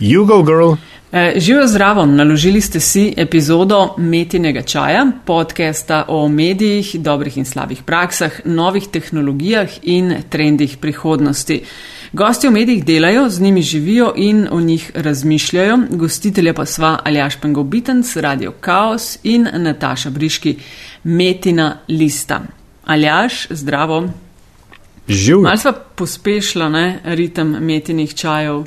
You 0.00 0.26
go, 0.26 0.42
girl. 0.42 0.74
Eh, 1.12 1.32
Živijo 1.36 1.66
zdravo, 1.66 2.06
naložili 2.06 2.60
ste 2.60 2.80
si 2.80 3.14
epizodo 3.16 3.94
Metinega 3.98 4.62
čaja, 4.62 5.06
podcasta 5.26 6.04
o 6.08 6.28
medijih, 6.28 7.00
dobrih 7.00 7.36
in 7.38 7.44
slabih 7.44 7.82
praksah, 7.82 8.40
novih 8.44 8.88
tehnologijah 8.92 9.68
in 9.82 10.14
trendih 10.28 10.76
prihodnosti. 10.76 11.62
Gosti 12.12 12.48
v 12.48 12.50
medijih 12.50 12.84
delajo, 12.84 13.28
z 13.28 13.40
njimi 13.40 13.62
živijo 13.62 14.12
in 14.16 14.48
o 14.50 14.60
njih 14.60 14.90
razmišljajo. 14.94 15.78
Gostitelja 15.90 16.54
pa 16.54 16.66
sva 16.66 16.98
Aljaš 17.04 17.36
Pengobitenc, 17.36 18.16
Radio 18.16 18.52
Chaos 18.64 19.18
in 19.22 19.48
Nataša 19.52 20.10
Briški, 20.10 20.56
Metina 21.04 21.78
Lista. 21.88 22.40
Aljaš, 22.84 23.46
zdravo. 23.50 24.08
Živ. 25.08 25.40
Mal 25.40 25.56
sva 25.56 25.72
pospešila 25.72 26.68
ne, 26.68 27.00
ritem 27.04 27.56
Metinih 27.60 28.14
čajev. 28.14 28.64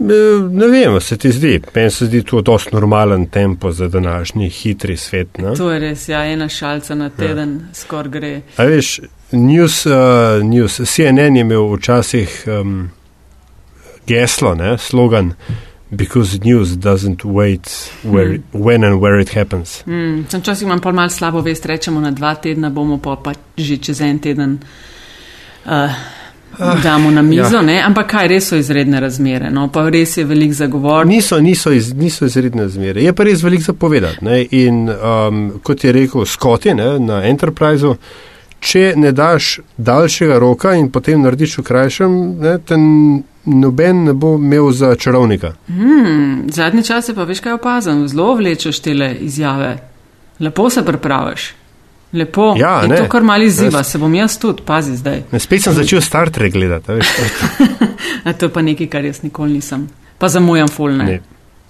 E, 0.00 0.48
Ne 0.50 0.66
vem, 0.66 1.00
se 1.00 1.16
ti 1.16 1.32
zdi. 1.32 1.60
Meni 1.74 1.90
se 1.90 2.06
zdi 2.06 2.22
to 2.22 2.40
dosti 2.40 2.70
normalen 2.72 3.26
tempo 3.26 3.72
za 3.72 3.88
današnji 3.88 4.48
hitri 4.48 4.96
svet. 4.96 5.38
Ne? 5.38 5.54
To 5.54 5.70
je 5.70 5.78
res, 5.80 6.08
ja, 6.08 6.24
ena 6.24 6.48
šalca 6.48 6.94
na 6.94 7.10
teden 7.10 7.52
ja. 7.68 7.74
skor 7.74 8.08
gre. 8.08 8.40
A 8.56 8.64
veš, 8.64 9.00
news, 9.32 9.86
uh, 9.86 9.92
news, 10.42 10.80
CNN 10.84 11.36
je 11.36 11.40
imel 11.40 11.74
včasih 11.74 12.44
um, 12.60 12.90
geslo, 14.06 14.54
ne, 14.54 14.78
slogan, 14.78 15.32
because 15.90 16.38
news 16.44 16.68
doesn't 16.68 17.24
wait 17.24 17.90
where, 18.02 18.32
Hmm. 18.34 18.64
when 18.64 18.84
and 18.84 19.00
where 19.00 19.20
it 19.20 19.28
happens. 19.34 19.82
Mm, 19.86 20.24
sem 20.30 20.40
včasih 20.40 20.66
imam 20.66 20.80
pol 20.80 20.92
malo 20.92 21.08
slabo 21.10 21.40
vest, 21.40 21.66
rečemo 21.66 22.00
na 22.00 22.10
dva 22.10 22.34
tedna, 22.34 22.70
bomo 22.70 22.98
pa, 22.98 23.16
pa 23.16 23.32
že 23.56 23.76
čez 23.76 24.00
en 24.00 24.18
teden 24.18 24.58
uh, 25.66 25.90
damo 26.58 27.10
na 27.10 27.22
mizo, 27.22 27.56
ja. 27.56 27.62
ne? 27.62 27.82
ampak 27.86 28.10
kaj, 28.10 28.28
res 28.28 28.48
so 28.48 28.56
izredne 28.56 29.00
razmere, 29.00 29.50
no, 29.50 29.68
pa 29.72 29.88
res 29.88 30.16
je 30.16 30.24
velik 30.24 30.52
zagovor. 30.52 31.06
Niso, 31.06 31.40
niso, 31.40 31.72
iz, 31.72 31.92
niso 31.94 32.26
izredne 32.26 32.68
zmere, 32.68 33.02
je 33.02 33.12
pa 33.12 33.24
res 33.24 33.42
veliko 33.42 33.62
zapovedati. 33.62 34.24
Ne? 34.24 34.42
In 34.50 34.88
um, 34.90 35.60
kot 35.62 35.84
je 35.84 35.92
rekel 35.92 36.26
Scotty 36.26 36.74
ne, 36.74 36.98
na 36.98 37.22
Enterpriseu, 37.28 37.94
če 38.60 38.92
ne 38.96 39.12
daš 39.12 39.60
daljšega 39.76 40.38
roka 40.38 40.74
in 40.76 40.90
potem 40.92 41.22
narediš 41.22 41.58
v 41.58 41.62
krajšem, 41.64 42.16
ne, 42.40 42.58
te 42.58 42.74
n- 42.76 43.22
noben 43.44 44.04
ne 44.04 44.12
bo 44.12 44.34
imel 44.36 44.72
za 44.72 44.94
čarovnika. 44.96 45.54
Hmm, 45.66 46.50
zadnji 46.52 46.84
čas 46.84 47.08
je 47.08 47.14
pa 47.14 47.24
veš 47.24 47.40
kaj 47.40 47.56
opazam, 47.56 48.08
zelo 48.08 48.34
vlečeš 48.36 48.82
tele 48.84 49.14
izjave, 49.14 49.78
lepo 50.40 50.70
se 50.70 50.84
pripraviš. 50.84 51.54
Lepo, 52.12 52.54
Ja, 52.58 52.82
in 52.82 52.90
ne. 52.90 52.96
to 52.96 53.08
kar 53.08 53.22
mali 53.22 53.50
ziva, 53.50 53.78
Jaz- 53.78 53.82
se 53.84 53.98
bom 53.98 54.14
jaz 54.14 54.38
tudi, 54.38 54.62
pazi 54.62 54.96
zdaj. 54.96 55.22
Ne, 55.32 55.38
spet 55.38 55.62
sem 55.62 55.72
začel 55.72 56.00
Star 56.00 56.30
Trek 56.30 56.52
gledati. 56.52 56.86
to 58.38 58.46
je 58.46 58.50
pa 58.50 58.62
nekaj, 58.62 58.86
kar 58.88 59.04
jaz 59.04 59.22
nikoli 59.22 59.52
nisem. 59.52 59.88
Pa 60.18 60.28
zamujam 60.28 60.68
fulne. 60.68 61.04
ne. 61.04 61.20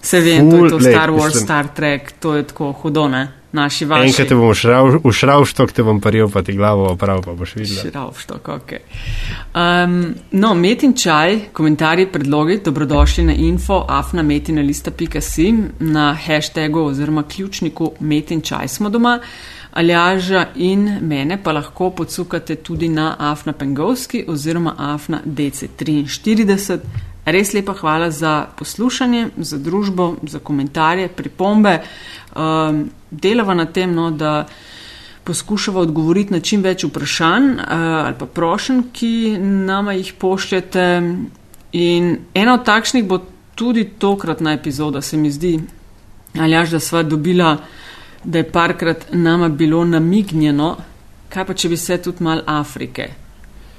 Se 0.02 0.20
vem, 0.20 0.50
to 0.50 0.64
je 0.64 0.70
to 0.70 0.76
lej, 0.76 0.92
Star 0.94 1.10
Wars, 1.10 1.34
mislim- 1.34 1.44
Star 1.44 1.68
Trek, 1.68 2.12
to 2.20 2.34
je 2.34 2.42
tako 2.42 2.72
hudo, 2.72 3.08
ne? 3.08 3.32
Naši 3.52 3.84
vaši. 3.84 4.06
Enkrat 4.06 4.28
te 4.28 4.34
bom 4.34 4.54
šrav, 4.54 5.00
v 5.04 5.12
šravštok, 5.12 5.72
te 5.72 5.82
bom 5.82 6.00
paril, 6.00 6.28
pa 6.30 6.42
ti 6.42 6.52
glavo 6.52 6.92
oprav, 6.92 7.24
pa 7.24 7.32
boš 7.32 7.54
videl. 7.54 7.76
Šravštok, 7.82 8.48
ok. 8.48 8.72
Um, 9.54 10.14
no, 10.30 10.54
met 10.54 10.82
in 10.82 10.94
čaj, 10.94 11.40
komentarji, 11.52 12.06
predlogi, 12.12 12.60
dobrodošli 12.64 13.24
na 13.24 13.34
info 13.34 13.84
afnametinalista.si 13.88 15.54
na 15.80 16.14
hashtagu 16.26 16.80
oziroma 16.80 17.22
ključniku 17.22 17.92
met 18.00 18.30
in 18.30 18.40
čaj 18.40 18.68
smo 18.68 18.88
doma. 18.88 19.18
Aljaža 19.72 20.46
in 20.54 20.98
mene 21.00 21.42
pa 21.42 21.52
lahko 21.52 21.90
podsukate 21.90 22.56
tudi 22.56 22.88
na 22.88 23.16
afna 23.18 23.52
pengovski 23.52 24.24
oziroma 24.28 24.74
afna 24.78 25.20
DC43. 25.26 26.78
Res 27.24 27.52
lepa 27.52 27.74
hvala 27.76 28.10
za 28.10 28.46
poslušanje, 28.56 29.28
za 29.36 29.58
družbo, 29.58 30.16
za 30.22 30.38
komentarje, 30.38 31.08
pripombe. 31.08 31.80
Um, 32.36 32.90
delava 33.10 33.54
na 33.54 33.66
tem, 33.66 33.92
no, 33.94 34.10
da 34.10 34.46
poskušava 35.24 35.80
odgovoriti 35.80 36.32
na 36.32 36.41
čim 36.41 36.62
več 36.62 36.84
vprašanj 36.84 37.50
uh, 37.53 37.64
ali 38.06 38.16
pa 38.19 38.26
prošen, 38.26 38.86
ki 38.92 39.38
nama 39.38 39.92
jih 39.92 40.14
pošljete. 40.19 40.86
In 41.72 42.10
ena 42.34 42.54
od 42.54 42.64
takšnih 42.64 43.04
bo 43.04 43.20
tudi 43.54 43.84
tokratna 43.98 44.56
epizoda, 44.56 45.02
se 45.02 45.16
mi 45.16 45.31
zdi, 45.31 45.58
aljaž, 46.38 46.70
da 46.70 46.81
sva 46.81 47.02
dobila, 47.02 47.56
da 48.25 48.38
je 48.38 48.50
parkrat 48.52 49.12
nama 49.12 49.48
bilo 49.48 49.84
namignjeno, 49.84 50.76
kaj 51.28 51.44
pa 51.47 51.54
če 51.54 51.69
bi 51.69 51.76
se 51.76 52.02
tudi 52.02 52.25
mal 52.25 52.41
Afrike 52.47 53.10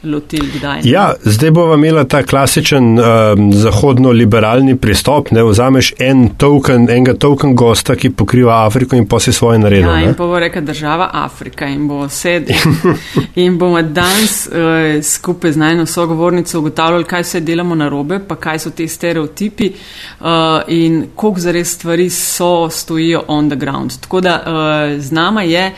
lotili 0.03 0.47
kdaj. 0.55 0.81
ne? 0.83 0.89
Ja, 0.89 1.13
zdaj 1.23 1.51
bova 1.51 1.75
imela 1.75 2.03
ta 2.03 2.23
klasičen 2.23 2.99
um, 2.99 3.53
zahodno-liberalni 3.53 4.75
pristop. 4.77 5.31
Ne, 5.31 5.43
vzameš 5.43 5.93
en 5.99 6.29
token, 6.37 6.89
enega 6.89 7.13
token 7.13 7.55
gosta, 7.55 7.95
ki 7.95 8.09
pokriva 8.09 8.65
Afriko 8.65 8.95
in 8.95 9.07
pa 9.07 9.19
si 9.19 9.33
svoje 9.33 9.59
naredil. 9.59 9.89
Ja, 9.89 9.99
in 10.09 10.13
pa 10.17 10.25
bo 10.27 10.39
reka 10.39 10.61
država 10.61 11.09
Afrika 11.13 11.67
in 11.67 11.87
bo 11.87 12.09
sed 12.09 12.49
in 13.43 13.57
bomo 13.57 13.81
danes 13.81 14.47
uh, 14.47 15.03
skupaj 15.03 15.51
z 15.51 15.57
najno 15.57 15.85
sogovornico 15.85 16.59
ugotavljali, 16.59 17.03
kaj 17.03 17.21
vse 17.21 17.39
delamo 17.39 17.75
na 17.75 17.89
robe, 17.89 18.19
pa 18.27 18.35
kaj 18.35 18.59
so 18.59 18.69
te 18.69 18.87
stereotipi 18.87 19.71
uh, 20.19 20.27
in 20.67 21.05
koliko 21.15 21.39
zares 21.39 21.75
stvari 21.75 22.09
so, 22.09 22.69
stojijo 22.69 23.23
on 23.27 23.49
the 23.49 23.55
ground. 23.55 23.91
Tako 24.01 24.21
da 24.21 24.39
uh, 24.45 25.01
z 25.01 25.11
nama 25.11 25.43
je 25.43 25.71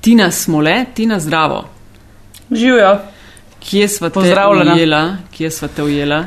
Tina 0.00 0.30
Smole, 0.30 0.84
Tina 0.94 1.20
zdravo. 1.20 1.64
Živijo. 2.50 3.13
Kje 3.64 3.88
sva 3.88 4.10
te 4.10 4.20
ujela? 4.20 5.04
Kje 5.32 5.50
sva 5.50 5.68
te 5.68 5.82
ujela? 5.82 6.24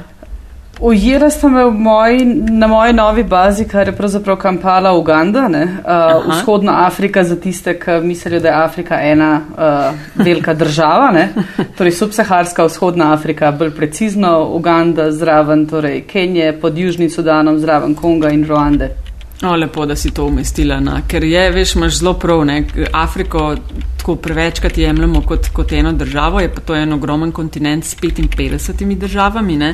Ujela 0.79 1.29
sta 1.29 1.49
me 1.49 1.63
moji, 1.71 2.25
na 2.49 2.67
moji 2.67 2.93
novi 2.93 3.23
bazi, 3.23 3.65
kar 3.67 3.87
je 3.87 3.95
pravzaprav 3.95 4.37
Kampala, 4.37 4.91
Uganda, 4.93 5.47
ne? 5.47 5.63
uh, 5.63 6.33
vzhodna 6.33 6.85
Afrika 6.85 7.23
za 7.23 7.35
tiste, 7.35 7.79
ki 7.79 7.91
mislijo, 8.03 8.39
da 8.39 8.47
je 8.47 8.63
Afrika 8.63 8.99
ena 9.01 9.41
uh, 9.57 10.25
velika 10.25 10.53
država, 10.53 11.11
ne? 11.11 11.29
torej 11.77 11.91
subsaharska 11.91 12.65
vzhodna 12.65 13.13
Afrika, 13.13 13.51
bolj 13.51 13.71
precizno 13.71 14.49
Uganda 14.53 15.11
zraven, 15.11 15.65
torej 15.65 16.03
Kenije 16.07 16.59
pod 16.61 16.77
Južnim 16.77 17.09
Sudanom, 17.09 17.59
zraven 17.59 17.95
Konga 17.95 18.29
in 18.29 18.45
Ruande. 18.45 19.06
O, 19.43 19.55
lepo, 19.55 19.85
da 19.85 19.95
si 19.95 20.11
to 20.11 20.25
umestila, 20.25 20.79
na. 20.79 21.01
ker 21.07 21.23
je, 21.23 21.51
veš, 21.51 21.75
imaš 21.75 21.99
zelo 21.99 22.13
prav, 22.13 22.45
ne, 22.45 22.63
Afriko 22.93 23.55
tako 23.97 24.15
prevečkrat 24.15 24.77
jemljemo 24.77 25.21
kot, 25.21 25.49
kot 25.53 25.71
eno 25.71 25.91
državo, 25.93 26.39
je 26.39 26.53
pa 26.53 26.61
to 26.61 26.75
en 26.75 26.93
ogromen 26.93 27.31
kontinent 27.31 27.85
s 27.85 27.95
55 28.01 28.95
državami, 28.95 29.57
ne, 29.57 29.73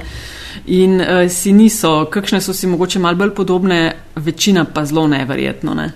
in 0.65 1.01
uh, 1.01 1.07
si 1.31 1.53
niso, 1.53 2.05
kakšne 2.11 2.41
so 2.41 2.53
si 2.53 2.67
mogoče 2.67 2.99
mal 2.99 3.15
bolj 3.15 3.31
podobne, 3.35 3.93
večina 4.15 4.65
pa 4.65 4.85
zelo 4.85 5.07
neverjetno, 5.07 5.73
ne. 5.73 5.91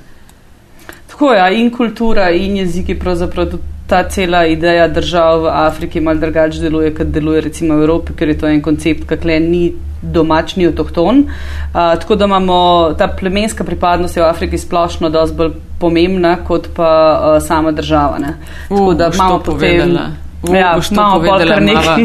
Tako 1.07 1.33
je, 1.33 1.37
ja, 1.37 1.49
in 1.51 1.71
kultura, 1.71 2.29
in 2.31 2.57
jeziki, 2.57 2.95
pravzaprav 2.99 3.51
tudi 3.51 3.76
ta 3.87 4.03
cela 4.09 4.45
ideja 4.45 4.87
držav 4.87 5.41
v 5.41 5.51
Afriki 5.51 6.01
malo 6.01 6.19
drugače 6.19 6.59
deluje, 6.61 6.93
kot 6.95 7.07
deluje 7.07 7.41
recimo 7.41 7.75
v 7.75 7.87
Evropi, 7.87 8.13
ker 8.13 8.29
je 8.29 8.37
to 8.37 8.47
en 8.47 8.61
koncept, 8.61 9.07
ki 9.07 9.17
kle 9.21 9.39
ni 9.39 9.63
domač, 10.01 10.55
ni 10.55 10.67
avtohton. 10.67 11.23
Uh, 11.23 11.95
tako 11.99 12.15
da 12.15 12.25
imamo 12.25 12.59
ta 12.97 13.07
plemenska 13.07 13.63
pripadnost 13.63 14.17
v 14.17 14.27
Afriki 14.27 14.57
splošno 14.57 15.09
dosti 15.09 15.37
bolj 15.37 15.51
pomembna 15.79 16.35
kot 16.43 16.69
pa 16.75 16.91
uh, 16.91 17.41
sama 17.47 17.71
država. 17.71 18.19
Ne. 18.19 18.37
Tako 18.69 18.93
da 18.93 19.11
imamo 19.13 19.39
potem. 19.39 19.59
povedala. 19.59 20.07
U, 20.11 20.53
Ja, 20.53 20.75
imamo 20.91 21.19
kar 21.37 21.61
nekaj. 21.61 22.03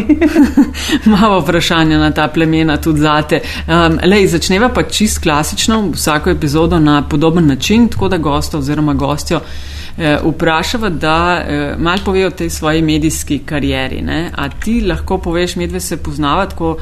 Malo 1.20 1.40
vprašanja 1.40 1.98
na 1.98 2.10
ta 2.10 2.28
plemena 2.28 2.76
tudi 2.76 3.00
zate. 3.00 3.40
Um, 3.68 3.98
lej, 4.08 4.26
začneva 4.26 4.70
pa 4.72 4.82
čist 4.82 5.20
klasično, 5.22 5.90
vsako 5.92 6.30
epizodo 6.30 6.78
na 6.78 7.02
podoben 7.08 7.46
način, 7.46 7.88
tako 7.88 8.08
da 8.08 8.16
gosta 8.16 8.58
oziroma 8.58 8.94
gostjo 8.94 9.36
eh, 9.36 9.81
vprašava, 9.98 10.88
da 10.88 11.44
eh, 11.48 11.74
mal 11.78 11.98
pove 12.04 12.26
o 12.26 12.30
tej 12.30 12.50
svoji 12.50 12.82
medijski 12.82 13.38
karieri. 13.38 14.02
Ne? 14.02 14.30
A 14.36 14.48
ti 14.48 14.80
lahko 14.80 15.18
poveš, 15.18 15.56
medve 15.56 15.80
se 15.80 15.96
poznava, 15.96 16.46
tako 16.46 16.76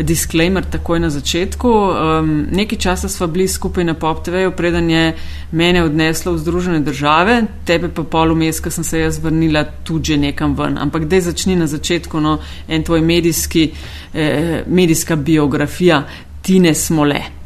disclaimer 0.00 0.64
takoj 0.64 1.00
na 1.00 1.10
začetku. 1.10 1.68
Um, 1.68 2.46
nekaj 2.52 2.78
časa 2.78 3.08
sva 3.08 3.26
bili 3.26 3.48
skupaj 3.48 3.84
na 3.84 3.94
Pop 3.94 4.24
TV-ju, 4.24 4.50
preden 4.50 4.90
je 4.90 5.14
mene 5.52 5.84
odneslo 5.84 6.32
v 6.32 6.38
Združene 6.38 6.80
države, 6.80 7.42
tebe 7.64 7.88
pa 7.88 8.02
pol 8.02 8.34
vmes, 8.34 8.60
ko 8.60 8.70
sem 8.70 8.84
se 8.84 9.00
jaz 9.00 9.18
vrnila 9.22 9.64
tudi 9.84 10.12
že 10.12 10.16
nekam 10.16 10.54
ven. 10.54 10.78
Ampak 10.78 11.06
dej 11.08 11.20
začni 11.20 11.56
na 11.56 11.66
začetku, 11.66 12.20
no, 12.20 12.38
en 12.68 12.82
tvoj 12.82 13.00
medijski, 13.00 13.70
eh, 14.14 14.62
medijska 14.66 15.16
biografija, 15.16 16.02
Tine 16.42 16.74
Smole. 16.74 17.45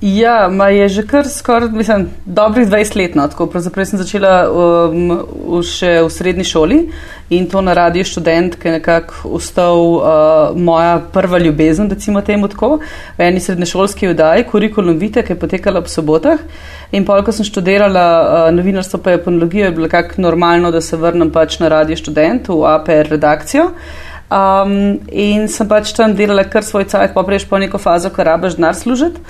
Ja, 0.00 0.48
ma 0.50 0.68
je 0.68 0.88
že 0.88 1.02
kar 1.06 1.28
skoraj, 1.28 1.68
mislim, 1.72 2.10
dobrih 2.26 2.68
20 2.68 2.96
let, 2.96 3.14
no, 3.14 3.28
tako 3.28 3.46
pravzaprav 3.46 3.86
sem 3.86 3.98
začela 3.98 4.32
um, 4.50 5.12
v, 5.48 5.60
še 5.64 5.92
v 6.02 6.10
srednji 6.10 6.44
šoli 6.44 6.78
in 7.32 7.46
to 7.48 7.62
na 7.64 7.72
radio 7.78 8.04
študent, 8.04 8.58
ki 8.60 8.68
je 8.68 8.72
nekako 8.74 9.30
ustal 9.38 9.78
uh, 9.94 10.58
moja 10.58 10.98
prva 11.14 11.38
ljubezen, 11.38 11.88
recimo 11.90 12.20
temu 12.20 12.50
tako, 12.52 12.80
v 13.16 13.28
eni 13.30 13.40
srednješolski 13.40 14.10
vdaji, 14.10 14.44
kurikulum 14.50 14.98
vite, 14.98 15.22
ki 15.22 15.32
je 15.32 15.40
potekala 15.40 15.80
ob 15.80 15.88
sobotah. 15.88 16.42
In 16.92 17.06
pol, 17.06 17.22
ko 17.24 17.32
sem 17.32 17.46
študirala 17.46 18.06
uh, 18.20 18.48
novinarstvo 18.52 19.00
pa 19.00 19.14
japonologijo, 19.14 19.70
je 19.70 19.76
bilo 19.78 19.88
nekako 19.88 20.26
normalno, 20.26 20.74
da 20.74 20.82
se 20.84 20.98
vrnem 21.00 21.30
pač 21.32 21.62
na 21.62 21.70
radio 21.72 21.96
študent 21.96 22.50
v 22.50 22.66
APR 22.74 23.14
redakcijo. 23.14 23.70
Um, 24.32 25.04
in 25.12 25.44
sem 25.52 25.68
pač 25.68 25.90
tam 25.92 26.14
delala 26.16 26.46
kar 26.48 26.64
svoj 26.64 26.86
cajt, 26.88 27.12
pa 27.12 27.22
prejš 27.26 27.44
po 27.44 27.58
neko 27.60 27.78
fazo, 27.78 28.08
ko 28.10 28.24
rabaš 28.24 28.56
denar 28.56 28.74
služiti, 28.74 29.20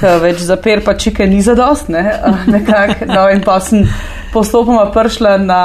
ker 0.00 0.18
več 0.20 0.42
za 0.42 0.56
per 0.60 0.82
pa 0.84 0.96
čike 0.98 1.26
ni 1.30 1.38
zadost, 1.40 1.88
ne, 1.88 2.02
nekako. 2.54 3.06
No, 3.08 3.28
in 3.30 3.44
pa 3.46 3.60
sem 3.62 3.86
postopoma 4.34 4.88
prišla 4.90 5.36
na 5.44 5.62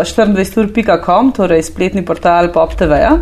uh, 0.00 0.08
24.com, 0.08 1.34
torej 1.36 1.66
spletni 1.68 2.04
portal 2.04 2.48
Pop 2.54 2.72
TV-ja. 2.80 3.12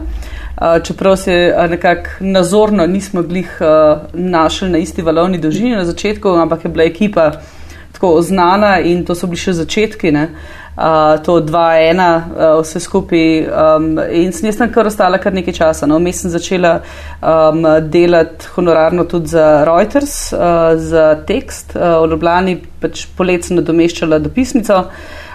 Uh, 0.52 0.78
čeprav 0.86 1.18
se 1.18 1.34
uh, 1.50 1.66
nekako 1.70 2.22
nazorno 2.22 2.86
nismo 2.86 3.26
glih 3.26 3.58
uh, 3.58 4.06
našli 4.14 4.70
na 4.70 4.78
isti 4.78 5.02
valovni 5.02 5.42
dolžini 5.42 5.74
na 5.74 5.84
začetku, 5.84 6.38
ampak 6.46 6.64
je 6.64 6.70
bila 6.70 6.86
ekipa 6.86 7.32
tako 7.92 8.20
znana 8.22 8.78
in 8.80 9.02
to 9.04 9.14
so 9.18 9.26
bili 9.26 9.42
še 9.42 9.58
začetki. 9.58 10.14
Ne 10.14 10.28
to 11.24 11.40
2-1, 11.40 12.00
uh, 12.00 12.60
vse 12.62 12.80
skupaj. 12.80 13.26
Um, 13.44 13.98
in 14.10 14.32
sem 14.32 14.48
jaz 14.48 14.56
tam 14.56 14.70
kar 14.72 14.88
ostala 14.88 15.18
kar 15.20 15.34
nekaj 15.34 15.54
časa. 15.54 15.86
No. 15.86 15.98
Vmes 16.00 16.22
sem 16.24 16.32
začela 16.32 16.78
um, 17.20 17.64
delati 17.92 18.48
honorarno 18.54 19.04
tudi 19.04 19.34
za 19.34 19.64
Reuters, 19.68 20.32
uh, 20.32 20.72
za 20.76 21.14
tekst. 21.28 21.76
Uh, 21.76 22.00
v 22.04 22.14
Ljubljani 22.14 22.56
pač 22.80 23.04
polet 23.16 23.44
sem 23.44 23.60
nadomeščala 23.60 24.18
dopisnico. 24.22 24.86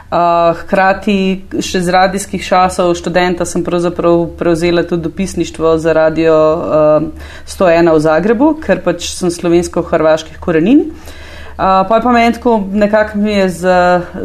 Uh, 0.07 0.55
hkrati 0.61 1.17
še 1.59 1.81
z 1.83 1.91
radijskih 1.91 2.39
časov 2.39 2.93
študenta 2.95 3.43
sem 3.45 3.59
pravzaprav 3.63 4.23
prevzela 4.39 4.85
tudi 4.87 5.03
dopisništvo 5.03 5.75
za 5.83 5.93
radio 5.93 6.33
uh, 6.33 7.29
101 7.45 7.91
v 7.91 8.03
Zagrebu, 8.07 8.53
ker 8.63 8.81
pač 8.85 9.11
sem 9.11 9.29
slovensko-hrvaških 9.29 10.39
korenin. 10.39 10.87
Uh, 10.87 11.26
pa 11.57 11.95
je 11.95 12.01
pa 12.01 12.11
meni 12.11 12.33
tako, 12.33 12.63
nekako 12.71 13.17
mi 13.17 13.31
je 13.31 13.49
z, 13.49 13.67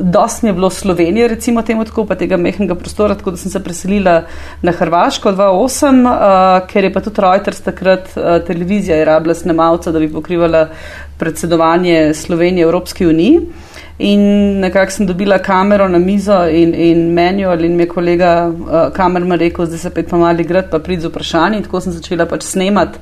dosti 0.00 0.46
mi 0.46 0.48
je 0.48 0.52
bilo 0.52 0.70
Slovenije, 0.70 1.28
recimo 1.28 1.62
temu 1.62 1.84
tako, 1.84 2.04
pa 2.06 2.14
tega 2.14 2.36
mehnega 2.36 2.74
prostora, 2.74 3.14
tako 3.14 3.30
da 3.30 3.36
sem 3.36 3.50
se 3.50 3.62
preselila 3.64 4.22
na 4.62 4.72
Hrvaško 4.72 5.32
2008, 5.32 6.04
uh, 6.04 6.66
ker 6.68 6.84
je 6.84 6.92
pa 6.92 7.00
tudi 7.00 7.20
Reuters 7.20 7.60
takrat 7.60 8.12
uh, 8.16 8.44
televizija 8.46 8.96
je 8.96 9.04
rabila 9.04 9.34
snemalca, 9.34 9.92
da 9.92 9.98
bi 9.98 10.12
pokrivala 10.12 10.68
predsedovanje 11.18 12.14
Slovenije 12.14 12.62
Evropski 12.62 13.06
uniji. 13.06 13.40
In 13.98 14.20
nekako 14.60 14.92
sem 14.92 15.06
dobila 15.06 15.38
kamero 15.38 15.88
na 15.88 15.98
mizo 15.98 16.48
in, 16.48 16.74
in 16.74 17.12
manual 17.14 17.64
in 17.64 17.76
mi 17.76 17.82
je 17.82 17.88
kolega 17.88 18.48
uh, 18.48 18.92
kamerman 18.92 19.38
rekel, 19.38 19.66
da 19.66 19.78
se 19.78 19.90
pa 19.90 20.02
pa 20.10 20.16
mali 20.16 20.44
grad, 20.44 20.70
pa 20.70 20.78
prid 20.78 21.00
z 21.00 21.08
vprašanji. 21.08 21.62
Tako 21.62 21.80
sem 21.80 21.92
začela 21.92 22.26
pač 22.26 22.42
snemati 22.42 22.98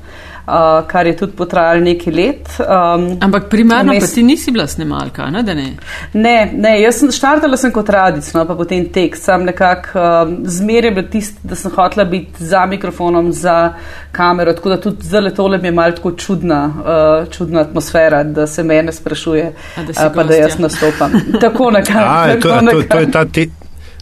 uh, 0.51 0.87
kar 0.89 1.07
je 1.07 1.17
tudi 1.17 1.33
potrajalo 1.37 1.81
nekaj 1.81 2.13
let. 2.13 2.49
Um, 2.61 3.07
Ampak 3.21 3.49
primarno 3.51 3.93
mes... 3.93 4.05
pa 4.05 4.15
ti 4.15 4.23
nisi 4.23 4.51
bila 4.51 4.67
snemalka, 4.67 5.31
ne? 5.31 5.43
Ne? 5.43 5.69
ne, 6.13 6.35
ne, 6.55 6.75
jaz 6.83 7.01
sem 7.01 7.13
štartala 7.15 7.57
sem 7.57 7.73
kot 7.73 7.89
radic, 7.89 8.33
no, 8.35 8.45
pa 8.47 8.57
potem 8.59 8.89
tekst. 8.93 9.29
Sam 9.31 9.47
nekako 9.49 10.01
um, 10.01 10.35
zmeraj 10.49 10.95
bil 10.99 11.09
tisti, 11.13 11.41
da 11.43 11.59
sem 11.59 11.73
hotela 11.75 12.05
biti 12.05 12.45
za 12.45 12.67
mikrofonom, 12.67 13.33
za 13.33 13.75
kamero, 14.13 14.55
tako 14.57 14.75
da 14.75 14.81
tudi 14.81 15.07
zelo 15.07 15.31
tole 15.31 15.59
mi 15.59 15.69
je 15.69 15.73
malo 15.73 15.97
tako 15.97 16.13
čudna, 16.13 16.61
uh, 16.67 17.33
čudna 17.33 17.61
atmosfera, 17.61 18.25
da 18.25 18.47
se 18.47 18.63
mene 18.63 18.93
sprašuje, 18.93 19.53
A, 19.77 19.83
da 19.83 20.07
uh, 20.07 20.13
pa 20.15 20.25
da 20.25 20.35
jaz 20.35 20.59
nastopam. 20.59 21.13
tako 21.41 21.71
nekako. 21.79 22.41
To, 22.43 22.61
to, 22.73 22.83
to 22.89 22.99
je 22.99 23.11
ta 23.11 23.25
ti. 23.25 23.51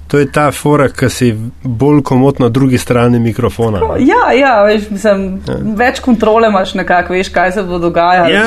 To 0.09 0.19
je 0.19 0.27
ta 0.33 0.51
fora, 0.53 0.89
ki 0.89 1.09
si 1.13 1.27
bolj 1.63 2.03
komotno 2.03 2.47
na 2.47 2.49
drugi 2.49 2.79
strani 2.79 3.19
mikrofona. 3.19 3.81
Ja, 3.99 4.33
ja, 4.33 4.63
veš, 4.65 4.87
mislim, 4.91 5.27
ja. 5.49 5.57
več 5.77 6.01
kontrole 6.01 6.49
imaš 6.49 6.73
nekako, 6.75 7.13
veš, 7.13 7.29
kaj 7.29 7.53
se 7.53 7.63
bo 7.63 7.79
dogajalo. 7.79 8.31
Ja, 8.33 8.45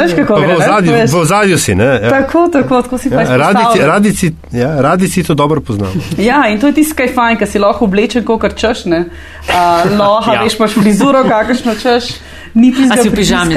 veš, 0.00 0.14
kako 0.16 0.38
je 0.40 0.56
to. 0.56 1.18
V 1.18 1.24
zadju 1.28 1.58
si, 1.58 1.74
ne? 1.74 1.84
Ja. 1.84 2.10
Tako, 2.10 2.46
tako, 2.52 2.82
tako 2.82 2.98
si 2.98 3.12
ja, 3.12 3.26
radi, 3.36 3.84
radi, 3.84 4.14
si, 4.16 4.32
ja, 4.56 4.72
radi 4.80 5.08
si 5.08 5.24
to 5.24 5.34
dobro 5.34 5.60
poznamo. 5.60 5.92
Ja, 6.18 6.46
in 6.48 6.60
to 6.60 6.72
je 6.72 6.80
tisto, 6.80 6.96
kaj 6.96 7.10
je 7.10 7.14
fajn, 7.14 7.40
ker 7.42 7.48
si 7.48 7.60
lahko 7.60 7.84
oblečen, 7.84 8.24
kot 8.24 8.40
kar 8.40 8.56
češ, 8.56 8.86
ne? 8.88 9.04
Uh, 9.48 9.92
loha, 9.98 10.38
ja. 10.38 10.46
veš, 10.46 10.56
imaš 10.56 10.80
frizuro, 10.80 11.24
kakršno 11.28 11.76
češ. 11.82 12.14
A 12.54 12.96
si 13.00 13.08
v 13.08 13.14
pižami? 13.16 13.56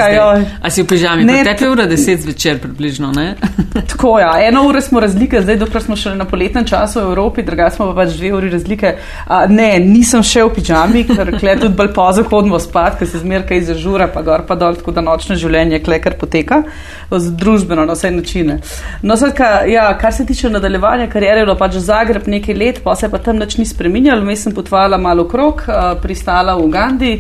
A 0.62 0.70
si 0.72 0.84
v 0.84 0.88
pižami? 0.88 1.26
Ne, 1.28 1.44
tepe 1.44 1.68
ura 1.68 1.84
deset 1.86 2.24
zvečer 2.24 2.62
približno, 2.64 3.12
ne? 3.12 3.36
Tako, 3.92 4.20
ja. 4.20 4.32
Eno 4.48 4.64
uro 4.70 4.82
smo 4.82 5.00
razlike, 5.04 5.42
zdaj 5.42 5.58
dokler 5.60 5.84
smo 5.84 5.96
šli 6.00 6.16
na 6.16 6.26
poletnem 6.26 6.66
času 6.66 7.02
v 7.02 7.04
Evropi, 7.12 7.44
druga 7.44 7.68
smo 7.70 7.90
pa 7.92 8.04
pač 8.04 8.16
dve 8.16 8.32
uri 8.38 8.50
razlike. 8.50 8.94
A, 9.28 9.42
ne, 9.52 9.68
nisem 9.84 10.24
še 10.24 10.46
v 10.48 10.54
pižami, 10.56 11.04
ker 11.10 11.34
kle 11.36 11.58
tudi 11.60 11.76
bolj 11.76 11.92
pozo 11.96 12.24
hodimo 12.30 12.60
spat, 12.60 12.96
ker 13.00 13.10
se 13.10 13.20
zmerka 13.20 13.58
izažura, 13.60 14.08
pa 14.08 14.24
gor 14.24 14.46
pa 14.48 14.56
dol, 14.56 14.80
tako 14.80 14.96
da 14.96 15.04
nočno 15.04 15.36
življenje 15.36 15.82
kle 15.84 16.00
kar 16.00 16.16
poteka 16.16 16.64
z 17.12 17.36
družbeno 17.36 17.84
na 17.86 17.98
vse 18.00 18.14
načine. 18.16 18.60
No, 19.04 19.20
svedka, 19.20 19.66
ja, 19.68 19.90
kar 20.00 20.16
se 20.16 20.26
tiče 20.26 20.50
nadaljevanja 20.56 21.10
karijere, 21.12 21.44
je 21.44 21.50
bilo 21.50 21.58
pač 21.60 21.76
Zagreb 21.84 22.32
nekaj 22.32 22.56
let, 22.56 22.82
pa 22.84 22.96
se 22.96 23.12
pa 23.12 23.20
tam 23.20 23.44
nič 23.44 23.60
ni 23.60 23.68
spreminjalo, 23.68 24.24
vmes 24.24 24.48
sem 24.48 24.56
potovala 24.56 24.98
malo 25.02 25.28
krok, 25.28 25.68
pristala 26.02 26.56
v 26.56 26.64
Ugandi 26.64 27.14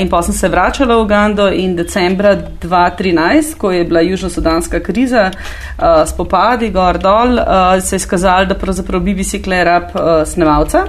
in 0.00 0.08
pa 0.08 0.22
sem 0.24 0.34
se 0.34 0.48
vračala 0.48 0.77
vračala 0.78 0.96
v 0.96 1.02
Ugando 1.02 1.48
in 1.50 1.74
decembra 1.76 2.36
2013, 2.62 3.56
ko 3.58 3.70
je 3.72 3.84
bila 3.84 4.00
južno-sudanska 4.00 4.80
kriza, 4.80 5.30
uh, 5.30 6.06
spopadi 6.06 6.70
gor 6.70 6.98
dol, 6.98 7.34
uh, 7.38 7.82
se 7.82 7.96
je 7.96 8.00
skazalo, 8.00 8.46
da 8.46 8.54
pravzaprav 8.54 9.00
BBC 9.00 9.42
Klerab 9.42 9.90
uh, 9.94 10.22
snemalca. 10.26 10.86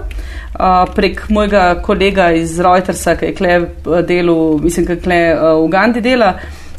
Uh, 0.53 0.85
prek 0.95 1.29
mojega 1.29 1.81
kolega 1.81 2.31
iz 2.31 2.59
Reutersa, 2.59 3.15
ki 3.15 3.25
je 3.25 3.35
kle 3.35 3.59
delu, 4.05 4.59
mislim, 4.61 4.85
ki 4.85 4.91
je 4.91 5.01
kle 5.01 5.19
uh, 5.33 5.41
v 5.57 5.65
Ugandi 5.65 6.01
dela, 6.01 6.35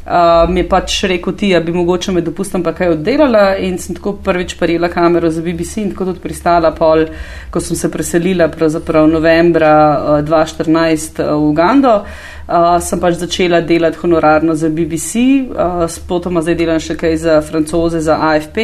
uh, 0.07 0.47
mi 0.51 0.61
je 0.61 0.69
pač 0.69 1.03
rekel, 1.11 1.35
ti, 1.35 1.53
da 1.55 1.61
bi 1.61 1.73
mogoče 1.73 2.13
me 2.13 2.23
dopustil 2.23 2.63
pa 2.63 2.73
kaj 2.73 2.95
oddelala 2.95 3.57
in 3.59 3.79
sem 3.79 3.99
tako 3.99 4.21
prvič 4.23 4.55
parila 4.59 4.89
kamero 4.89 5.31
za 5.31 5.43
BBC 5.43 5.83
in 5.83 5.95
tako 5.95 6.13
tudi 6.13 6.23
pristala 6.23 6.71
pol, 6.71 7.09
ko 7.51 7.61
sem 7.61 7.77
se 7.77 7.91
preselila 7.91 8.49
pravzaprav 8.49 9.09
novembra 9.09 9.73
uh, 9.99 10.27
2014 10.27 11.25
uh, 11.25 11.35
v 11.35 11.49
Ugando. 11.51 12.03
Uh, 12.03 12.39
sem 12.83 13.01
pač 13.01 13.15
začela 13.21 13.61
delati 13.61 13.99
honorarno 14.03 14.55
za 14.55 14.69
BBC, 14.69 15.23
uh, 15.51 15.85
spotoma 15.89 16.43
zdaj 16.43 16.57
delam 16.59 16.81
še 16.83 16.97
kaj 16.99 17.17
za 17.23 17.37
francoze, 17.47 18.01
za 18.03 18.17
AFP. 18.31 18.59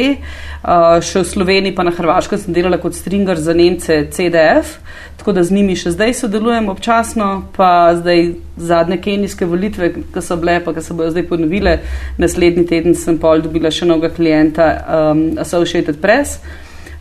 Uh, 0.63 0.97
še 0.99 1.21
v 1.23 1.29
Sloveniji, 1.29 1.75
pa 1.75 1.85
na 1.87 1.93
Hrvaško 1.95 2.39
sem 2.41 2.55
delala 2.55 2.81
kot 2.81 2.97
stringer 2.97 3.39
za 3.39 3.55
Nemce 3.55 4.01
CDF, 4.11 4.77
tako 5.17 5.37
da 5.37 5.45
z 5.47 5.55
njimi 5.55 5.77
še 5.79 5.93
zdaj 5.95 6.17
sodelujem 6.19 6.67
občasno, 6.73 7.29
pa 7.55 7.95
zdaj 7.95 8.33
zadnje 8.57 8.99
kenijske 9.01 9.47
volitve, 9.47 9.93
ki 10.13 10.23
so 10.23 10.35
bile, 10.41 10.59
pa 10.65 10.75
ki 10.75 10.83
se 10.83 10.97
bodo 10.97 11.13
zdaj 11.15 11.27
ponovile, 11.29 11.79
naslednji 12.19 12.67
teden 12.67 12.97
sem 12.97 13.19
pol 13.21 13.45
dobila 13.45 13.71
še 13.71 13.87
novega 13.87 14.11
klienta 14.15 14.71
um, 14.83 15.27
Associated 15.39 16.01
Press. 16.03 16.41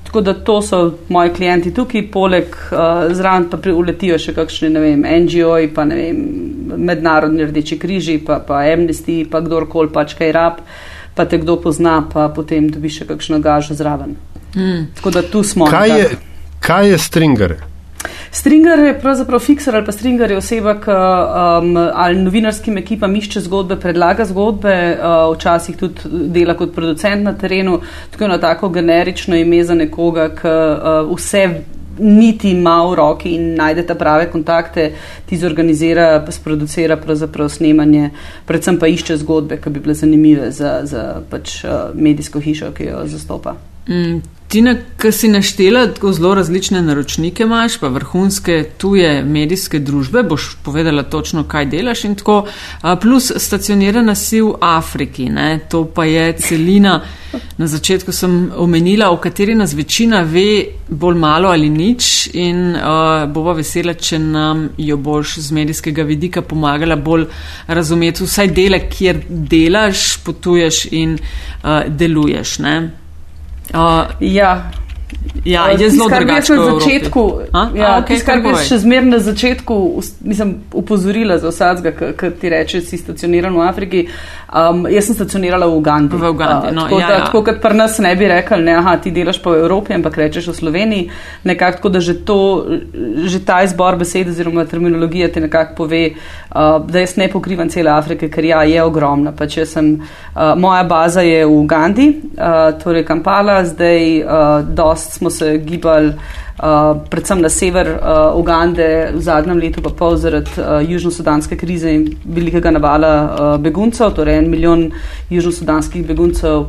Tako 0.06 0.20
da 0.20 0.35
to 0.35 0.62
so 0.62 0.81
moji 1.08 1.32
klienti 1.35 1.73
tukaj, 1.75 2.05
poleg 2.14 2.53
uh, 2.70 3.08
zraven 3.14 3.49
pa 3.50 3.58
uletijo 3.73 4.19
še 4.23 4.37
kakšni, 4.37 4.70
ne 4.70 4.82
vem, 4.85 5.03
NGO-ji, 5.25 5.73
pa 5.75 5.85
ne 5.85 5.99
vem, 5.99 6.20
mednarodni 6.87 7.49
rdeči 7.49 7.79
križi, 7.79 8.19
pa, 8.23 8.38
pa 8.47 8.62
Amnesty, 8.70 9.25
pa 9.31 9.43
kdorkoli 9.43 9.91
pač 9.93 10.14
kaj 10.19 10.32
rab, 10.37 10.63
pa 11.19 11.27
te 11.27 11.41
kdo 11.43 11.58
pozna, 11.63 11.98
pa 12.13 12.29
potem 12.31 12.70
dobi 12.70 12.93
še 12.93 13.08
kakšno 13.08 13.43
gažo 13.43 13.75
zraven. 13.75 14.15
Mm. 14.55 14.93
Tako 14.96 15.10
da 15.19 15.25
tu 15.27 15.43
smo. 15.43 15.67
Kaj 15.70 15.98
je, 15.98 16.10
kaj 16.65 16.93
je 16.93 17.01
stringer? 17.03 17.56
Stringer 18.31 18.79
je 18.79 18.99
pravzaprav 19.01 19.41
fikser 19.41 19.77
ali 19.77 19.87
pa 19.87 19.93
stringer 19.93 20.31
je 20.31 20.37
oseba, 20.37 20.75
ki 20.81 20.91
um, 20.91 21.77
ali 21.77 22.23
novinarskim 22.23 22.79
ekipam 22.79 23.17
išče 23.17 23.41
zgodbe, 23.41 23.77
predlaga 23.81 24.25
zgodbe, 24.25 24.75
uh, 24.97 25.37
včasih 25.37 25.77
tudi 25.77 26.11
dela 26.35 26.56
kot 26.56 26.75
producent 26.75 27.25
na 27.25 27.33
terenu, 27.39 27.81
tako 28.11 28.29
na 28.29 28.39
tako 28.41 28.69
generično 28.69 29.37
ime 29.37 29.65
za 29.65 29.75
nekoga, 29.75 30.29
ki 30.35 30.49
uh, 30.49 31.17
vse 31.17 31.47
niti 31.99 32.51
ima 32.51 32.83
v 32.85 32.95
roki 32.95 33.31
in 33.35 33.55
najde 33.56 33.87
ta 33.87 33.95
prave 33.95 34.31
kontakte, 34.31 34.91
ti 35.27 35.39
zorganizira, 35.39 36.27
sproducira 36.31 36.97
pravzaprav 36.97 37.49
snemanje, 37.49 38.11
predvsem 38.47 38.79
pa 38.79 38.87
išče 38.87 39.17
zgodbe, 39.17 39.61
ki 39.61 39.71
bi 39.71 39.81
bile 39.81 39.95
zanimive 39.95 40.51
za, 40.51 40.81
za 40.85 41.06
pač, 41.31 41.63
uh, 41.65 41.89
medijsko 41.95 42.41
hišo, 42.41 42.75
ki 42.77 42.91
jo 42.91 43.06
zastopa. 43.06 43.56
Mm, 43.88 44.20
Tina, 44.48 44.76
ki 44.98 45.10
si 45.12 45.28
naštela 45.28 45.88
tako 45.90 46.12
zelo 46.12 46.34
različne 46.34 46.78
naročnike, 46.82 47.43
imaš 47.43 47.78
pa 47.81 47.88
vrhunske 47.90 48.64
tuje 48.78 49.24
medijske 49.24 49.78
družbe, 49.78 50.22
boš 50.22 50.52
povedala 50.62 51.02
točno, 51.02 51.43
kaj 51.44 51.66
delaš 51.66 52.05
in 52.05 52.14
tako, 52.14 52.44
plus 53.02 53.32
stacionirana 53.36 54.14
si 54.14 54.40
v 54.40 54.52
Afriki, 54.60 55.26
ne? 55.31 55.58
to 55.70 55.84
pa 55.84 56.05
je 56.05 56.32
celina, 56.38 57.00
na 57.58 57.66
začetku 57.66 58.12
sem 58.12 58.52
omenila, 58.56 59.10
o 59.10 59.16
kateri 59.16 59.55
nas 59.55 59.74
večina 59.74 60.20
ve 60.22 60.66
bolj 60.88 61.19
malo 61.19 61.48
ali 61.48 61.70
nič 61.70 62.28
in 62.34 62.76
uh, 62.76 63.26
bova 63.32 63.56
vesela, 63.58 63.94
če 63.94 64.19
nam 64.19 64.69
jo 64.78 64.96
boš 64.96 65.38
z 65.38 65.52
medijskega 65.58 66.02
vidika 66.06 66.43
pomagala 66.43 66.96
bolj 66.96 67.26
razumeti 67.66 68.22
vsaj 68.24 68.55
dele, 68.55 68.81
kjer 68.88 69.24
delaš, 69.28 70.22
potuješ 70.24 70.84
in 70.93 71.19
uh, 71.19 71.82
deluješ. 71.88 72.58
Ne? 72.58 72.76
Uh, 73.75 74.06
ja. 74.20 74.70
Ja, 75.46 75.67
Uh, 75.67 75.81
je 75.81 75.91
zelo 75.91 75.91
tisto, 75.91 76.08
kar 76.08 76.24
bi 76.24 76.32
jaz 76.32 76.46
drugače. 76.46 76.72
na 76.72 76.79
začetku, 76.79 77.41
ja, 77.74 77.94
A, 77.94 77.98
okej, 77.98 78.17
tisto, 78.17 78.26
kar 78.26 78.41
bi 78.43 78.55
še 78.67 78.79
zmeraj 78.82 79.10
na 79.10 79.19
začetku 79.19 79.76
mislim, 80.20 80.55
upozorila 80.74 81.38
za 81.38 81.53
vsakega, 81.55 82.12
ki 82.19 82.31
ti 82.41 82.50
reče, 82.50 82.81
si 82.81 82.98
stacioniran 82.98 83.55
v 83.55 83.69
Afriki. 83.69 84.06
Um, 84.46 84.86
jaz 84.91 85.06
sem 85.06 85.15
stacionirala 85.15 85.67
v 85.67 85.76
Ugandi. 85.76 86.17
V 86.17 86.31
Ugandi, 86.31 86.72
no, 86.74 86.86
tako, 86.86 86.98
ja, 87.00 87.06
da, 87.06 87.15
ja. 87.15 87.24
tako 87.26 87.43
kot 87.46 87.60
pri 87.62 87.76
nas 87.79 87.98
ne 87.98 88.12
bi 88.17 88.29
rekli, 88.31 88.62
ne, 88.62 88.76
aha, 88.79 88.96
ti 89.03 89.10
delaš 89.10 89.41
v 89.44 89.55
Evropi, 89.58 89.94
ampak 89.94 90.19
rečeš 90.19 90.48
v 90.50 90.55
Sloveniji. 90.55 91.08
Nekako 91.44 91.76
tako, 91.76 91.88
da 91.88 92.00
že, 92.00 92.15
to, 92.24 92.38
že 93.26 93.43
ta 93.44 93.60
izbor 93.67 93.98
besed 93.98 94.29
oziroma 94.31 94.65
terminologija 94.65 95.29
ti 95.32 95.41
nekako 95.41 95.74
pove, 95.82 96.03
uh, 96.15 96.79
da 96.86 97.03
jaz 97.03 97.17
ne 97.17 97.29
pokrivam 97.31 97.69
cele 97.70 97.91
Afrike, 97.91 98.31
ker 98.31 98.44
ja, 98.44 98.62
je 98.62 98.82
ogromna. 98.82 99.34
Pač 99.36 99.58
sem, 99.67 99.93
uh, 99.98 100.55
moja 100.58 100.84
baza 100.86 101.26
je 101.26 101.44
v 101.44 101.53
Ugandi, 101.53 102.08
uh, 102.38 102.70
torej 102.82 103.05
Kampala, 103.06 103.65
zdaj 103.67 104.22
uh, 104.22 104.62
dost 104.62 105.19
smo 105.19 105.31
se 105.36 105.56
gibali. 105.58 106.12
Uh, 106.56 106.96
predvsem 107.12 107.43
na 107.44 107.50
sever 107.52 107.90
uh, 108.00 108.32
Ugande 108.32 109.10
v 109.12 109.20
zadnjem 109.20 109.58
letu, 109.60 109.82
pa 109.84 109.90
pol 109.93 110.16
zaradi 110.16 110.56
uh, 110.56 110.81
južno-sudanske 110.81 111.58
krize 111.60 111.93
in 111.93 112.06
velikega 112.24 112.72
navala 112.72 113.10
uh, 113.12 113.50
beguncev, 113.60 114.14
torej 114.16 114.38
en 114.40 114.48
milijon 114.48 114.86
južno-sudanskih 115.28 116.06
beguncev, 116.08 116.64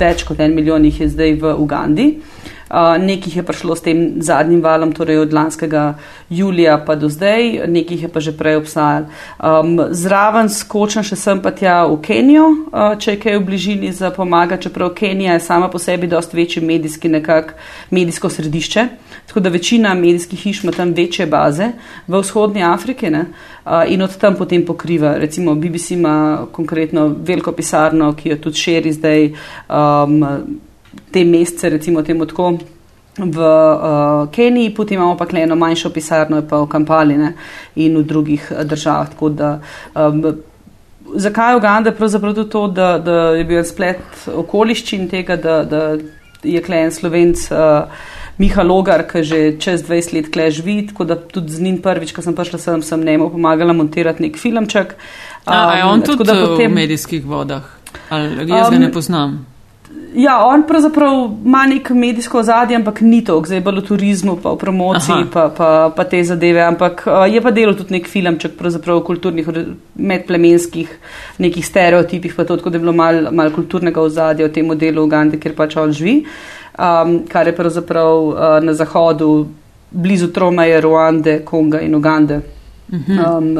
več 0.00 0.24
kot 0.24 0.40
en 0.40 0.56
milijon 0.56 0.88
jih 0.88 1.02
je 1.04 1.10
zdaj 1.12 1.36
v 1.44 1.52
Ugandi. 1.60 2.08
Nekih 2.98 3.36
je 3.36 3.42
prišlo 3.42 3.76
s 3.76 3.80
tem 3.80 4.22
zadnjim 4.22 4.60
valom, 4.62 4.92
torej 4.92 5.18
od 5.18 5.32
lanskega 5.32 5.94
julija 6.30 6.78
pa 6.86 6.94
do 6.94 7.08
zdaj, 7.08 7.68
nekih 7.68 8.02
je 8.02 8.08
pa 8.08 8.20
že 8.20 8.32
prej 8.36 8.56
obstajalo. 8.56 9.06
Um, 9.38 9.80
zraven 9.90 10.48
skočam 10.48 11.02
še 11.02 11.16
sem 11.16 11.40
pa 11.42 11.50
tja 11.50 11.86
v 11.88 11.96
Kenijo, 12.04 12.48
uh, 12.48 12.94
če 13.00 13.16
je 13.16 13.20
kaj 13.24 13.38
v 13.38 13.44
bližini 13.46 13.92
za 13.92 14.10
pomaga, 14.10 14.60
čeprav 14.60 14.92
Kenija 14.94 15.38
je 15.38 15.44
sama 15.44 15.68
po 15.68 15.78
sebi 15.78 16.06
dost 16.06 16.34
večji 16.34 16.62
medijski 16.62 17.08
nekak 17.08 17.54
medijsko 17.90 18.28
središče. 18.28 18.86
Tako 19.28 19.40
da 19.40 19.52
večina 19.52 19.94
medijskih 19.94 20.40
hiš 20.40 20.62
ima 20.64 20.72
tam 20.72 20.92
večje 20.96 21.26
baze 21.26 21.72
v 22.06 22.20
vzhodnji 22.20 22.62
Afriki 22.64 23.10
ne, 23.10 23.24
uh, 23.64 23.84
in 23.88 24.02
od 24.02 24.16
tam 24.16 24.36
potem 24.36 24.64
pokriva. 24.66 25.16
Recimo 25.18 25.54
BBC 25.54 25.96
ima 25.96 26.46
konkretno 26.52 27.08
veliko 27.08 27.52
pisarno, 27.52 28.12
ki 28.12 28.28
jo 28.28 28.36
tudi 28.36 28.56
širi 28.56 28.92
zdaj 28.92 29.30
um, 29.68 30.24
te 31.12 31.24
mesece, 31.24 31.68
recimo 31.68 32.02
temu 32.02 32.26
tako. 32.26 32.58
V 33.18 33.38
uh, 33.42 34.28
Keniji, 34.30 34.74
potem 34.74 34.94
imamo 34.94 35.16
pa 35.16 35.26
eno 35.34 35.56
manjšo 35.56 35.90
pisarno, 35.90 36.42
pa 36.46 36.60
v 36.62 36.68
Kampali 36.70 37.16
ne, 37.18 37.32
in 37.74 37.96
v 37.98 38.04
drugih 38.06 38.52
uh, 38.52 38.62
državah. 38.62 39.08
Tako 39.10 39.28
Da, 39.28 39.58
um, 39.94 40.22
zakaj 41.14 41.52
je 41.52 41.56
Uganda? 41.56 41.92
Pravzaprav 41.92 42.34
tudi 42.34 42.50
to, 42.50 42.68
da, 42.68 42.98
da 42.98 43.34
je 43.34 43.44
bil 43.44 43.64
splet 43.64 44.28
okoliščin 44.34 45.08
tega, 45.08 45.36
da, 45.36 45.64
da 45.64 45.82
je 46.42 46.62
klejen 46.62 46.94
slovenc. 46.94 47.50
Uh, 47.50 48.14
Miha 48.38 48.62
Logar, 48.62 49.02
ki 49.02 49.24
že 49.26 49.38
čez 49.58 49.82
20 49.82 50.14
let 50.14 50.30
kle 50.30 50.46
živi, 50.54 50.86
tako 50.86 51.04
da 51.04 51.16
tudi 51.18 51.50
z 51.50 51.60
njim 51.60 51.80
prvič, 51.82 52.12
ko 52.14 52.22
sem 52.22 52.36
prišla 52.38 52.58
sem, 52.58 52.82
sem 52.86 53.02
njemu 53.02 53.32
pomagala 53.34 53.74
montirati 53.74 54.22
nek 54.22 54.38
filmček. 54.38 54.94
A, 55.44 55.56
a 55.58 55.74
je 55.74 55.84
on 55.84 56.06
tako 56.06 56.22
tudi 56.22 56.38
potem... 56.46 56.70
v 56.70 56.74
medijskih 56.74 57.26
vodah? 57.26 57.66
Ali 58.08 58.46
jaz 58.46 58.70
ga 58.70 58.76
Um, 58.76 58.82
ne 58.82 58.92
poznam? 58.92 59.57
Ja, 60.14 60.46
on 60.46 60.62
pravzaprav 60.66 61.12
ima 61.44 61.66
nek 61.66 61.90
medijsko 61.90 62.38
ozadje, 62.38 62.76
ampak 62.76 63.00
ni 63.00 63.20
to, 63.24 63.36
zdaj 63.46 63.60
bolj 63.64 63.82
v 63.82 63.84
turizmu, 63.90 64.34
pa 64.42 64.54
v 64.54 64.58
promociji, 64.60 65.14
Aha. 65.14 65.28
pa, 65.32 65.44
pa, 65.56 65.68
pa 65.96 66.04
te 66.08 66.22
zadeve. 66.24 66.62
Ampak 66.64 67.04
uh, 67.06 67.24
je 67.28 67.40
pa 67.44 67.52
delal 67.52 67.76
tudi 67.76 67.96
nek 67.96 68.08
filmček, 68.08 68.56
pravzaprav 68.58 68.98
v 68.98 69.04
kulturnih, 69.06 69.48
medplemenskih 69.94 70.90
nekih 71.44 71.66
stereotipih, 71.66 72.34
pa 72.36 72.44
to, 72.48 72.56
tako 72.56 72.72
da 72.72 72.80
je 72.80 72.84
bilo 72.84 72.96
malo 72.96 73.32
mal 73.32 73.52
kulturnega 73.54 74.00
ozadja 74.00 74.48
v 74.48 74.52
tem 74.52 74.74
delu 74.80 75.04
Ugande, 75.04 75.40
kjer 75.40 75.56
pač 75.56 75.76
on 75.76 75.92
živi, 75.92 76.22
um, 76.74 77.18
kar 77.28 77.48
je 77.48 77.56
pravzaprav 77.56 78.28
uh, 78.28 78.60
na 78.64 78.74
zahodu, 78.76 79.46
blizu 79.90 80.32
Tromeje, 80.32 80.80
Ruande, 80.84 81.40
Konga 81.44 81.80
in 81.84 81.94
Ugande. 81.94 82.42
Um, 82.92 83.58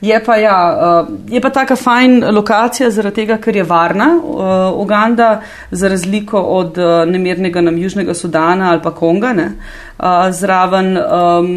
je 0.00 0.24
pa, 0.24 0.36
ja, 0.36 0.58
uh, 1.02 1.08
je 1.32 1.40
pa 1.40 1.50
taka 1.50 1.76
fajn 1.76 2.24
lokacija 2.30 2.90
zaradi 2.90 3.22
tega, 3.22 3.38
ker 3.42 3.56
je 3.56 3.64
varna. 3.64 4.08
Uh, 4.22 4.80
Uganda, 4.80 5.40
za 5.70 5.88
razliko 5.88 6.40
od 6.40 6.78
uh, 6.78 7.08
nemernega 7.10 7.60
nam 7.60 7.78
Južnega 7.78 8.14
Sudana 8.14 8.70
ali 8.70 8.82
pa 8.82 8.94
Konga, 8.94 9.32
ne, 9.32 9.52
uh, 9.98 10.04
zraven 10.30 10.98
um, 10.98 11.56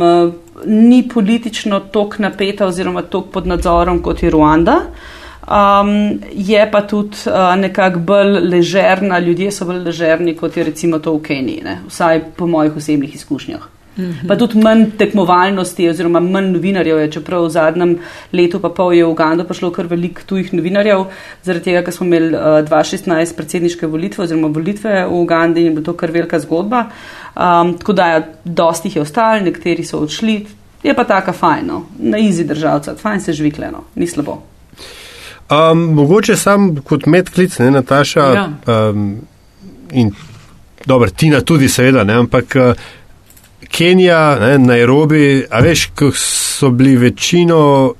ni 0.65 1.03
politično 1.13 1.79
tok 1.79 2.19
napeta 2.19 2.65
oziroma 2.65 3.01
tok 3.01 3.29
pod 3.31 3.47
nadzorom 3.47 4.01
kot 4.01 4.23
je 4.23 4.29
Ruanda. 4.29 4.79
Um, 5.43 6.19
je 6.31 6.71
pa 6.71 6.81
tudi 6.87 7.17
uh, 7.27 7.59
nekako 7.59 7.99
bolj 7.99 8.39
ležerna, 8.49 9.19
ljudje 9.19 9.51
so 9.51 9.65
bolj 9.65 9.83
ležerni 9.83 10.35
kot 10.35 10.57
je 10.57 10.63
recimo 10.63 10.99
to 10.99 11.13
v 11.13 11.21
Keniji, 11.21 11.61
ne, 11.63 11.77
vsaj 11.87 12.21
po 12.37 12.47
mojih 12.47 12.77
osebnih 12.77 13.15
izkušnjah. 13.15 13.69
Pa 14.27 14.35
tudi 14.35 14.57
manj 14.57 14.87
tekmovalnosti, 14.97 15.85
oziroma 15.89 16.19
manj 16.19 16.47
novinarjev 16.55 16.97
je, 17.03 17.09
čeprav 17.17 17.43
v 17.45 17.49
zadnjem 17.53 17.91
letu 18.33 18.59
pa 18.59 18.71
pol 18.73 18.93
je 18.93 19.03
v 19.05 19.11
Ugando 19.11 19.45
prišlo 19.45 19.69
kar 19.75 19.85
veliko 19.91 20.25
tujih 20.25 20.49
novinarjev, 20.53 21.03
zaradi 21.45 21.67
tega, 21.69 21.83
ker 21.85 21.93
smo 21.93 22.07
imeli 22.09 22.33
uh, 22.33 22.63
2016 22.65 23.35
predsedniške 23.37 23.87
volitve 23.87 24.23
oziroma 24.25 24.49
volitve 24.49 24.95
v 25.05 25.19
Ugandi 25.21 25.61
in 25.61 25.69
je 25.69 25.75
bila 25.75 25.85
to 25.85 25.93
kar 25.93 26.11
velika 26.11 26.39
zgodba. 26.39 26.87
Um, 27.35 27.75
tako 27.77 27.93
da, 27.93 28.07
ja, 28.07 28.23
dosti 28.45 28.87
jih 28.89 28.95
je 28.95 29.01
ostalo, 29.05 29.45
nekateri 29.45 29.85
so 29.85 30.01
odšli, 30.01 30.39
je 30.83 30.95
pa 30.95 31.03
taka 31.03 31.33
fajno, 31.33 31.83
na 31.99 32.17
izi 32.17 32.43
državca, 32.43 32.95
fajn 33.01 33.21
se 33.21 33.33
žvikleno, 33.33 33.83
ni 33.95 34.07
slabo. 34.07 34.39
Um, 35.53 35.85
mogoče 35.93 36.35
sam 36.35 36.75
kot 36.83 37.05
medklic, 37.05 37.59
ne 37.59 37.71
Nataša, 37.71 38.25
Ja. 38.33 38.49
um, 38.89 39.17
in 39.91 40.11
dobro, 40.85 41.09
Tina 41.09 41.41
tudi, 41.41 41.69
seveda, 41.69 42.03
ne, 42.03 42.13
ampak 42.13 42.55
uh, 42.55 42.73
Kenija, 43.71 44.39
ne, 44.39 44.57
Nairobi, 44.57 45.45
a 45.51 45.59
veš, 45.59 45.87
ko 45.95 46.11
so 46.15 46.69
bili 46.69 46.95
večino 46.97 47.93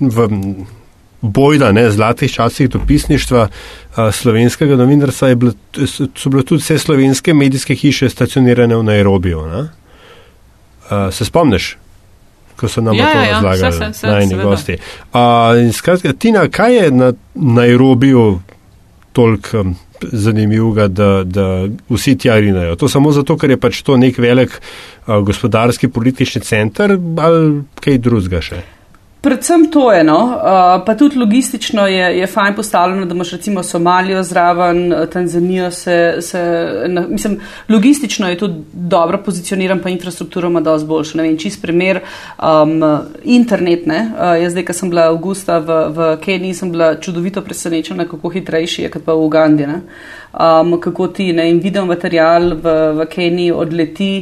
v 0.00 0.28
bojda, 1.22 1.72
ne, 1.72 1.90
zlatih 1.90 2.32
časih 2.32 2.70
dopisništva 2.70 3.42
uh, 3.48 4.14
slovenskega 4.14 4.76
novinarstva, 4.76 5.34
bilo, 5.34 5.52
so 5.86 6.30
bile 6.30 6.42
tudi 6.42 6.62
vse 6.62 6.78
slovenske 6.78 7.34
medijske 7.34 7.74
hiše 7.74 8.08
stacionirane 8.10 8.76
v 8.76 8.82
Nairobiju. 8.82 9.46
Ne? 9.46 9.60
Uh, 9.60 11.14
se 11.14 11.24
spomniš? 11.24 11.76
Ko 12.56 12.68
so 12.68 12.80
nam 12.80 12.96
Ja, 12.96 13.12
to 13.12 13.18
ja, 13.18 13.24
ja, 13.24 13.40
razlagali, 13.40 13.94
se, 13.94 14.06
najni 14.06 14.34
gosti. 14.34 14.76
In 15.62 15.72
skratka, 15.72 16.12
Tina, 16.12 16.48
kaj 16.48 16.76
je 16.76 16.90
na 16.90 17.12
Nairobiju 17.34 18.40
toliko 19.12 19.60
um, 19.60 19.76
zanimivega, 20.12 20.88
da, 20.88 21.10
da 21.24 21.46
vsi 21.90 22.16
tja 22.18 22.38
rinejo? 22.40 22.76
To 22.76 22.88
samo 22.88 23.12
zato, 23.12 23.36
ker 23.38 23.54
je 23.54 23.60
pač 23.60 23.82
to 23.86 23.96
nek 24.00 24.18
velik 24.18 24.54
uh, 24.58 25.20
gospodarski 25.26 25.88
politični 25.88 26.42
center 26.46 26.96
ali 26.98 27.62
kaj 27.80 27.98
drugega 28.02 28.42
še? 28.44 28.62
Predvsem 29.22 29.70
to 29.70 29.92
je, 29.92 30.02
no, 30.04 30.18
uh, 30.34 30.82
pa 30.86 30.96
tudi 30.98 31.18
logistično 31.18 31.86
je, 31.86 32.18
je 32.18 32.26
fajn 32.26 32.56
postavljeno, 32.56 33.04
da 33.06 33.14
imaš 33.14 33.30
recimo 33.30 33.62
Somalijo 33.62 34.22
zraven, 34.22 34.92
eh, 34.92 35.06
Tanzanijo 35.06 35.70
se, 35.70 36.16
se 36.20 36.40
na, 36.88 37.06
mislim, 37.08 37.38
logistično 37.68 38.28
je 38.28 38.38
tudi 38.38 38.64
dobro 38.72 39.22
pozicioniran, 39.22 39.78
pa 39.78 39.88
infrastruktura 39.88 40.48
ima 40.48 40.60
dosti 40.60 40.88
boljšo. 40.88 41.18
Ne 41.18 41.22
vem, 41.22 41.38
čist 41.38 41.62
primer, 41.62 42.00
um, 42.42 42.82
internet, 43.22 43.86
ne, 43.86 44.10
uh, 44.10 44.42
jaz 44.42 44.52
zdaj, 44.52 44.64
ko 44.64 44.72
sem 44.72 44.90
bila 44.90 45.06
avgusta 45.14 45.58
v, 45.58 45.80
v 45.94 46.12
Keniji, 46.24 46.54
sem 46.54 46.72
bila 46.72 46.94
čudovito 47.00 47.46
presenečena, 47.46 48.08
kako 48.10 48.28
hitrejši 48.28 48.88
je, 48.88 48.90
kot 48.90 49.06
pa 49.06 49.14
v 49.14 49.26
Ugandi, 49.30 49.66
ne. 49.70 49.82
Um, 50.34 50.80
kako 50.80 51.12
ti, 51.14 51.32
ne, 51.32 51.46
in 51.50 51.62
video 51.62 51.86
material 51.86 52.56
v, 52.58 52.80
v 52.98 53.06
Keniji 53.06 53.52
odleti. 53.52 54.16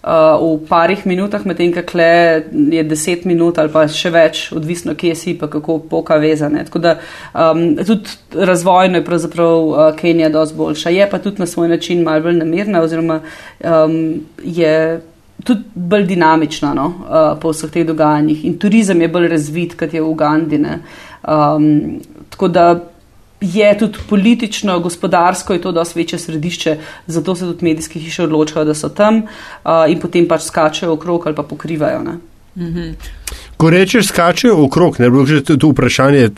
Uh, 0.00 0.40
v 0.40 0.64
parih 0.64 1.02
minutah, 1.04 1.42
medtem 1.44 1.74
ko 1.74 1.82
kle 1.84 2.44
je 2.72 2.82
deset 2.88 3.26
minut 3.28 3.58
ali 3.60 3.68
pa 3.68 3.82
še 3.84 4.08
več, 4.14 4.46
odvisno 4.56 4.94
kje 4.96 5.12
si, 5.12 5.34
pa 5.36 5.44
kako 5.52 5.76
poka 5.90 6.16
vezane. 6.16 6.62
Tako 6.64 6.80
da 6.80 6.94
um, 7.34 7.76
tudi 7.76 8.16
razvojno 8.32 8.96
je 8.96 9.04
pravzaprav 9.04 9.66
uh, 9.68 9.82
Kenija 9.98 10.30
dosti 10.32 10.56
boljša. 10.56 10.94
Je 10.96 11.08
pa 11.10 11.20
tudi 11.20 11.44
na 11.44 11.46
svoj 11.46 11.68
način 11.68 12.00
malce 12.02 12.24
bolj 12.24 12.38
namirna 12.40 12.80
oziroma 12.80 13.20
um, 13.60 14.24
je 14.40 15.02
tudi 15.44 15.68
bolj 15.74 16.06
dinamična 16.08 16.72
no, 16.74 16.86
uh, 16.86 17.36
po 17.40 17.52
vseh 17.52 17.68
teh 17.70 17.84
dogajanjih 17.86 18.44
in 18.48 18.56
turizem 18.58 19.04
je 19.04 19.08
bolj 19.08 19.28
razvit, 19.28 19.76
kot 19.76 19.92
je 19.92 20.00
v 20.00 20.08
Ugandi. 20.08 20.58
ne. 20.64 20.78
Um, 21.28 22.00
tako 22.30 22.48
da 22.48 22.66
je 23.40 23.78
tudi 23.78 23.98
politično, 24.08 24.80
gospodarsko 24.80 25.52
je 25.52 25.60
to 25.60 25.72
dosti 25.72 25.98
večje 25.98 26.18
središče, 26.18 26.76
zato 27.06 27.34
se 27.34 27.44
tudi 27.44 27.64
medijske 27.64 28.00
hiše 28.00 28.22
odločajo, 28.22 28.64
da 28.64 28.74
so 28.74 28.88
tam 28.88 29.22
uh, 29.22 29.70
in 29.88 30.00
potem 30.00 30.28
pač 30.28 30.42
skačejo 30.42 30.92
okrog 30.92 31.26
ali 31.26 31.36
pa 31.36 31.42
pokrivajo. 31.42 32.02
Ne. 32.02 32.18
Ko 33.56 33.70
rečeš, 33.70 34.10
skačejo 34.10 34.58
okrog, 34.64 35.00
ne 35.00 35.10
bo 35.10 35.24
že 35.26 35.42
tu 35.44 35.70
vprašanje 35.70 36.28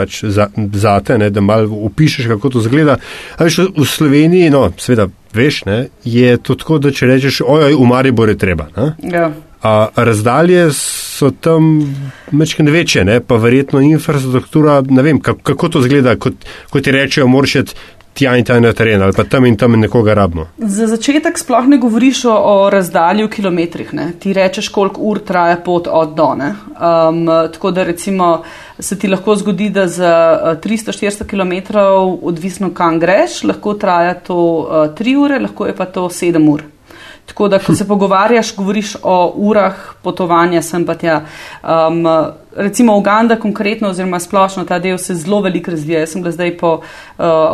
pač 0.00 0.22
za, 0.24 0.48
zate, 0.72 1.18
ne, 1.18 1.28
da 1.30 1.42
malo 1.44 1.84
opišeš, 1.90 2.30
kako 2.32 2.50
to 2.56 2.64
zgleda. 2.64 2.96
A 3.36 3.44
veš, 3.44 3.58
v 3.76 3.84
Sloveniji, 3.84 4.48
no, 4.50 4.70
seveda, 4.80 5.10
veš, 5.36 5.64
ne, 5.68 5.78
je 6.04 6.38
to 6.40 6.56
tako, 6.56 6.78
da 6.80 6.92
če 6.94 7.10
rečeš, 7.10 7.42
ojoj, 7.44 7.76
v 7.76 7.88
Maribor 7.90 8.32
je 8.32 8.38
treba. 8.40 8.70
Ne, 8.76 8.92
Ja. 9.12 9.28
A 9.62 9.88
razdalje 9.96 10.70
so 10.72 11.30
tam 11.30 11.94
mečkene 12.30 12.70
večje, 12.70 13.04
ne, 13.04 13.20
pa 13.20 13.36
verjetno 13.36 13.80
infrastruktura, 13.80 14.80
ne 14.88 15.02
vem, 15.02 15.20
kako, 15.20 15.42
kako 15.42 15.68
to 15.68 15.82
zgleda, 15.82 16.16
kot, 16.16 16.34
kot 16.70 16.84
ti 16.84 16.92
rečejo, 16.96 17.28
moraš 17.28 17.56
tja 18.14 18.32
in 18.36 18.44
tja 18.44 18.58
na 18.60 18.72
teren 18.76 19.02
ali 19.02 19.14
pa 19.16 19.24
tam 19.24 19.46
in 19.46 19.56
tam 19.56 19.76
nekoga 19.80 20.14
rabimo. 20.14 20.46
Za 20.58 20.86
začetek 20.90 21.38
sploh 21.38 21.68
ne 21.70 21.78
govoriš 21.78 22.24
o, 22.24 22.34
o 22.34 22.70
razdalji 22.70 23.24
v 23.24 23.30
kilometrih. 23.30 23.92
Ne? 23.94 24.10
Ti 24.20 24.32
rečeš, 24.36 24.68
koliko 24.74 25.00
ur 25.12 25.20
traja 25.26 25.56
pot 25.64 25.86
od 25.86 26.16
do. 26.16 26.26
Um, 26.30 27.26
tako 27.52 27.70
da 27.70 27.84
recimo 27.84 28.42
se 28.78 28.98
ti 28.98 29.08
lahko 29.08 29.36
zgodi, 29.36 29.70
da 29.70 29.86
za 29.88 30.12
300-400 30.64 31.26
km, 31.26 31.78
odvisno 32.22 32.74
kam 32.74 32.98
greš, 33.00 33.42
lahko 33.44 33.74
traja 33.74 34.14
to 34.14 34.36
uh, 34.36 34.90
3 34.98 35.16
ure, 35.24 35.38
lahko 35.38 35.66
je 35.66 35.76
pa 35.76 35.86
to 35.86 36.08
7 36.08 36.52
ur. 36.52 36.69
Tako 37.30 37.48
da, 37.48 37.58
ko 37.58 37.74
se 37.74 37.88
pogovarjaš, 37.88 38.56
govoriš 38.56 38.96
o 39.02 39.32
urah 39.36 39.74
potovanja 40.02 40.62
sem 40.62 40.82
pa 40.86 40.94
tja. 40.98 41.20
Um, 41.62 42.06
recimo 42.56 42.96
Uganda 42.96 43.36
konkretno 43.36 43.88
oziroma 43.88 44.18
splošno 44.20 44.64
ta 44.64 44.78
del 44.78 44.98
se 44.98 45.14
zelo 45.14 45.38
veliko 45.40 45.70
razvija. 45.70 46.00
Jaz 46.00 46.10
sem 46.10 46.22
bila 46.22 46.32
zdaj 46.32 46.56
po 46.58 46.72
uh, 46.72 46.82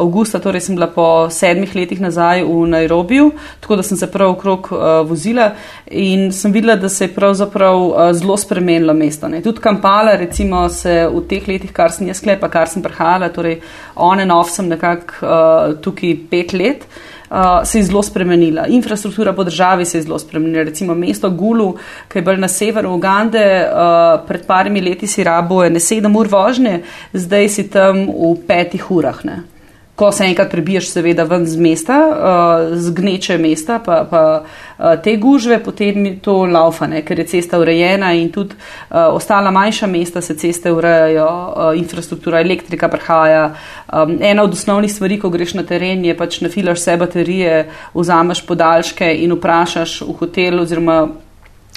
avgusta, 0.01 0.39
torej 0.41 0.65
sem 0.65 0.79
bila 0.79 0.87
po 0.87 1.29
sedmih 1.31 1.75
letih 1.77 2.01
nazaj 2.01 2.41
v 2.45 2.63
Nairobiju, 2.73 3.31
tako 3.61 3.77
da 3.77 3.85
sem 3.85 4.01
se 4.01 4.09
prav 4.13 4.31
okrog 4.31 4.69
uh, 4.73 4.79
vozila 5.09 5.51
in 5.91 6.33
sem 6.33 6.53
videla, 6.53 6.77
da 6.81 6.89
se 6.89 7.05
je 7.05 7.15
pravzaprav 7.15 7.83
uh, 7.83 8.13
zelo 8.13 8.37
spremenilo 8.37 8.95
mesto. 8.95 9.29
Ne. 9.29 9.43
Tudi 9.43 9.61
Kampala 9.61 10.17
recimo 10.17 10.69
se 10.69 11.05
v 11.13 11.21
teh 11.29 11.49
letih, 11.49 11.73
kar 11.73 11.93
sem 11.93 12.09
jaz 12.09 12.23
sklepa, 12.25 12.49
kar 12.49 12.73
sem 12.73 12.83
prehajala, 12.83 13.29
torej 13.29 13.61
on 13.95 14.25
and 14.25 14.33
off 14.33 14.51
sem 14.51 14.73
nekako 14.73 15.21
uh, 15.21 15.77
tukaj 15.85 16.17
pet 16.31 16.57
let. 16.57 16.89
Uh, 16.89 17.16
se 17.65 17.79
je 17.79 17.85
zelo 17.85 18.03
spremenila. 18.03 18.67
Infrastruktura 18.67 19.33
po 19.33 19.45
državi 19.45 19.85
se 19.85 19.99
je 19.99 20.03
zelo 20.03 20.19
spremenila. 20.19 20.63
Recimo 20.63 20.95
mesto 20.95 21.31
Gulu, 21.31 21.75
ki 22.09 22.19
je 22.19 22.23
bolj 22.23 22.39
na 22.39 22.49
severu 22.49 22.95
Ugande, 22.95 23.47
uh, 23.67 24.21
pred 24.29 24.47
parimi 24.47 24.81
leti 24.81 25.07
si 25.07 25.25
rabo 25.25 25.65
ne 25.69 25.81
sedem 25.81 26.17
ur 26.17 26.29
vožnje, 26.29 26.83
zdaj 27.13 27.49
si 27.49 27.69
tam 27.71 28.07
v 28.07 28.37
petih 28.47 28.91
urah. 28.91 29.25
Ne 29.25 29.56
ko 29.97 30.13
se 30.13 30.25
enkrat 30.25 30.51
prebiješ, 30.53 30.91
seveda, 30.93 31.25
ven 31.25 31.47
z 31.49 31.57
mesta, 31.57 31.97
uh, 32.07 32.77
z 32.77 32.93
gneče 32.93 33.39
mesta, 33.41 33.79
pa, 33.85 34.03
pa 34.11 34.23
uh, 34.43 34.93
te 35.03 35.17
gužve, 35.17 35.57
potem 35.65 36.19
to 36.21 36.45
laufane, 36.45 37.01
ker 37.03 37.23
je 37.23 37.27
cesta 37.33 37.59
urejena 37.59 38.13
in 38.13 38.29
tudi 38.33 38.55
uh, 38.55 39.15
ostala 39.17 39.51
manjša 39.51 39.89
mesta 39.89 40.21
se 40.21 40.37
ceste 40.37 40.73
urejajo, 40.73 41.27
uh, 41.27 41.73
infrastruktura, 41.81 42.41
elektrika 42.45 42.89
prihaja. 42.93 43.55
Um, 43.93 44.19
ena 44.21 44.45
od 44.45 44.53
osnovnih 44.53 44.93
stvari, 44.93 45.19
ko 45.21 45.33
greš 45.33 45.57
na 45.57 45.65
teren, 45.65 46.05
je 46.05 46.17
pač 46.17 46.43
nafilaš 46.45 46.83
vse 46.83 46.97
baterije, 47.01 47.63
vzameš 47.95 48.45
podaljške 48.47 49.15
in 49.25 49.33
vprašaš 49.33 50.03
v 50.05 50.19
hotelu 50.21 50.63
oziroma 50.63 51.07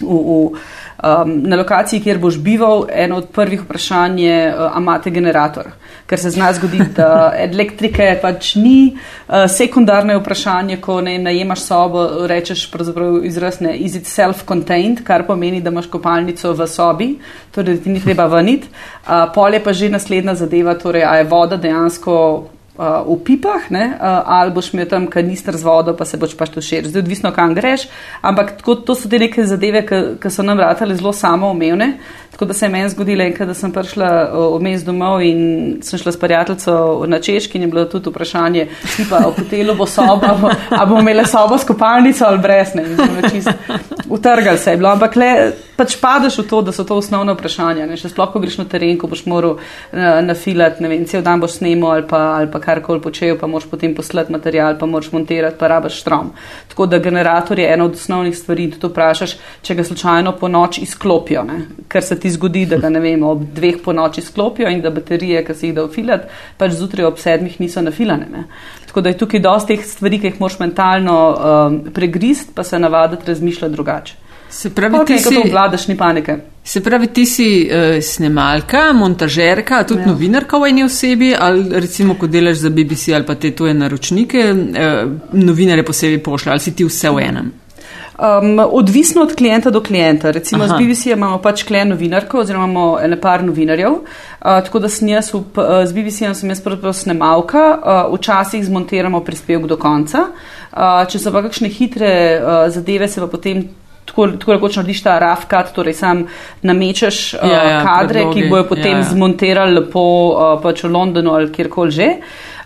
v. 0.01 0.53
v 0.53 0.77
Um, 0.99 1.29
na 1.47 1.55
lokaciji, 1.55 2.01
kjer 2.03 2.17
boš 2.19 2.41
bival, 2.43 2.81
eno 2.91 3.21
od 3.21 3.29
prvih 3.31 3.61
vprašanj 3.63 4.17
je, 4.19 4.39
uh, 4.51 4.65
a 4.75 4.81
imate 4.81 5.13
generator 5.15 5.69
ker 6.09 6.19
se 6.19 6.29
zna 6.29 6.53
zgoditi, 6.53 6.89
da 6.97 7.31
elektrike 7.47 8.09
pač 8.21 8.55
ni. 8.57 8.95
Uh, 9.27 9.45
sekundarno 9.47 10.15
je 10.15 10.21
vprašanje, 10.23 10.79
ko 10.81 10.99
ne 11.05 11.17
najemaš 11.21 11.65
sobo, 11.67 12.05
rečeš 12.29 12.65
pravzaprav 12.73 13.21
izrazne 13.29 13.75
is 13.77 13.95
it 13.99 14.09
self-contained, 14.09 15.03
kar 15.05 15.27
pomeni, 15.27 15.61
da 15.61 15.73
imaš 15.73 15.89
kopalnico 15.93 16.53
v 16.57 16.67
sobi, 16.67 17.09
torej 17.55 17.83
ti 17.83 17.93
ni 17.93 18.01
treba 18.01 18.25
vaniti. 18.31 18.69
Uh, 19.05 19.27
pol 19.35 19.53
je 19.53 19.63
pa 19.63 19.73
že 19.73 19.91
naslednja 19.93 20.35
zadeva, 20.35 20.73
torej 20.79 21.05
a 21.05 21.19
je 21.21 21.29
voda 21.29 21.57
dejansko 21.57 22.15
v 22.79 23.17
pipah, 23.27 23.67
ne, 23.75 23.85
uh, 23.99 24.21
ali 24.39 24.53
boš 24.55 24.71
imel 24.73 24.87
tam 24.87 25.07
kanister 25.11 25.57
z 25.57 25.67
vodo, 25.67 25.91
pa 25.99 26.05
se 26.07 26.17
boš 26.17 26.37
pač 26.39 26.53
tu 26.53 26.63
širil. 26.63 26.87
Zdaj, 26.87 27.03
odvisno, 27.03 27.31
kam 27.35 27.51
greš. 27.57 27.89
Ampak 28.21 28.55
tako, 28.61 28.77
to 28.87 28.95
so 28.95 29.11
te 29.11 29.19
neke 29.19 29.43
zadeve, 29.43 29.83
ki 30.21 30.31
so 30.31 30.45
nam 30.47 30.57
vrtale 30.61 30.95
zelo 30.95 31.11
samoumevne. 31.13 31.93
Tako 32.39 32.45
da 32.45 32.53
se 32.53 32.65
je 32.65 32.69
meni 32.69 32.89
zgodilo 32.89 33.23
enkrat, 33.23 33.49
da 33.51 33.53
sem 33.53 33.71
prišla 33.75 34.09
vmes 34.55 34.85
domov 34.87 35.19
in 35.27 35.39
sem 35.83 35.99
šla 35.99 36.11
s 36.15 36.19
prijateljico 36.19 37.03
na 37.07 37.19
Češki 37.19 37.57
in 37.59 37.65
je 37.65 37.67
bilo 37.67 37.83
tudi 37.85 38.09
vprašanje, 38.09 38.67
pa 39.09 39.25
v 39.25 39.33
hotelu 39.41 39.75
bo 39.75 39.85
soba, 39.85 40.37
ali 40.69 40.87
bomo 40.87 41.01
imeli 41.01 41.25
sobo 41.27 41.57
s 41.57 41.67
kopalnico 41.67 42.25
ali 42.25 42.39
brez 42.39 42.71
ne. 42.75 42.85
Utrgal 44.09 44.57
se 44.57 44.71
je 44.71 44.77
bilo, 44.77 44.89
ampak 44.89 45.15
le 45.15 45.51
pač 45.75 45.97
padeš 45.99 46.39
v 46.39 46.47
to, 46.47 46.61
da 46.61 46.71
so 46.71 46.83
to 46.83 46.95
osnovne 46.99 47.35
vprašanja. 47.35 47.85
Ne? 47.87 47.97
Še 47.99 48.13
sploh, 48.13 48.31
ko 48.31 48.39
greš 48.39 48.57
na 48.61 48.65
teren, 48.71 48.97
ko 48.99 49.07
boš 49.11 49.25
moral 49.27 49.57
uh, 49.59 50.19
nafilati, 50.23 50.83
ne 50.83 50.91
vem, 50.91 51.05
cel 51.07 51.23
dan 51.25 51.43
boš 51.43 51.59
snemo 51.59 51.91
ali 51.91 52.07
pa, 52.07 52.23
ali 52.39 52.47
pa 52.51 52.63
karkoli 52.69 53.01
počel, 53.01 53.37
pa 53.39 53.47
moraš 53.47 53.67
potem 53.69 53.95
poslati 53.95 54.31
material, 54.31 54.77
pa 54.79 54.85
moraš 54.85 55.11
montirati, 55.11 55.57
pa 55.59 55.67
rabaš 55.67 55.99
štrom. 56.03 56.31
Tako 56.69 56.85
da 56.85 56.99
generator 57.01 57.59
je 57.59 57.67
ena 57.73 57.85
od 57.85 57.97
osnovnih 57.97 58.37
stvari, 58.37 58.67
da 58.73 58.79
to 58.79 58.91
vprašaš, 58.93 59.35
če 59.65 59.75
ga 59.75 59.85
slučajno 59.87 60.35
po 60.39 60.47
noč 60.47 60.81
izklopijo, 60.85 61.43
ne? 61.47 61.59
ker 61.89 62.05
se 62.05 62.19
ti 62.19 62.31
zgodi, 62.31 62.65
da 62.69 62.77
ga 62.77 62.91
ne 62.93 63.01
vem, 63.03 63.23
ob 63.25 63.43
dveh 63.55 63.81
po 63.85 63.93
noč 63.93 64.21
izklopijo 64.21 64.69
in 64.69 64.83
da 64.85 64.93
baterije, 64.93 65.43
ki 65.47 65.57
si 65.57 65.69
jih 65.69 65.75
da 65.79 65.85
ufilati, 65.87 66.29
pač 66.57 66.77
zjutraj 66.77 67.09
ob 67.09 67.19
sedmih 67.21 67.59
niso 67.61 67.81
nafilane. 67.81 68.29
Ne? 68.29 68.45
Tako 68.89 69.01
da 69.05 69.13
je 69.13 69.21
tukaj 69.21 69.43
dosti 69.45 69.75
teh 69.75 69.85
stvari, 69.85 70.21
ki 70.21 70.33
jih 70.33 70.41
moraš 70.41 70.59
mentalno 70.61 71.19
um, 71.29 71.79
pregrist, 71.93 72.53
pa 72.55 72.63
se 72.63 72.79
navaditi 72.79 73.27
razmišljati 73.29 73.73
drugače. 73.73 74.28
Se 74.49 74.69
pravi, 74.73 74.95
okay, 74.97 75.17
ti 75.17 75.23
si 75.23 75.51
vladaš, 75.51 75.87
ni 75.87 75.97
panike. 75.97 76.37
Se 76.63 76.81
pravi, 76.81 77.07
ti 77.13 77.25
si 77.25 77.69
uh, 77.69 78.01
snemalka, 78.03 78.93
montažerka, 78.93 79.83
tudi 79.83 80.01
ja. 80.01 80.07
novinarka 80.09 80.57
v 80.57 80.69
eni 80.69 80.83
osebi, 80.83 81.31
ali 81.37 81.69
recimo, 81.79 82.17
ko 82.17 82.27
delaš 82.27 82.65
za 82.65 82.69
BBC 82.73 83.13
ali 83.13 83.25
pa 83.25 83.35
te 83.35 83.51
tuje 83.55 83.73
naročnike, 83.73 84.45
uh, 84.51 85.33
novinare 85.33 85.85
posebej 85.85 86.23
pošlje, 86.25 86.51
ali 86.51 86.65
si 86.65 86.75
ti 86.75 86.85
vse 86.85 87.13
v 87.13 87.25
enem? 87.29 87.51
Um, 88.19 88.59
odvisno 88.59 89.21
od 89.23 89.35
klienta 89.35 89.69
do 89.69 89.79
klienta. 89.81 90.31
Recimo 90.31 90.63
Aha. 90.63 90.75
z 90.75 90.83
BBC 90.83 91.13
imamo 91.13 91.37
pač 91.39 91.63
klien 91.63 91.87
novinarko 91.87 92.41
oziroma 92.41 92.65
imamo 92.65 92.99
ene 92.99 93.15
par 93.21 93.43
novinarjev. 93.43 93.93
Uh, 93.93 94.59
tako 94.65 94.81
da 94.83 94.89
sem 94.89 95.07
jaz 95.07 95.29
v, 95.33 95.39
uh, 95.39 95.85
z 95.87 95.95
BBC 95.95 96.33
sem 96.35 96.49
jaz 96.51 96.59
pravzaprav 96.59 96.93
snemalka, 96.93 97.63
uh, 97.77 98.17
včasih 98.17 98.65
zmontiramo 98.65 99.21
prispevek 99.23 99.69
do 99.71 99.77
konca. 99.79 100.25
Uh, 100.73 101.05
če 101.07 101.21
so 101.21 101.31
pa 101.31 101.45
kakšne 101.47 101.71
hitre 101.71 102.11
uh, 102.41 102.65
zadeve, 102.73 103.07
se 103.07 103.23
pa 103.23 103.29
potem 103.31 103.69
tako, 104.09 104.27
tako 104.41 104.57
rekoč 104.57 104.79
narediš 104.81 105.03
ta 105.05 105.15
rafkat, 105.21 105.71
torej 105.75 105.95
sam 105.97 106.25
namečeš 106.65 107.21
ja, 107.39 107.63
ja, 107.63 107.79
kadre, 107.85 108.25
predlogi. 108.25 108.43
ki 108.43 108.51
bojo 108.51 108.67
potem 108.73 108.97
ja, 108.97 109.01
ja. 109.03 109.09
zmontirali 109.13 109.85
po 109.93 110.05
uh, 110.33 110.53
pač 110.63 110.83
v 110.83 110.93
Londonu 110.93 111.37
ali 111.37 111.51
kjerkoli 111.53 111.95
že. 111.95 112.13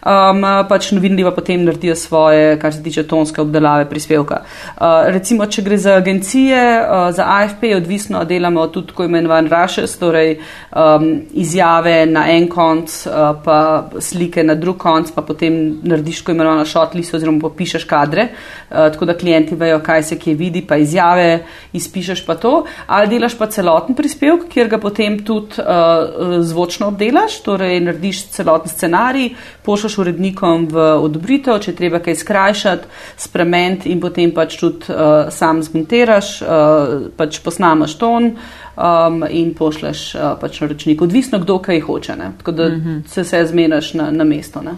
Um, 0.03 0.41
pač 0.67 0.89
novinarji 0.91 1.23
pa 1.23 1.31
potem 1.31 1.61
naredijo 1.63 1.95
svoje, 1.95 2.57
kar 2.59 2.73
se 2.75 2.81
tiče 2.83 3.05
tonske 3.07 3.39
obdelave 3.41 3.85
prispevka. 3.87 4.41
Uh, 4.75 5.05
recimo, 5.15 5.45
če 5.47 5.61
gre 5.63 5.77
za 5.79 5.93
agencije, 5.95 6.59
uh, 6.81 7.05
za 7.15 7.23
AFP 7.37 7.69
je 7.69 7.77
odvisno, 7.77 8.25
delamo 8.27 8.65
tudi 8.67 8.91
tako 8.91 9.07
imenovan 9.07 9.47
rushes, 9.47 9.93
torej 10.01 10.33
um, 10.75 11.07
izjave 11.39 12.01
na 12.09 12.25
en 12.33 12.49
konc, 12.51 12.97
uh, 13.07 13.29
pa 13.45 13.59
slike 14.03 14.43
na 14.43 14.57
drug 14.59 14.81
konc, 14.81 15.13
pa 15.15 15.23
potem 15.23 15.61
narediš 15.87 16.19
tako 16.23 16.35
imenovano 16.35 16.67
shotlist 16.67 17.15
oziroma 17.15 17.39
popišeš 17.45 17.87
kadre, 17.87 18.27
uh, 18.33 18.89
tako 18.91 19.07
da 19.07 19.15
klienti 19.15 19.55
vejo, 19.55 19.79
kaj 19.87 20.03
se 20.09 20.19
kje 20.19 20.35
vidi, 20.35 20.65
pa 20.67 20.81
izjave 20.83 21.45
izpišeš 21.73 22.25
pa 22.27 22.35
to, 22.35 22.65
ali 22.91 23.07
delaš 23.15 23.37
pa 23.39 23.47
celoten 23.47 23.95
prispevek, 23.95 24.49
kjer 24.51 24.67
ga 24.75 24.83
potem 24.83 25.21
tudi 25.23 25.63
uh, 25.63 26.43
zvočno 26.43 26.91
obdelaš, 26.91 27.39
torej 27.47 27.79
narediš 27.87 28.25
celoten 28.35 28.75
scenarij, 28.75 29.31
pošljaš 29.63 29.92
daš 29.93 29.97
urednikom 29.97 30.67
v 30.71 30.77
odobritev, 31.03 31.59
če 31.61 31.75
treba 31.77 31.99
kaj 31.99 32.15
skrajšati, 32.15 32.87
spremeniti 33.17 33.91
in 33.91 34.01
potem 34.01 34.31
pač 34.33 34.57
tudi 34.59 34.89
uh, 34.89 35.29
sam 35.29 35.61
zmontiraš, 35.63 36.41
uh, 36.41 37.09
pač 37.17 37.39
posnamaš 37.43 37.97
ton 37.97 38.33
um, 38.33 39.23
in 39.29 39.53
pošleš 39.53 40.15
uh, 40.15 40.33
pač 40.41 40.61
naročnik. 40.61 41.01
Odvisno, 41.01 41.39
kdo 41.39 41.59
kaj 41.59 41.83
hoče, 41.85 42.15
ne? 42.17 42.31
tako 42.37 42.51
da 42.51 42.65
uh 42.65 42.71
mhm. 42.73 42.89
-huh. 42.89 43.07
se 43.07 43.21
vse 43.21 43.45
zmenaš 43.45 43.93
na, 43.93 44.11
na 44.11 44.23
mesto. 44.23 44.61
Ne? 44.61 44.77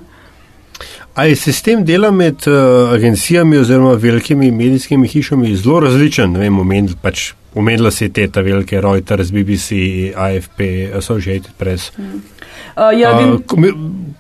Ali 1.16 1.30
je 1.30 1.36
sistem 1.36 1.86
dela 1.86 2.12
med 2.12 2.36
uh, 2.48 2.94
agencijami 2.94 3.58
oziroma 3.58 3.94
velikimi 3.94 4.52
medijskimi 4.52 5.08
hišami 5.08 5.56
zelo 5.56 5.80
različen? 5.80 6.32
Ne 6.32 6.40
vem, 6.40 6.60
omenil 6.60 6.98
pač. 7.02 7.32
Umenila 7.56 7.88
si 7.92 8.10
te 8.12 8.28
ta 8.28 8.42
velike 8.44 8.82
Reuters, 8.84 9.30
BBC, 9.32 9.78
AFP, 10.16 10.60
Associated 10.98 11.54
Press. 11.58 11.92
Mm. 11.98 12.04
Uh, 12.76 13.00
ja, 13.00 13.14
uh, 13.16 13.40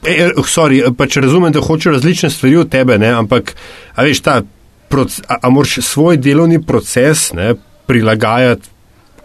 e, 0.07 0.29
sorry, 0.47 0.79
pač 0.95 1.17
razumem, 1.19 1.51
da 1.51 1.59
hočeš 1.59 1.97
različne 1.97 2.29
stvari 2.29 2.55
od 2.63 2.71
tebe, 2.71 2.95
ne? 2.97 3.11
ampak 3.11 3.51
a 3.95 4.07
veš, 4.07 4.21
ta, 4.23 4.37
a, 4.39 5.35
a 5.41 5.51
moraš 5.51 5.81
svoj 5.83 6.17
delovni 6.17 6.61
proces 6.63 7.33
ne, 7.35 7.57
prilagajati 7.85 8.71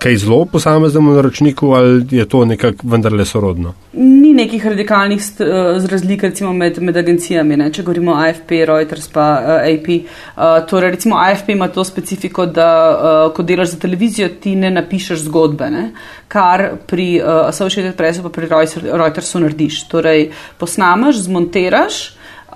kaj 0.00 0.16
zelo 0.16 0.44
posameznemu 0.44 1.12
naročniku 1.12 1.72
ali 1.72 2.06
je 2.10 2.24
to 2.28 2.44
nekako 2.44 2.88
vendarle 2.88 3.24
sorodno? 3.24 3.74
Ni 3.92 4.32
nekih 4.34 4.66
radikalnih 4.66 5.20
uh, 5.20 5.90
razlik 5.90 6.22
recimo 6.22 6.52
med, 6.52 6.78
med 6.82 6.96
agencijami, 6.96 7.56
ne? 7.56 7.68
če 7.72 7.82
govorimo 7.82 8.14
AFP, 8.16 8.62
Reuters 8.66 9.08
pa 9.12 9.26
uh, 9.40 9.50
AP. 9.60 9.88
Uh, 9.90 10.56
torej 10.70 10.94
recimo 10.96 11.18
AFP 11.20 11.52
ima 11.52 11.68
to 11.68 11.84
specifiko, 11.84 12.46
da 12.46 12.68
uh, 12.90 13.34
ko 13.36 13.42
delaš 13.42 13.74
za 13.74 13.80
televizijo, 13.82 14.28
ti 14.40 14.54
ne 14.56 14.70
napišeš 14.70 15.26
zgodbe, 15.26 15.68
ne? 15.70 15.90
kar 16.28 16.70
pri 16.86 17.10
uh, 17.20 17.48
Associated 17.48 17.96
Pressu 17.96 18.22
pa 18.22 18.32
pri 18.32 18.48
Reutersu 18.92 19.42
narediš. 19.44 19.82
Torej 19.90 20.30
posnamaš, 20.58 21.26
zmontiraš, 21.26 22.00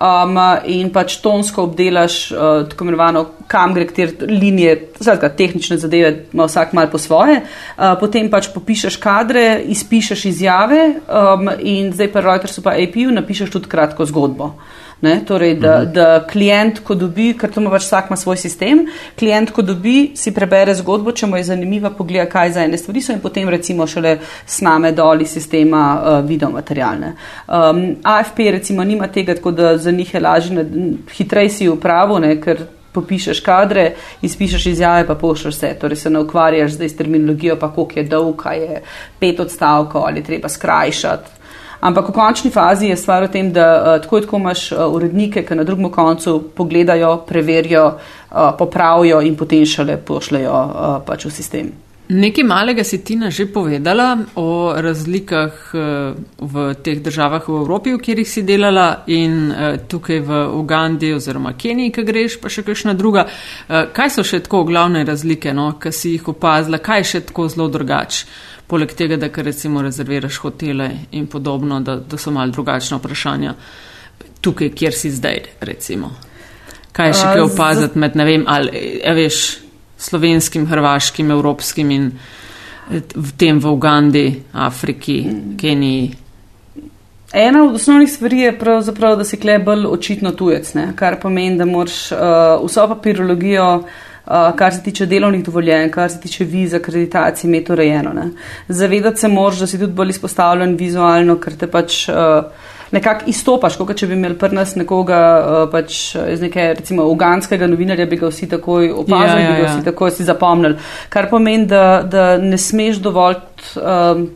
um, 0.01 0.37
in 0.65 0.91
pač 0.93 1.17
tonsko 1.23 1.67
obdelaš 1.69 2.31
uh, 2.31 2.63
tako 2.69 2.87
imenovano, 2.87 3.25
kam 3.47 3.73
gre, 3.75 3.87
kjer 3.87 4.15
linije, 4.29 4.77
zadnja 4.99 5.29
tehnične 5.29 5.77
zadeve, 5.81 6.13
ima 6.33 6.47
vsak 6.49 6.73
mal 6.73 6.89
po 6.91 7.01
svoje, 7.01 7.41
uh, 7.41 7.93
potem 7.99 8.29
pač 8.31 8.49
popišeš 8.53 8.99
kadre, 9.01 9.61
izpišeš 9.75 10.25
izjave 10.31 10.81
um, 11.05 11.51
in 11.59 11.93
zdaj 11.93 12.11
pa 12.13 12.25
Reutersu 12.25 12.63
pa 12.65 12.75
APU 12.79 13.13
napišeš 13.15 13.53
tudi 13.55 13.71
kratko 13.71 14.05
zgodbo. 14.05 14.53
Ne, 15.01 15.19
torej, 15.27 15.55
da, 15.59 15.81
mhm. 15.81 15.91
da 15.93 16.27
klient, 16.31 16.79
ko 16.83 16.95
dobi, 16.95 17.33
ker 17.37 17.51
to 17.51 17.61
ima 17.61 17.69
pač 17.73 17.83
vsak 17.83 18.07
ima 18.09 18.17
svoj 18.17 18.37
sistem, 18.39 18.85
klient, 19.19 19.51
ko 19.51 19.61
dobi, 19.61 20.13
si 20.15 20.31
prebere 20.33 20.73
zgodbo, 20.75 21.11
če 21.11 21.27
mu 21.27 21.37
je 21.37 21.49
zanimiva, 21.51 21.91
pogleda, 21.93 22.29
kaj 22.31 22.53
za 22.55 22.63
ene 22.63 22.79
stvari 22.79 23.03
so 23.03 23.13
in 23.13 23.19
potem 23.23 23.49
recimo 23.51 23.87
šele 23.87 24.17
sname 24.47 24.93
doli 24.95 25.27
sistema 25.27 25.83
uh, 25.95 26.21
videomaterialne. 26.25 27.11
Um, 27.47 27.83
AFP 28.03 28.47
recimo 28.55 28.83
nima 28.83 29.11
tega, 29.11 29.35
tako 29.35 29.51
da 29.51 29.75
za 29.77 29.91
njih 29.91 30.13
je 30.13 30.23
lažje, 30.23 30.65
hitrej 31.17 31.49
si 31.49 31.69
upravo, 31.69 32.19
ne, 32.19 32.37
ker 32.41 32.63
popišeš 32.95 33.39
kadre, 33.43 33.89
izpišeš 34.23 34.65
izjave, 34.71 35.03
pa 35.07 35.15
pošljaš 35.19 35.55
vse. 35.55 35.73
Torej 35.81 35.99
se 35.99 36.09
ne 36.09 36.23
ukvarjaš 36.23 36.77
zdaj 36.79 36.89
s 36.89 36.97
terminologijo, 36.97 37.59
pa 37.59 37.71
koliko 37.73 37.99
je 37.99 38.07
dolg, 38.07 38.35
kaj 38.39 38.61
je 38.63 38.83
pet 39.19 39.39
odstavkov 39.39 40.07
ali 40.07 40.23
treba 40.23 40.49
skrajšati. 40.49 41.34
Ampak 41.85 42.09
v 42.09 42.17
končni 42.17 42.49
fazi 42.49 42.89
je 42.89 42.97
stvar 42.97 43.27
v 43.27 43.29
tem, 43.29 43.53
da 43.53 43.65
uh, 43.77 44.01
tako 44.01 44.17
kot 44.25 44.39
imaš 44.39 44.71
uh, 44.73 44.89
urednike, 44.89 45.45
ki 45.45 45.55
na 45.55 45.63
drugem 45.63 45.91
koncu 45.93 46.39
pogledajo, 46.57 47.17
preverijo, 47.27 47.85
uh, 47.93 48.51
popravijo 48.57 49.21
in 49.21 49.37
potem 49.37 49.65
šele 49.65 49.99
pošljajo 50.01 50.61
pač 51.05 51.29
v 51.29 51.35
sistem. 51.35 51.73
Nekaj 52.05 52.43
malega 52.45 52.83
si 52.85 52.99
Tina 53.01 53.31
že 53.33 53.47
povedala 53.49 54.17
o 54.37 54.73
razlikah 54.77 55.73
v 56.37 56.73
teh 56.85 57.01
državah 57.01 57.47
v 57.47 57.55
Evropi, 57.61 57.93
v 57.93 57.97
katerih 57.97 58.29
si 58.29 58.43
delala 58.45 59.03
in 59.07 59.49
tukaj 59.89 60.19
v 60.21 60.41
Ugandi 60.53 61.13
oziroma 61.17 61.55
Keniji, 61.57 61.91
ki 61.91 62.03
greš, 62.05 62.37
pa 62.37 62.49
še 62.49 62.61
kakšna 62.61 62.93
druga. 62.93 63.25
Kaj 63.67 64.09
so 64.13 64.21
še 64.21 64.43
tako 64.45 64.63
glavne 64.69 65.01
razlike, 65.01 65.49
no, 65.53 65.79
ki 65.81 65.89
si 65.89 66.13
jih 66.13 66.29
opazila, 66.29 66.77
kaj 66.77 67.01
je 67.01 67.09
še 67.09 67.25
tako 67.31 67.49
zelo 67.49 67.67
drugače? 67.73 68.53
poleg 68.67 68.93
tega, 68.93 69.17
da 69.17 69.29
recimo 69.35 69.81
rezerviraš 69.81 70.37
hotele 70.37 70.89
in 71.11 71.27
podobno, 71.27 71.79
da, 71.79 71.95
da 71.95 72.17
so 72.17 72.31
mal 72.31 72.51
drugačna 72.51 72.97
vprašanja 72.97 73.53
tukaj, 74.41 74.69
kjer 74.69 74.93
si 74.93 75.11
zdaj, 75.11 75.41
recimo. 75.61 76.11
Kaj 76.95 77.13
še 77.13 77.29
kaj 77.33 77.41
opaziti 77.43 77.99
med, 77.99 78.15
ne 78.15 78.25
vem, 78.25 78.43
ali 78.47 78.81
ja, 79.01 79.13
veš, 79.17 79.39
slovenskim, 79.97 80.67
hrvaškim, 80.67 81.31
evropskim 81.31 81.91
in 81.91 82.11
v 83.15 83.31
tem 83.37 83.59
v 83.59 83.71
Ugandi, 83.71 84.43
Afriki, 84.53 85.25
Keniji. 85.57 86.13
Ena 87.33 87.63
od 87.63 87.75
osnovnih 87.75 88.11
stvari 88.11 88.39
je 88.39 88.59
pravzaprav, 88.59 89.17
da 89.17 89.23
si 89.23 89.39
kle 89.41 89.57
bolj 89.59 89.87
očitno 89.89 90.31
tujec, 90.31 90.73
ne? 90.73 90.91
kar 90.95 91.19
pomeni, 91.19 91.57
da 91.57 91.65
moraš 91.65 92.11
uh, 92.11 92.19
vso 92.65 92.87
papirologijo 92.87 93.83
Uh, 94.25 94.55
kar 94.57 94.73
se 94.73 94.79
tiče 94.83 95.05
delovnih 95.05 95.43
dovoljenj, 95.45 95.91
kar 95.93 96.09
se 96.09 96.17
tiče 96.19 96.47
viz, 96.49 96.73
akreditacij, 96.73 97.47
imeti 97.47 97.71
urejeno. 97.71 98.13
Ne. 98.13 98.23
Zavedati 98.67 99.21
se 99.21 99.27
moraš, 99.27 99.59
da 99.59 99.67
si 99.67 99.79
tudi 99.79 99.93
bolj 99.93 100.15
izpostavljen 100.15 100.73
vizualno, 100.79 101.35
ker 101.37 101.53
te 101.53 101.67
pač 101.69 102.07
uh, 102.09 102.15
nekako 102.95 103.29
izstopaš, 103.31 103.77
kot 103.77 103.93
če 103.99 104.09
bi 104.09 104.17
imel 104.17 104.37
pri 104.39 104.55
nas 104.55 104.75
nekoga 104.79 105.19
uh, 105.35 105.59
pač 105.71 106.15
iz 106.31 106.43
neke, 106.43 106.71
recimo, 106.79 107.05
uganskega 107.11 107.69
novinarja, 107.71 108.07
bi 108.09 108.19
ga 108.21 108.31
vsi 108.31 108.49
takoj 108.55 108.91
opazili, 109.03 109.43
ja, 109.43 109.47
ja, 109.47 109.51
bi 109.51 109.61
ga 109.61 109.67
ja. 109.67 109.73
vsi 109.73 109.87
takoj 109.89 110.15
si 110.15 110.27
zapomnili. 110.27 110.79
Kar 111.13 111.29
pomeni, 111.31 111.67
da, 111.69 111.85
da 112.01 112.27
ne 112.41 112.57
smeš 112.57 113.03
dovolj 113.03 113.41
um, 113.81 114.29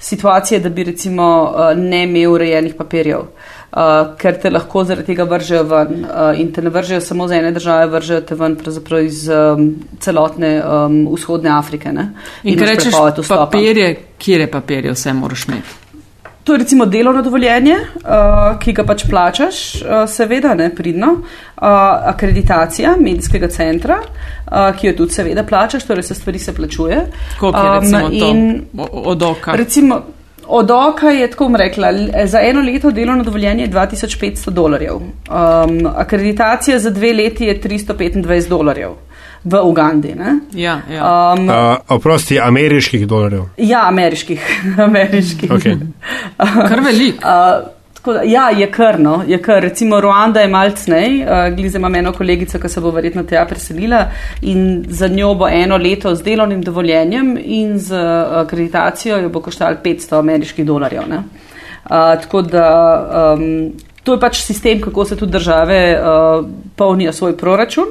situacije, 0.00 0.60
da 0.60 0.72
bi 0.74 0.90
recimo 0.92 1.30
uh, 1.44 1.72
ne 1.78 2.04
imel 2.08 2.36
urejenih 2.36 2.76
papirjev 2.78 3.28
uh, 3.70 4.14
ker 4.18 4.38
te 4.42 4.50
lahko 4.50 4.84
zaradi 4.84 5.12
tega 5.12 5.26
vržejo 5.28 5.64
ven. 5.70 6.04
Uh, 6.04 6.40
in 6.40 6.52
te 6.52 6.62
ne 6.62 6.72
vržejo 6.74 7.00
samo 7.04 7.28
za 7.28 7.38
ene 7.38 7.52
države, 7.52 7.90
vržejo 7.94 8.20
te 8.26 8.34
ven 8.34 8.56
iz 9.04 9.28
um, 9.28 9.74
celotne 10.00 10.62
um, 10.64 11.02
vzhodne 11.14 11.50
Afrike. 11.50 11.92
Ne? 11.92 12.10
In, 12.42 12.54
in 12.54 12.66
rečeš, 12.66 12.94
papirje, 13.28 13.94
kje 14.18 14.40
je 14.40 14.50
papirje, 14.50 14.92
vse 14.92 15.12
moraš 15.12 15.46
imeti? 15.48 15.78
To 16.44 16.52
je 16.52 16.58
recimo 16.58 16.86
delovno 16.86 17.22
dovoljenje, 17.22 17.74
uh, 17.74 18.58
ki 18.58 18.72
ga 18.72 18.84
pač 18.84 19.04
plačaš, 19.10 19.56
uh, 19.82 20.04
seveda 20.08 20.54
ne 20.54 20.70
pridno, 20.74 21.12
uh, 21.12 21.66
akreditacija 22.12 22.94
medijskega 23.00 23.48
centra, 23.48 23.98
uh, 24.00 24.70
ki 24.76 24.86
jo 24.86 24.94
tudi 25.02 25.12
seveda 25.12 25.44
plačaš, 25.44 25.84
torej 25.84 26.02
se 26.02 26.14
stvari 26.14 26.38
se 26.38 26.54
plačuje. 26.54 27.02
Koliko 27.40 27.58
je 27.58 27.80
recimo 27.80 28.06
um, 28.06 28.62
to 28.76 28.88
od 28.92 29.22
oka? 29.22 29.52
Recimo, 29.52 30.02
Od 30.50 30.70
oka 30.70 31.10
je 31.14 31.30
tako 31.30 31.52
rekla, 31.56 31.92
za 32.26 32.40
eno 32.42 32.60
leto 32.60 32.90
delovno 32.90 33.24
dovoljenje 33.24 33.62
je 33.62 33.70
2500 33.70 34.50
dolarjev. 34.50 34.96
Um, 34.96 35.86
akreditacija 35.96 36.78
za 36.78 36.90
dve 36.90 37.12
leti 37.12 37.44
je 37.44 37.60
325 37.60 38.48
dolarjev 38.48 38.90
v 39.44 39.60
Ugandi. 39.62 40.14
Ja, 40.52 40.80
ja. 40.90 41.34
Um, 41.36 41.48
uh, 41.48 41.76
oprosti, 41.88 42.40
ameriških 42.40 43.06
dolarjev. 43.08 43.44
Ja, 43.56 43.88
ameriških. 43.88 44.62
ameriških. 44.88 45.50
Okay. 45.50 45.78
Kar 46.68 46.80
veliko. 46.84 47.18
Uh, 47.24 47.80
Da, 48.04 48.22
ja, 48.24 48.50
je 48.50 48.70
krno, 48.72 49.24
je 49.28 49.36
kr. 49.42 49.60
Recimo 49.60 50.00
Ruanda 50.00 50.40
je 50.40 50.48
malcnej, 50.48 51.18
uh, 51.20 51.56
glize 51.56 51.78
ima 51.78 51.90
eno 51.98 52.12
kolegico, 52.12 52.58
ki 52.58 52.68
se 52.68 52.80
bo 52.80 52.90
verjetno 52.90 53.22
tja 53.28 53.44
preselila 53.44 54.06
in 54.40 54.86
za 54.88 55.08
njo 55.08 55.34
bo 55.34 55.48
eno 55.48 55.76
leto 55.76 56.14
z 56.14 56.22
delovnim 56.22 56.62
dovoljenjem 56.62 57.36
in 57.44 57.78
z 57.78 57.96
akreditacijo 58.40 59.18
jo 59.18 59.28
bo 59.28 59.40
koštalo 59.40 59.76
500 59.84 60.18
ameriških 60.18 60.66
dolarjev. 60.66 61.02
Uh, 61.12 61.20
tako 62.22 62.42
da 62.42 63.34
um, 63.34 63.72
to 64.02 64.12
je 64.16 64.20
pač 64.20 64.40
sistem, 64.42 64.80
kako 64.80 65.04
se 65.04 65.16
tudi 65.16 65.32
države 65.32 66.00
uh, 66.00 66.46
polnijo 66.76 67.12
svoj 67.12 67.36
proračun. 67.36 67.84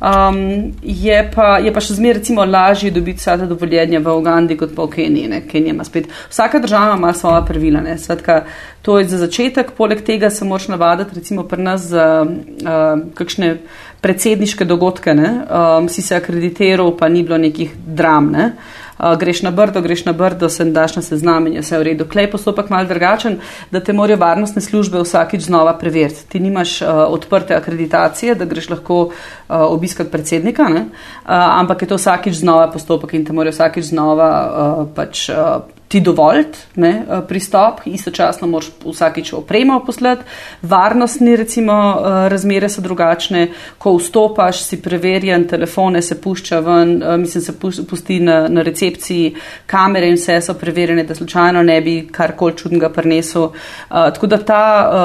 Um, 0.00 0.72
je, 0.82 1.30
pa, 1.34 1.56
je 1.64 1.72
pa 1.72 1.80
še 1.80 1.96
zmeraj 1.96 2.18
recimo 2.20 2.44
lažje 2.44 2.90
dobiti 2.92 3.22
vsa 3.22 3.38
ta 3.40 3.46
dovoljenja 3.48 4.00
v 4.04 4.12
Ugandi 4.12 4.56
kot 4.60 4.74
pa 4.76 4.84
v 4.84 4.92
Keniji. 4.92 5.42
Kenija 5.48 5.72
ima 5.72 5.84
spet. 5.88 6.10
Vsaka 6.30 6.60
država 6.60 6.98
ima 6.98 7.12
svoja 7.16 7.40
pravila. 7.48 7.80
Svetka, 7.98 8.42
to 8.82 8.98
je 8.98 9.08
za 9.08 9.18
začetek, 9.24 9.72
poleg 9.76 10.04
tega 10.04 10.30
se 10.30 10.44
moraš 10.44 10.68
navaditi 10.68 11.16
recimo 11.16 11.46
pri 11.48 11.62
nas 11.62 11.88
za 11.88 12.26
uh, 12.26 13.04
kakšne 13.14 13.56
predsedniške 14.04 14.64
dogodke. 14.64 15.16
Um, 15.16 15.88
si 15.88 16.02
se 16.02 16.16
akreditiral, 16.16 16.92
pa 16.98 17.08
ni 17.08 17.24
bilo 17.24 17.38
nekih 17.38 17.72
dram. 17.86 18.30
Ne? 18.36 18.52
Uh, 18.52 18.85
uh, 18.98 19.14
greš 19.18 19.42
na 19.42 19.50
brdo, 19.50 19.82
greš 19.82 20.04
na 20.04 20.12
brdo, 20.12 20.48
se 20.48 20.64
daš 20.64 20.96
na 20.96 21.02
seznam 21.02 21.46
in 21.46 21.58
je 21.58 21.64
vse 21.64 21.78
v 21.78 21.82
redu. 21.82 22.08
Klej 22.08 22.30
postopek 22.30 22.70
mal 22.70 22.86
drugačen, 22.86 23.38
da 23.70 23.80
te 23.80 23.92
morajo 23.92 24.18
varnostne 24.20 24.62
službe 24.62 25.02
vsakič 25.02 25.46
znova 25.48 25.76
preveriti. 25.78 26.26
Ti 26.28 26.40
nimaš 26.40 26.82
uh, 26.82 26.88
odprte 27.08 27.54
akreditacije, 27.54 28.34
da 28.34 28.44
greš 28.44 28.70
lahko 28.70 29.00
uh, 29.04 29.12
obiskati 29.48 30.10
predsednika, 30.10 30.62
uh, 30.62 30.82
ampak 31.28 31.82
je 31.82 31.88
to 31.88 31.96
vsakič 31.96 32.34
znova 32.42 32.70
postopek 32.72 33.14
in 33.14 33.24
te 33.24 33.32
morajo 33.32 33.52
vsakič 33.52 33.92
znova 33.92 34.30
uh, 34.30 34.86
pač. 34.94 35.28
Uh, 35.28 35.75
ti 35.88 36.00
dovolj 36.00 36.44
ne, 36.74 36.90
eh, 36.90 37.20
pristop, 37.28 37.80
istočasno 37.84 38.48
moraš 38.48 38.70
vsakič 38.84 39.32
opremo 39.32 39.80
poslati, 39.86 40.24
varnostni 40.62 41.36
recimo 41.36 41.72
eh, 41.72 42.28
razmere 42.28 42.68
so 42.68 42.82
drugačne, 42.82 43.48
ko 43.78 43.96
vstopaš, 43.96 44.62
si 44.64 44.80
preverjen, 44.82 45.46
telefone 45.48 46.02
se 46.02 46.20
pušča 46.20 46.60
ven, 46.60 47.02
eh, 47.02 47.16
mislim 47.16 47.42
se 47.42 47.84
pusti 47.90 48.20
na, 48.20 48.48
na 48.48 48.62
recepciji, 48.62 49.34
kamere 49.66 50.08
in 50.08 50.18
vse 50.18 50.40
so 50.40 50.54
preverjene, 50.54 51.04
da 51.04 51.14
slučajno 51.14 51.62
ne 51.62 51.80
bi 51.80 52.00
karkoli 52.12 52.56
čudnega 52.56 52.88
prinesel. 52.90 53.48
Tako 53.88 54.26
da 54.26 54.38
ta 54.38 54.62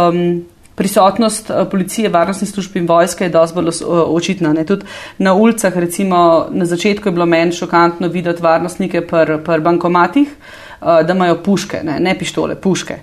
um, 0.09 0.43
prisotnost 0.75 1.51
policije, 1.71 2.09
varnostnih 2.09 2.49
služb 2.49 2.75
in 2.75 2.87
vojske 2.87 3.25
je 3.25 3.29
dosti 3.29 3.55
bolj 3.55 3.69
očitna. 3.89 4.53
Ne. 4.53 4.65
Tudi 4.65 4.85
na 5.17 5.33
ulicah, 5.33 5.77
recimo 5.77 6.47
na 6.49 6.65
začetku 6.65 7.09
je 7.09 7.13
bilo 7.13 7.25
meni 7.25 7.51
šokantno 7.51 8.07
videti 8.07 8.43
varnostnike 8.43 9.01
pri 9.07 9.37
pr 9.45 9.59
bankomatih. 9.61 10.35
Eh, 10.81 11.03
da 11.03 11.13
imajo 11.13 11.43
puške, 11.43 11.79
ne, 11.83 11.99
ne 11.99 12.15
pištole, 12.19 12.55
puške. 12.55 12.95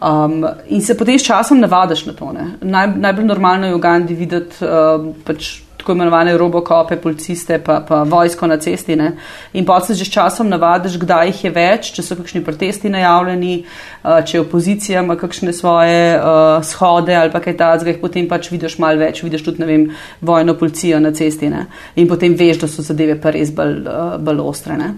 Um, 0.00 0.46
in 0.68 0.82
se 0.82 0.96
potem 0.96 1.18
s 1.18 1.24
časom 1.24 1.60
navadiš 1.60 2.06
na 2.06 2.12
to. 2.12 2.32
Naj, 2.60 2.86
najbolj 2.96 3.24
normalno 3.24 3.66
je 3.66 3.72
v 3.72 3.76
Ugandi 3.76 4.14
videti 4.14 4.64
uh, 4.64 5.04
pač 5.24 5.58
tako 5.76 5.92
imenovane 5.92 6.32
robokope, 6.38 6.96
policiste, 6.96 7.58
pa, 7.64 7.82
pa 7.88 8.02
vojsko 8.02 8.46
na 8.46 8.56
cesti. 8.56 8.96
Ne. 8.96 9.10
In 9.52 9.64
pa 9.64 9.80
se 9.80 9.94
že 9.94 10.04
s 10.04 10.12
časom 10.12 10.48
navadiš, 10.48 10.96
kdaj 11.00 11.26
jih 11.26 11.44
je 11.44 11.50
več, 11.50 11.90
če 11.96 12.02
so 12.02 12.16
kakšni 12.16 12.40
protesti 12.44 12.88
najavljeni, 12.88 13.52
uh, 13.64 14.24
če 14.24 14.40
opozicija 14.40 15.04
ima 15.04 15.16
kakšne 15.20 15.52
svoje 15.52 16.16
uh, 16.16 16.64
shode 16.64 17.14
ali 17.16 17.32
pa 17.32 17.44
kaj 17.44 17.56
takega, 17.56 17.92
jih 17.92 18.00
potem 18.00 18.28
pač 18.28 18.48
vidiš 18.50 18.78
malo 18.80 19.04
več, 19.04 19.20
vidiš 19.24 19.44
tudi 19.44 19.68
vem, 19.68 19.90
vojno 20.20 20.56
policijo 20.56 21.00
na 21.04 21.12
cesti. 21.12 21.52
Ne. 21.52 21.66
In 21.96 22.08
potem 22.08 22.32
veš, 22.32 22.64
da 22.64 22.72
so 22.72 22.84
zadeve 22.84 23.20
pa 23.20 23.36
res 23.36 23.52
bolj 23.52 23.84
uh, 23.84 24.44
ostre. 24.48 24.80
Ne. 24.80 24.94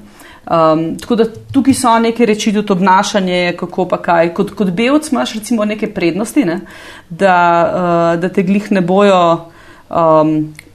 Um, 0.49 0.97
tako 0.97 1.17
da 1.17 1.25
tukaj 1.53 1.75
so 1.75 1.99
neke 2.01 2.27
reči, 2.27 2.53
tudi 2.53 2.73
obnašanje, 2.73 3.57
kako 3.59 3.85
pa 3.89 3.99
kaj. 4.03 4.33
Kot, 4.35 4.55
kot 4.57 4.71
belc 4.73 5.11
imaš 5.13 5.35
recimo 5.35 5.65
neke 5.65 5.91
prednosti, 5.95 6.45
ne? 6.45 6.61
da, 7.11 7.35
uh, 8.15 8.21
da 8.21 8.29
te 8.29 8.43
glih 8.43 8.71
ne 8.73 8.81
bojo 8.81 9.21
um, 9.91 10.33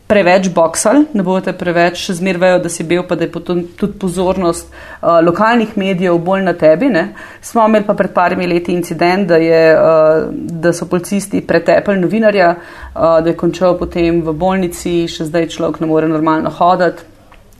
preveč 0.07 0.49
boksali, 0.53 1.07
ne 1.13 1.23
boste 1.25 1.55
preveč 1.57 2.03
zmervajo, 2.11 2.59
da 2.61 2.69
si 2.69 2.83
bil, 2.85 3.01
pa 3.09 3.15
da 3.15 3.25
je 3.25 3.31
potem 3.31 3.63
tudi 3.79 3.97
pozornost 3.99 4.67
uh, 4.69 5.17
lokalnih 5.25 5.73
medijev 5.77 6.19
bolj 6.21 6.43
na 6.45 6.53
tebi. 6.53 6.91
Ne. 6.93 7.07
Smo 7.41 7.65
imeli 7.65 7.87
pa 7.87 7.95
pred 7.97 8.13
parimi 8.13 8.47
leti 8.47 8.75
incident, 8.77 9.25
da, 9.27 9.39
je, 9.41 9.63
uh, 9.73 10.27
da 10.61 10.73
so 10.73 10.85
policisti 10.85 11.41
pretepli 11.41 11.97
novinarja, 11.97 12.51
uh, 12.53 13.01
da 13.23 13.33
je 13.33 13.37
končal 13.37 13.73
potem 13.79 14.21
v 14.21 14.37
bolnici, 14.37 15.07
še 15.09 15.31
zdaj 15.31 15.49
človek 15.57 15.81
ne 15.81 15.89
more 15.89 16.11
normalno 16.13 16.53
hoditi 16.53 17.09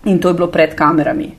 in 0.06 0.20
to 0.20 0.30
je 0.30 0.34
bilo 0.34 0.48
pred 0.52 0.76
kamerami. 0.76 1.32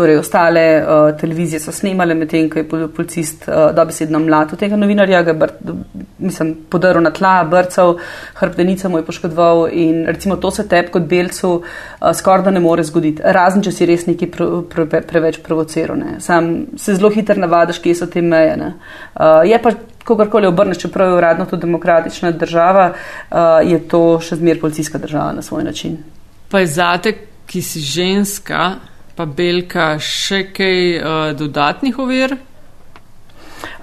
Torej, 0.00 0.16
ostale 0.16 0.62
uh, 0.80 1.10
televizije 1.20 1.60
so 1.60 1.72
snemale, 1.76 2.14
medtem 2.16 2.46
ko 2.48 2.58
je 2.58 2.88
policist 2.96 3.42
uh, 3.48 3.74
dobesedno 3.76 4.18
mlad 4.24 4.54
tega 4.56 4.78
novinarja, 4.80 5.18
ga 5.26 5.34
br, 5.36 5.50
mislim, 6.18 6.54
podaril 6.72 7.04
na 7.04 7.10
tla, 7.12 7.34
brcal, 7.44 7.98
hrbtenica 8.38 8.88
mu 8.88 9.02
je 9.02 9.04
poškodoval 9.04 9.66
in 9.72 10.06
recimo 10.06 10.38
to 10.40 10.50
se 10.50 10.64
tebi 10.68 10.88
kot 10.94 11.04
belcu 11.10 11.50
uh, 11.52 12.14
skoraj 12.16 12.46
da 12.48 12.54
ne 12.56 12.64
more 12.64 12.84
zgoditi, 12.88 13.20
razen 13.36 13.60
če 13.66 13.74
si 13.76 13.90
res 13.92 14.06
neki 14.08 14.30
pre, 14.32 14.48
pre, 14.72 14.86
pre, 14.88 15.04
preveč 15.04 15.42
provociral. 15.44 16.00
Sam 16.24 16.50
se 16.80 16.96
zelo 16.96 17.12
hitro 17.12 17.36
navadaš, 17.36 17.84
kje 17.84 17.98
so 18.00 18.08
te 18.08 18.24
meje. 18.24 18.56
Uh, 18.56 19.42
je 19.44 19.60
pa, 19.60 19.76
kogarkoli 20.04 20.48
obrneš, 20.48 20.86
čeprav 20.86 21.12
je 21.12 21.18
uradno 21.20 21.44
to 21.50 21.60
demokratična 21.60 22.30
država, 22.30 22.92
uh, 22.94 23.36
je 23.68 23.84
to 23.88 24.04
še 24.24 24.40
zmer 24.40 24.60
policijska 24.60 24.98
država 24.98 25.36
na 25.36 25.44
svoj 25.44 25.68
način. 25.68 25.98
Pa 26.48 26.64
je 26.64 26.72
zate, 26.72 27.18
ki 27.50 27.60
si 27.62 27.84
ženska, 27.84 28.70
pa 29.20 29.26
Belka, 29.28 29.94
še 30.00 30.46
kaj 30.56 30.78
uh, 30.96 31.18
dodatnih 31.36 31.98
ovir? 32.00 32.38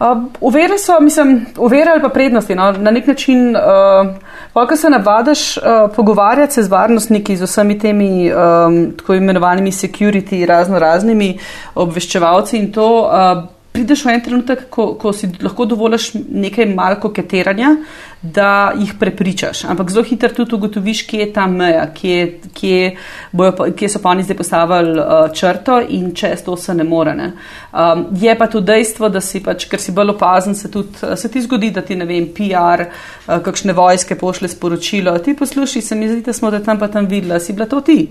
Uh, 0.02 0.24
uvere 0.42 0.80
so, 0.82 0.96
mislim, 1.02 1.44
uvere 1.62 1.94
ali 1.94 2.02
pa 2.02 2.10
prednosti. 2.10 2.56
No? 2.58 2.72
Na 2.72 2.94
nek 2.94 3.10
način, 3.10 3.52
uh, 3.54 4.16
ko 4.58 4.76
se 4.76 4.90
navadaš 4.90 5.44
uh, 5.58 5.92
pogovarjati 5.96 6.58
se 6.58 6.64
z 6.66 6.74
varnostniki, 6.74 7.38
z 7.38 7.46
vsemi 7.46 7.78
temi 7.80 8.10
um, 8.32 8.80
tako 8.98 9.20
imenovanimi 9.20 9.72
security, 9.72 10.42
razno 10.50 10.82
raznimi 10.82 11.36
obveščevalci 11.76 12.58
in 12.58 12.72
to. 12.74 12.90
Uh, 13.06 13.46
prideš 13.78 14.08
v 14.08 14.14
en 14.16 14.22
trenutek, 14.26 14.62
ko, 14.74 14.88
ko 14.98 15.12
si 15.14 15.30
lahko 15.44 15.68
dovoliš 15.70 16.16
nekaj 16.18 16.66
malko 16.74 17.12
keteranja, 17.14 17.76
da 18.22 18.74
jih 18.80 18.94
prepričaš. 19.00 19.64
Ampak 19.64 19.92
zelo 19.92 20.04
hitro 20.04 20.30
tudi 20.30 20.56
ugotoviš, 20.56 21.04
kje 21.08 21.20
je 21.20 21.34
ta 21.34 21.48
meja, 21.48 21.86
kje, 21.94 22.40
kje, 22.54 22.96
bojo, 23.32 23.74
kje 23.76 23.90
so 23.90 24.02
pa 24.04 24.10
oni 24.10 24.24
zdaj 24.24 24.38
postavili 24.38 25.00
uh, 25.00 25.34
črto 25.34 25.82
in 25.90 26.12
čez 26.16 26.44
to 26.44 26.58
se 26.58 26.74
ne 26.74 26.84
more. 26.84 27.14
Ne. 27.16 27.32
Um, 27.74 28.06
je 28.22 28.38
pa 28.38 28.48
to 28.48 28.62
dejstvo, 28.62 29.10
da 29.10 29.22
si 29.22 29.44
pač, 29.44 29.68
ker 29.70 29.82
si 29.82 29.92
bolj 29.92 30.16
opazen, 30.16 30.56
se, 30.56 30.72
tudi, 30.72 30.98
se 31.16 31.32
ti 31.32 31.42
zgodi, 31.42 31.72
da 31.72 31.82
ti 31.82 31.96
ne 31.96 32.06
vem, 32.06 32.32
PR, 32.34 32.88
uh, 32.88 33.38
kakšne 33.46 33.74
vojske 33.74 34.16
pošle 34.16 34.50
sporočilo. 34.50 35.18
Ti 35.20 35.36
posluši, 35.38 35.82
se 35.82 35.96
mi 35.96 36.10
zdi, 36.10 36.22
da 36.26 36.34
smo 36.34 36.52
te 36.52 36.64
tam 36.64 36.80
pa 36.80 36.88
tam 36.88 37.06
videla, 37.06 37.40
si 37.40 37.54
bila 37.54 37.70
to 37.70 37.82
ti. 37.82 38.08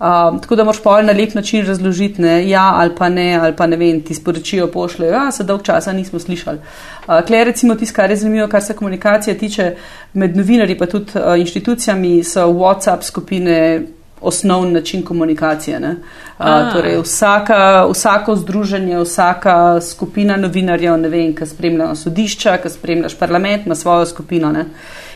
Um, 0.00 0.40
tako 0.40 0.56
da 0.56 0.64
moraš 0.64 0.82
pa 0.82 1.02
na 1.02 1.12
lep 1.12 1.34
način 1.34 1.66
razložiti, 1.66 2.22
ne, 2.22 2.48
ja 2.48 2.72
ali 2.74 2.90
pa 2.98 3.08
ne, 3.08 3.34
ali 3.34 3.56
pa 3.56 3.66
ne 3.66 3.76
vem, 3.76 4.00
ti 4.02 4.14
sporočijo, 4.14 4.66
pošljejo, 4.66 5.12
ja, 5.12 5.30
se 5.32 5.44
dolg 5.44 5.62
časa 5.62 5.92
nismo 5.92 6.18
slišali. 6.18 6.58
Uh, 6.58 7.20
Klej, 7.26 7.44
recimo, 7.44 7.74
tisto, 7.74 7.96
kar 7.96 8.10
je 8.10 8.16
zanimivo, 8.16 8.48
kar 8.48 8.62
se 8.62 8.74
komunikacije 8.74 9.38
tiče 9.38 9.74
med 10.12 10.36
novinarji, 10.36 10.78
pa 10.78 10.86
tudi 10.86 11.12
uh, 11.14 11.38
inštitucijami, 11.38 12.24
so 12.24 12.40
WhatsApp 12.40 13.02
skupine 13.02 13.82
osnovni 14.24 14.72
način 14.72 15.02
komunikacije. 15.02 15.78
Uh, 15.78 16.72
torej 16.72 17.00
vsaka, 17.02 17.86
vsako 17.92 18.36
združenje, 18.36 18.98
vsaka 18.98 19.80
skupina 19.80 20.36
novinarjev, 20.36 20.96
ne 20.98 21.08
vem, 21.08 21.34
ki 21.36 21.46
spremljajo 21.46 21.94
sodišča, 21.94 22.56
ki 22.62 22.70
spremljaš 22.70 23.18
parlament, 23.18 23.66
ima 23.66 23.74
svojo 23.74 24.06
skupino. 24.06 24.52
Ne. 24.52 24.64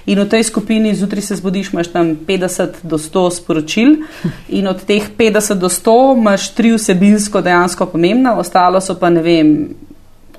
In 0.07 0.21
v 0.21 0.29
tej 0.29 0.43
skupini 0.43 0.95
zjutraj 0.95 1.23
se 1.23 1.37
zbudiš, 1.37 1.73
imaš 1.73 1.89
tam 1.93 2.17
50 2.27 2.81
do 2.83 2.99
100 2.99 3.31
sporočil, 3.37 3.97
in 4.59 4.69
od 4.69 4.85
teh 4.85 5.11
50 5.19 5.55
do 5.55 5.69
100 5.69 6.17
imaš 6.17 6.49
tri 6.55 6.73
vsebinsko 6.73 7.41
dejansko 7.41 7.87
pomembna, 7.87 8.39
ostalo 8.39 8.81
so 8.81 8.95
pa 8.95 9.11
ne 9.11 9.23
vem. 9.23 9.69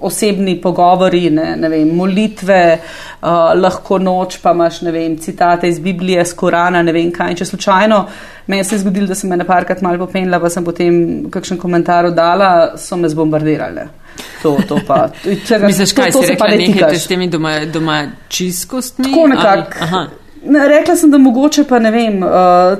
Osebni 0.01 0.55
pogovori, 0.62 1.29
ne, 1.29 1.55
ne 1.59 1.69
vem, 1.69 1.89
molitve, 1.95 2.62
uh, 2.79 3.29
lahko 3.59 3.97
noč, 3.99 4.38
pa 4.43 4.53
imaš 4.55 4.81
vem, 4.81 5.17
citate 5.19 5.67
iz 5.67 5.79
Biblije, 5.79 6.21
iz 6.21 6.33
Korana, 6.33 6.83
ne 6.83 6.93
vem 6.95 7.12
kaj. 7.12 7.33
In 7.33 7.39
če 7.41 7.49
slučajno 7.49 8.03
meni 8.49 8.63
se 8.63 8.75
je 8.75 8.79
zgodilo, 8.79 9.07
da 9.07 9.15
sem 9.15 9.29
me 9.29 9.38
naparkrat 9.38 9.81
malo 9.81 10.05
popenila, 10.05 10.39
pa 10.39 10.49
sem 10.49 10.65
potem 10.65 10.95
kakšen 11.31 11.57
komentar 11.57 12.09
dala, 12.12 12.77
so 12.77 12.97
me 12.97 13.09
zbombardirali. 13.09 13.83
To, 14.41 14.57
to 14.67 14.79
pa. 14.88 15.09
Misliš, 15.67 15.93
kaj 15.93 16.12
to, 16.12 16.19
to 16.19 16.25
si 16.25 16.33
rekla, 16.33 16.55
nekaj 16.57 16.97
s 16.97 17.07
temi 17.07 17.27
doma, 17.29 17.59
doma? 17.65 17.99
Tako 19.03 19.27
nekako. 19.27 20.01
Rekla 20.43 20.95
sem, 20.95 21.12
da 21.12 21.17
mogoče 21.17 21.63
pa 21.67 21.80
ne 21.80 21.89
vem, 21.91 22.21
uh, 22.23 22.30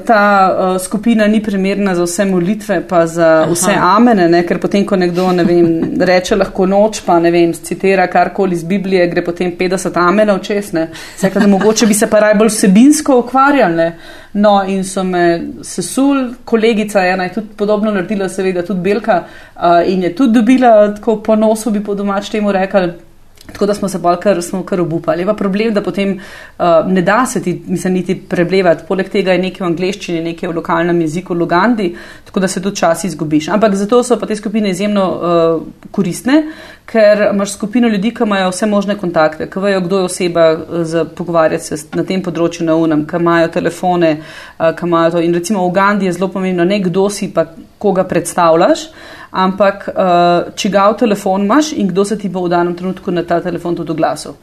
ta 0.08 0.22
uh, 0.52 0.82
skupina 0.82 1.28
ni 1.28 1.41
primerna 1.43 1.95
za 1.95 2.04
vse 2.04 2.26
molitve, 2.26 2.78
pa 2.88 3.06
za 3.08 3.28
Aha. 3.41 3.52
vse 3.52 3.74
amene, 3.76 4.30
ne? 4.30 4.45
ker 4.48 4.62
potem, 4.63 4.86
ko 4.88 4.95
nekdo 4.95 5.26
ne 5.36 5.43
vem, 5.43 5.67
reče 6.00 6.38
lahko 6.39 6.65
noč, 6.65 7.02
pa 7.06 7.17
ne 7.19 7.32
vem, 7.32 7.52
citira 7.54 8.08
karkoli 8.08 8.56
iz 8.56 8.63
Biblije, 8.63 9.10
gre 9.12 9.24
potem 9.26 9.52
50 9.60 10.00
amenov 10.00 10.39
čez. 10.48 10.72
Sekla, 11.17 11.41
da 11.41 11.52
mogoče 11.52 11.88
bi 11.88 11.93
se 11.93 12.08
pa 12.08 12.24
raj 12.24 12.38
bolj 12.39 12.54
vsebinsko 12.54 13.19
ukvarjali. 13.26 13.91
No, 14.39 14.62
in 14.63 14.84
so 14.86 15.04
me 15.04 15.41
sesul, 15.65 16.30
kolegica 16.45 17.04
ena 17.04 17.28
je 17.28 17.34
tudi 17.41 17.56
podobno 17.58 17.91
naredila, 17.91 18.30
seveda 18.30 18.63
tudi 18.63 18.88
Belka, 18.88 19.24
uh, 19.56 19.82
in 19.86 20.08
je 20.08 20.15
tudi 20.15 20.39
dobila 20.39 20.93
tako 20.95 21.19
po 21.24 21.36
nosu, 21.36 21.76
bi 21.76 21.84
po 21.84 21.95
domač 21.95 22.32
temu 22.32 22.56
rekli. 22.56 23.09
Tako 23.53 23.65
da 23.65 23.73
smo 23.73 23.89
se 23.89 23.99
bolj 23.99 24.15
kar, 24.23 24.39
kar 24.65 24.81
obupali. 24.81 25.25
Pa 25.25 25.33
problem, 25.33 25.73
da 25.73 25.83
potem 25.83 26.15
uh, 26.17 26.65
ne 26.88 27.01
da 27.01 27.25
se 27.25 27.41
ti, 27.43 27.62
mislim, 27.67 27.93
niti 27.93 28.15
preblevati. 28.29 28.83
Poleg 28.88 29.09
tega 29.09 29.33
je 29.33 29.43
nekaj 29.43 29.65
v 29.65 29.69
angleščini, 29.69 30.23
nekaj 30.31 30.49
v 30.49 30.55
lokalnem 30.55 31.01
jeziku, 31.01 31.33
v 31.33 31.43
Lugandi, 31.43 31.89
tako 32.25 32.39
da 32.39 32.47
se 32.47 32.62
tudi 32.62 32.75
čas 32.75 33.03
izgubiš. 33.03 33.49
Ampak 33.49 33.75
zato 33.75 34.03
so 34.03 34.19
pa 34.19 34.27
te 34.27 34.35
skupine 34.35 34.69
izjemno 34.69 35.05
uh, 35.09 35.62
koristne, 35.91 36.43
ker 36.89 37.29
imaš 37.33 37.53
skupino 37.53 37.88
ljudi, 37.88 38.13
ki 38.15 38.25
imajo 38.25 38.49
vse 38.49 38.65
možne 38.65 38.97
kontakte, 38.97 39.49
ki 39.49 39.59
vejo, 39.59 39.81
kdo 39.85 39.97
je 39.97 40.09
oseba 40.09 40.45
za 40.83 41.05
pogovarjati 41.05 41.65
se 41.65 41.77
na 41.93 42.03
tem 42.03 42.23
področju 42.25 42.65
na 42.65 42.75
unem, 42.75 43.05
ki 43.07 43.21
imajo 43.21 43.53
telefone, 43.53 44.15
uh, 44.19 44.71
ki 44.75 44.88
imajo 44.88 45.17
to. 45.17 45.25
In 45.25 45.33
recimo 45.38 45.63
v 45.63 45.73
Ugandi 45.73 46.09
je 46.09 46.17
zelo 46.17 46.31
pomembno, 46.33 46.65
ne 46.65 46.81
kdo 46.85 47.09
si 47.09 47.33
pa 47.33 47.45
koga 47.79 48.03
predstavljaš 48.03 48.89
ampak 49.31 49.89
uh, 49.89 50.53
čigav 50.55 50.97
telefon 50.97 51.43
imaš 51.45 51.71
in 51.73 51.87
kdo 51.87 52.05
se 52.05 52.17
ti 52.17 52.29
bo 52.29 52.43
v 52.45 52.49
danem 52.49 52.75
trenutku 52.75 53.11
na 53.11 53.23
ta 53.23 53.41
telefon 53.41 53.75
tudi 53.75 53.91
oglasil. 53.91 54.35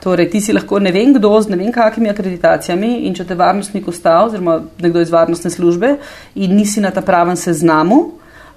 Torej, 0.00 0.30
ti 0.30 0.40
si 0.40 0.52
lahko 0.52 0.78
ne 0.78 0.92
vem 0.92 1.12
kdo 1.14 1.40
z 1.42 1.50
ne 1.50 1.56
vem 1.56 1.72
kakimi 1.72 2.10
akreditacijami 2.10 3.06
in 3.06 3.14
če 3.14 3.24
te 3.26 3.34
varnostnik 3.34 3.88
ustav, 3.88 4.28
oziroma 4.28 4.60
nekdo 4.78 5.02
iz 5.02 5.10
varnostne 5.10 5.50
službe 5.50 5.96
in 6.34 6.54
nisi 6.54 6.80
na 6.80 6.90
ta 6.90 7.02
pravem 7.02 7.36
seznamu, 7.36 7.98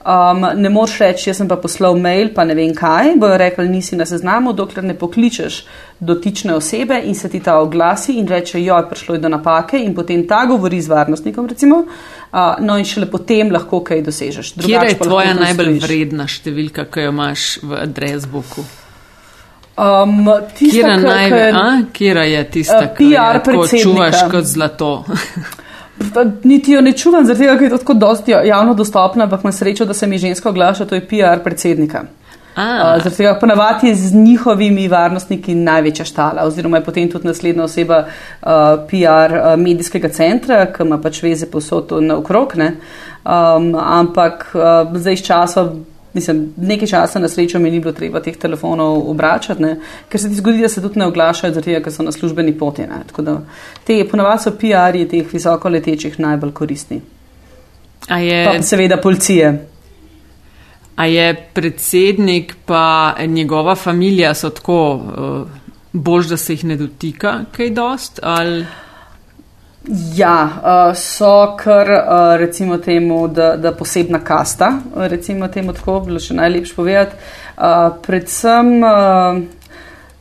um, 0.05 0.45
ne 0.55 0.69
moreš 0.69 0.97
reči, 0.99 1.29
jaz 1.29 1.37
sem 1.41 1.47
pa 1.47 1.55
poslal 1.61 1.97
mail, 1.99 2.31
pa 2.35 2.45
ne 2.47 2.55
vem 2.57 2.73
kaj, 2.75 3.15
bojo 3.21 3.37
rekli, 3.37 3.67
nisi 3.69 3.95
na 3.99 4.05
seznamu, 4.05 4.53
dokler 4.53 4.85
ne 4.85 4.95
pokličeš 4.97 5.61
dotične 5.99 6.55
osebe 6.55 6.97
in 7.05 7.15
se 7.15 7.29
ti 7.29 7.39
ta 7.39 7.59
oglasi 7.61 8.17
in 8.17 8.27
reče, 8.27 8.63
jo 8.63 8.77
je 8.77 8.89
prišlo 8.89 9.17
do 9.17 9.29
napake 9.29 9.79
in 9.79 9.95
potem 9.95 10.25
ta 10.27 10.45
govori 10.49 10.81
z 10.81 10.89
varnostnikom, 10.89 11.47
recimo, 11.47 11.83
uh, 11.85 12.39
no 12.59 12.77
in 12.77 12.85
šele 12.85 13.09
potem 13.11 13.51
lahko 13.53 13.83
kaj 13.85 14.01
dosežeš. 14.01 14.53
Kje 14.65 14.85
je 14.89 14.99
tvoja 14.99 15.33
najbolj 15.37 15.79
vredna 15.85 16.27
številka, 16.27 16.89
ki 16.89 17.07
jo 17.07 17.15
imaš 17.15 17.47
v 17.63 17.81
adresbuku? 17.85 18.65
Um, 19.81 20.27
tista, 20.57 20.97
Kira 21.93 22.25
je 22.27 22.43
tista, 22.51 22.85
ki 22.97 23.13
jo 23.13 23.65
čuvaš 23.71 24.25
kot 24.31 24.45
zlato? 24.45 24.93
Niti 26.43 26.71
jo 26.71 26.81
ne 26.81 26.93
čuvam, 26.93 27.25
zaradi 27.25 27.45
tega, 27.45 27.57
ker 27.57 27.71
je 27.71 27.77
tako 27.77 27.93
dosti 27.93 28.31
javno 28.31 28.73
dostopna, 28.73 29.23
ampak 29.23 29.43
imam 29.43 29.53
srečo, 29.53 29.85
da 29.85 29.93
se 29.93 30.07
mi 30.07 30.17
ženska 30.17 30.49
oglaša, 30.49 30.85
to 30.85 30.95
je 30.95 31.07
PR 31.07 31.43
predsednika. 31.43 32.03
Zaradi 32.55 33.15
tega 33.17 33.35
ponavadi 33.39 33.87
je 33.87 33.95
z 33.95 34.13
njihovimi 34.15 34.87
varnostniki 34.87 35.55
največja 35.55 36.05
štala, 36.05 36.43
oziroma 36.45 36.77
je 36.77 36.83
potem 36.83 37.11
tudi 37.11 37.27
naslednja 37.27 37.63
oseba 37.63 38.03
uh, 38.05 38.49
PR 38.89 39.37
uh, 39.37 39.59
medijskega 39.59 40.09
centra, 40.09 40.65
ki 40.73 40.83
ima 40.83 40.97
pač 41.01 41.21
veze 41.23 41.47
posod 41.51 41.93
naokrog. 42.01 42.53
Um, 42.57 43.71
ampak 43.75 44.51
uh, 44.53 44.91
zdaj 44.97 45.13
iz 45.13 45.23
časa 45.23 45.69
Mislim, 46.13 46.54
nekaj 46.58 46.88
časa 46.88 47.19
na 47.19 47.30
srečo 47.30 47.60
mi 47.60 47.71
ni 47.71 47.80
bilo 47.80 47.93
treba 47.93 48.19
teh 48.19 48.38
telefonov 48.38 49.10
obračati, 49.10 49.62
ne? 49.62 49.76
ker 50.10 50.21
se 50.21 50.30
ti 50.30 50.36
zgodi, 50.36 50.62
da 50.62 50.69
se 50.69 50.82
tudi 50.82 51.00
ne 51.00 51.06
oglašajo, 51.06 51.54
zato 51.54 51.69
ker 51.84 51.93
so 51.93 52.04
na 52.04 52.12
službeni 52.12 52.58
poti. 52.58 52.84
Te 53.88 54.04
ponavadi 54.12 54.43
so 54.43 54.52
PR-ji 54.52 55.08
teh 55.08 55.34
visoko 55.34 55.69
letečih 55.69 56.19
najbolj 56.19 56.52
koristni. 56.52 57.02
Je, 58.10 58.45
pa 58.45 58.62
seveda 58.63 58.97
policije. 58.97 59.67
A 60.95 61.06
je 61.06 61.47
predsednik 61.54 62.56
pa 62.65 63.15
njegova 63.26 63.76
družina 63.76 64.50
tako 64.50 64.93
uh, 64.95 65.47
bož, 65.93 66.28
da 66.28 66.38
se 66.38 66.54
jih 66.54 66.65
ne 66.65 66.76
dotika 66.76 67.39
kaj 67.52 67.69
dost? 67.69 68.19
Ali... 68.24 68.65
Ja, 69.89 70.44
uh, 70.46 70.96
so 70.96 71.56
kar 71.58 71.89
uh, 71.89 72.36
recimo 72.38 72.78
temu, 72.78 73.28
da, 73.28 73.56
da 73.58 73.72
posebna 73.72 74.20
kasta, 74.20 74.72
recimo 74.96 75.48
temu 75.48 75.74
tako, 75.74 76.00
bilo 76.06 76.20
še 76.22 76.38
najlepše 76.38 76.76
povedati. 76.76 77.17
Uh, 77.58 77.89
predvsem 78.06 78.70
uh, 78.84 79.41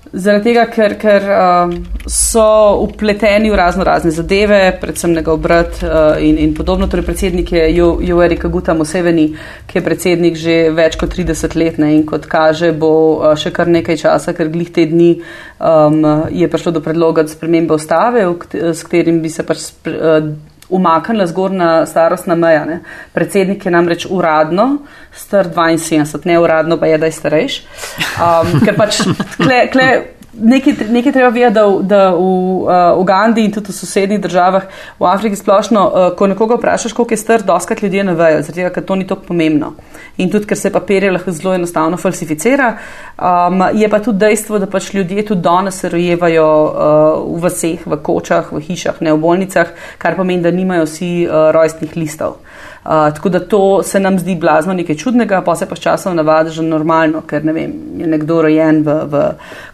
Zaradi 0.00 0.48
tega, 0.48 0.62
ker, 0.72 0.94
ker 0.98 1.26
uh, 1.28 1.72
so 2.08 2.42
upleteni 2.82 3.50
v 3.52 3.56
razno 3.58 3.84
razne 3.84 4.10
zadeve, 4.10 4.58
predvsem 4.80 5.12
njegov 5.12 5.36
brat 5.44 5.82
uh, 5.84 6.16
in, 6.18 6.38
in 6.40 6.54
podobno. 6.56 6.88
Torej, 6.90 7.04
predsednik 7.06 7.52
je 7.52 7.66
Juri 7.76 8.38
Kaguta 8.40 8.74
Moseveni, 8.74 9.28
ki 9.68 9.78
je 9.78 9.84
predsednik 9.84 10.40
že 10.40 10.56
več 10.74 10.96
kot 10.98 11.12
30 11.14 11.56
let 11.60 11.78
ne, 11.78 11.92
in 11.98 12.06
kot 12.08 12.26
kaže, 12.32 12.72
bo 12.72 12.92
uh, 13.20 13.36
še 13.38 13.52
kar 13.54 13.68
nekaj 13.68 14.00
časa, 14.00 14.34
ker 14.34 14.48
glih 14.50 14.72
te 14.72 14.88
dni 14.88 15.12
um, 15.20 16.00
je 16.32 16.48
prišlo 16.48 16.72
do 16.80 16.82
predloga 16.82 17.28
spremembe 17.28 17.76
ustave, 17.76 18.24
s 18.56 18.80
katerim 18.82 19.20
bi 19.20 19.30
se 19.30 19.46
pač. 19.46 19.68
Uh, 19.84 20.32
umaknila 20.70 21.26
zgornja 21.26 21.86
starostna 21.86 22.34
meja. 22.34 22.64
Ne. 22.64 22.80
Predsednik 23.12 23.64
je 23.66 23.72
namreč 23.72 24.06
uradno 24.10 24.78
star 25.12 25.48
72, 25.48 26.20
ne 26.24 26.38
uradno 26.38 26.78
pa 26.80 26.86
je, 26.86 26.98
da 26.98 27.06
je 27.06 27.12
starejš. 27.12 27.60
Um, 28.20 28.60
ker 28.64 28.76
pač 28.76 29.02
kle, 29.36 29.66
kle, 29.72 29.90
nekaj, 30.32 30.74
nekaj 30.90 31.12
treba 31.12 31.28
vedeti, 31.28 31.54
da, 31.54 31.64
da 31.82 32.00
v 32.14 32.20
uh, 32.20 32.98
Ugandi 32.98 33.44
in 33.44 33.52
tudi 33.52 33.72
v 33.72 33.76
sosednjih 33.76 34.20
državah 34.20 34.66
v 34.98 35.08
Afriki 35.10 35.36
splošno, 35.36 35.82
uh, 35.86 36.08
ko 36.16 36.26
nekoga 36.30 36.58
vprašaš, 36.58 36.92
koliko 36.92 37.14
je 37.14 37.18
star, 37.18 37.42
doskrat 37.42 37.82
ljudje 37.82 38.04
ne 38.04 38.14
vejo, 38.14 38.42
zaradi 38.42 38.60
tega, 38.60 38.72
ker 38.74 38.86
to 38.86 38.96
ni 38.96 39.06
tako 39.06 39.30
pomembno. 39.30 39.72
In 40.22 40.30
tudi, 40.30 40.46
ker 40.46 40.58
se 40.58 40.72
papirje 40.72 41.10
lahko 41.10 41.32
zelo 41.32 41.54
enostavno 41.54 41.96
falsificira, 41.96 42.74
um, 43.18 43.64
je 43.74 43.88
pa 43.88 44.02
tudi 44.04 44.22
dejstvo, 44.24 44.58
da 44.58 44.70
pač 44.70 44.92
ljudje 44.94 45.26
tudi 45.32 45.42
danes 45.42 45.80
se 45.80 45.88
rojevajo 45.88 46.46
uh, 46.46 47.42
v 47.42 47.50
vseh, 47.50 47.86
v 47.86 48.00
kočah, 48.02 48.52
v 48.52 48.62
hišah, 48.68 49.00
ne 49.00 49.14
v 49.14 49.22
bolnicah, 49.22 49.74
kar 49.98 50.16
pomeni, 50.16 50.42
da 50.42 50.54
nimajo 50.54 50.86
vsi 50.86 51.12
uh, 51.26 51.50
rojstnih 51.56 51.96
listov. 51.96 52.38
Uh, 52.84 52.90
tako 53.14 53.28
da 53.28 53.40
to 53.40 53.82
se 53.82 54.00
nam 54.00 54.18
zdi 54.18 54.34
blazno 54.34 54.72
nekaj 54.72 54.96
čudnega, 54.96 55.42
pa 55.42 55.56
se 55.56 55.66
pa 55.68 55.76
s 55.76 55.80
časom 55.80 56.16
navadi 56.16 56.50
že 56.50 56.62
normalno, 56.62 57.20
ker 57.20 57.44
ne 57.44 57.52
vem, 57.52 57.72
je 57.98 58.06
nekdo 58.06 58.42
rojen 58.42 58.82
v, 58.82 58.94
v 59.04 59.20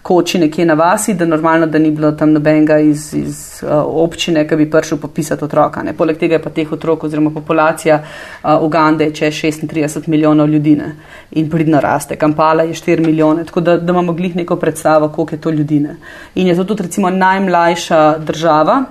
koči 0.02 0.38
nekje 0.38 0.66
na 0.66 0.74
vasi, 0.74 1.14
da 1.14 1.26
normalno, 1.26 1.66
da 1.66 1.78
ni 1.78 1.90
bilo 1.90 2.10
tam 2.12 2.32
nobenega 2.32 2.78
iz, 2.78 3.14
iz 3.14 3.62
uh, 3.62 3.70
občine, 3.86 4.42
ki 4.48 4.56
bi 4.56 4.70
prišel 4.70 4.98
popisati 4.98 5.44
otroka. 5.44 5.82
Ne. 5.82 5.94
Poleg 5.94 6.18
tega 6.18 6.34
je 6.34 6.42
pa 6.42 6.50
teh 6.50 6.72
otrok 6.72 7.04
oziroma 7.04 7.30
populacija 7.30 8.00
uh, 8.02 8.62
Ugande 8.62 9.12
če 9.14 9.30
36 9.30 10.08
milijonov 10.08 10.50
ljudi 10.50 10.76
ne. 10.76 10.92
in 11.30 11.50
pridno 11.50 11.80
raste. 11.80 12.16
Kampala 12.16 12.62
je 12.62 12.74
4 12.74 13.06
milijone, 13.06 13.44
tako 13.44 13.60
da, 13.60 13.76
da 13.76 13.92
imamo 13.92 14.12
glih 14.12 14.36
neko 14.36 14.56
predstavo, 14.56 15.08
koliko 15.08 15.34
je 15.34 15.40
to 15.40 15.50
ljudi. 15.50 15.80
Ne. 15.80 15.96
In 16.34 16.46
je 16.46 16.56
to 16.56 16.64
tudi 16.64 16.82
recimo 16.82 17.10
najmlajša 17.10 18.18
država. 18.18 18.84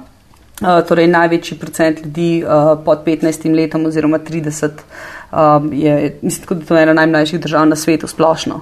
Uh, 0.62 0.80
torej, 0.88 1.08
največji 1.12 1.58
procent 1.60 2.00
ljudi 2.00 2.44
uh, 2.44 2.78
pod 2.86 3.02
15 3.04 3.56
letom, 3.56 3.86
oziroma 3.86 4.20
30, 4.20 4.70
um, 5.32 5.74
je, 5.74 6.18
mislim, 6.22 6.46
da 6.50 6.56
je 6.56 6.66
to 6.66 6.78
ena 6.78 6.94
najmlajših 6.94 7.40
držav 7.44 7.66
na 7.68 7.76
svetu, 7.76 8.08
splošno. 8.08 8.62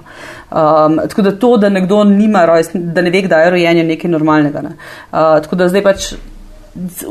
Um, 0.50 0.98
tako 1.08 1.22
da 1.22 1.36
to, 1.38 1.56
da 1.56 1.68
nekdo 1.68 2.04
nima 2.04 2.44
rojstva, 2.50 2.80
da 2.80 3.02
ne 3.02 3.10
ve, 3.10 3.22
kdaj 3.22 3.44
je 3.44 3.50
rojen, 3.50 3.76
je 3.76 3.84
nekaj 3.84 4.10
normalnega. 4.10 4.62
Ne? 4.62 4.72
Uh, 4.74 5.38
tako 5.42 5.56
da 5.56 5.68
zdaj 5.68 5.82
pač 5.82 6.14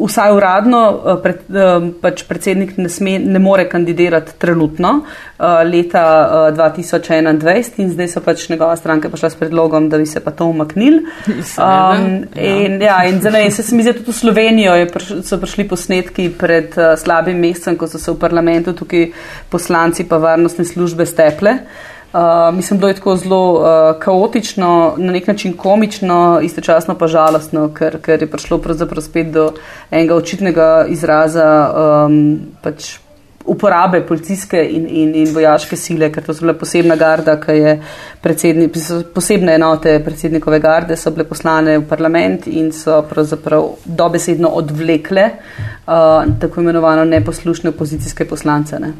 vsaj 0.07 0.31
uradno 0.35 0.79
eh, 0.91 1.21
pred, 1.23 1.43
eh, 1.49 1.85
pač 2.01 2.23
predsednik 2.27 2.75
ne, 2.77 2.89
sme, 2.89 3.17
ne 3.19 3.39
more 3.39 3.65
kandidirati 3.69 4.35
trenutno 4.39 4.91
eh, 5.03 5.63
leta 5.63 6.03
2021 6.55 7.79
in 7.81 7.93
zdaj 7.93 8.11
so 8.11 8.23
pač 8.25 8.47
njegova 8.49 8.75
stranka 8.75 9.09
prišla 9.09 9.29
s 9.29 9.39
predlogom, 9.39 9.87
da 9.89 9.97
bi 9.97 10.05
se 10.05 10.19
pa 10.23 10.31
to 10.31 10.45
umaknili. 10.51 11.03
Um, 11.27 12.25
in, 12.35 12.81
ja, 12.81 13.03
in 13.07 13.21
zdaj, 13.21 13.51
se, 13.51 13.63
se 13.63 13.75
mi 13.75 13.83
zdi, 13.83 13.93
tudi 13.99 14.11
v 14.11 14.17
Slovenijo 14.17 14.75
priš, 14.93 15.13
so 15.27 15.39
prišli 15.39 15.67
posnetki 15.69 16.29
pred 16.39 16.75
uh, 16.77 16.93
slabim 16.99 17.39
mesecem, 17.39 17.77
ko 17.79 17.87
so 17.87 18.01
se 18.01 18.11
v 18.11 18.19
parlamentu 18.19 18.73
tukaj 18.75 19.09
poslanci 19.49 20.07
pa 20.09 20.19
varnostne 20.21 20.65
službe 20.67 21.05
steple. 21.07 21.57
Uh, 21.63 21.92
mislim, 22.53 22.79
da 22.79 22.87
je 22.87 22.93
tako 22.93 23.15
zelo 23.15 23.53
uh, 23.53 23.99
kaotično, 23.99 24.93
na 24.97 25.11
nek 25.11 25.27
način 25.27 25.53
komično, 25.57 26.39
istočasno 26.43 26.95
pa 26.95 27.07
žalostno, 27.07 27.69
ker, 27.73 27.97
ker 28.01 28.21
je 28.21 28.31
prišlo 28.31 28.57
pravzaprav 28.57 29.01
spet 29.01 29.31
do 29.31 29.53
enega 29.91 30.15
očitnega 30.15 30.85
izraza 30.89 31.47
um, 32.05 32.39
pač 32.61 32.97
uporabe 33.45 34.01
policijske 34.07 34.63
in, 34.63 34.87
in, 34.89 35.15
in 35.15 35.33
vojaške 35.33 35.75
sile, 35.75 36.09
ker 36.11 36.23
to 36.23 36.33
so 36.33 36.45
bile 36.45 36.55
posebna 36.59 36.95
garda, 36.95 37.35
ki 37.41 37.55
je 37.57 37.73
predsednik, 38.23 38.77
posebne 39.13 39.57
enote 39.59 39.97
predsednikove 40.05 40.59
garde 40.63 40.95
so 40.97 41.11
bile 41.11 41.27
poslane 41.27 41.77
v 41.77 41.87
parlament 41.89 42.47
in 42.47 42.71
so 42.71 43.01
pravzaprav 43.09 43.67
dobesedno 43.85 44.47
odvlekle 44.61 45.25
uh, 45.29 46.23
tako 46.39 46.61
imenovano 46.61 47.05
neposlušne 47.05 47.73
opozicijske 47.75 48.25
poslance. 48.25 48.79
Ne. 48.79 48.93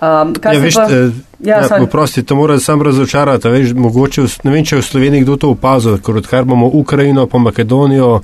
Um, 0.00 0.34
ja, 0.44 0.60
veš, 0.60 0.74
pa, 0.74 0.86
eh, 0.92 1.10
ja, 1.40 1.62
ja, 1.64 1.86
prosti, 1.90 2.22
to 2.22 2.36
mora 2.36 2.58
sam 2.60 2.82
razočarati. 2.82 3.48
Veš, 3.48 3.72
mogoče, 3.72 4.26
ne 4.44 4.52
vem, 4.52 4.64
če 4.64 4.76
v 4.76 4.84
Sloveniji 4.84 5.24
kdo 5.24 5.36
to 5.40 5.54
opazil, 5.56 5.96
ker 6.04 6.20
odkar 6.20 6.44
imamo 6.44 6.68
Ukrajino 6.68 7.24
pa 7.26 7.38
Makedonijo, 7.38 8.20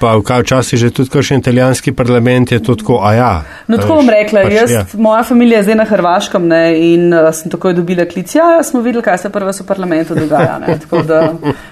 Pa 0.00 0.16
včasih 0.20 0.78
že 0.78 0.90
tudi 0.90 1.08
kakšen 1.10 1.40
italijanski 1.40 1.92
parlament 1.92 2.52
je 2.52 2.58
to 2.62 2.74
tako, 2.76 3.00
a 3.02 3.12
ja. 3.14 3.30
No, 3.66 3.78
tako 3.80 3.94
bom 4.00 4.10
rekla, 4.10 4.42
pač, 4.44 4.52
jaz, 4.52 4.70
ja. 4.70 4.82
moja 4.92 5.22
familija 5.24 5.58
je 5.58 5.68
zdaj 5.68 5.78
na 5.80 5.84
Hrvaškem 5.88 6.48
ne, 6.48 6.62
in 6.92 7.14
uh, 7.14 7.30
sem 7.32 7.50
takoj 7.50 7.74
dobila 7.74 8.04
klic, 8.04 8.34
ja, 8.34 8.60
smo 8.62 8.82
videli, 8.84 9.04
kaj 9.04 9.18
se 9.24 9.30
prvo 9.32 9.54
v 9.56 9.66
parlamentu 9.66 10.14
dogaja. 10.14 10.58
Ne, 10.60 10.76
da, 11.06 11.20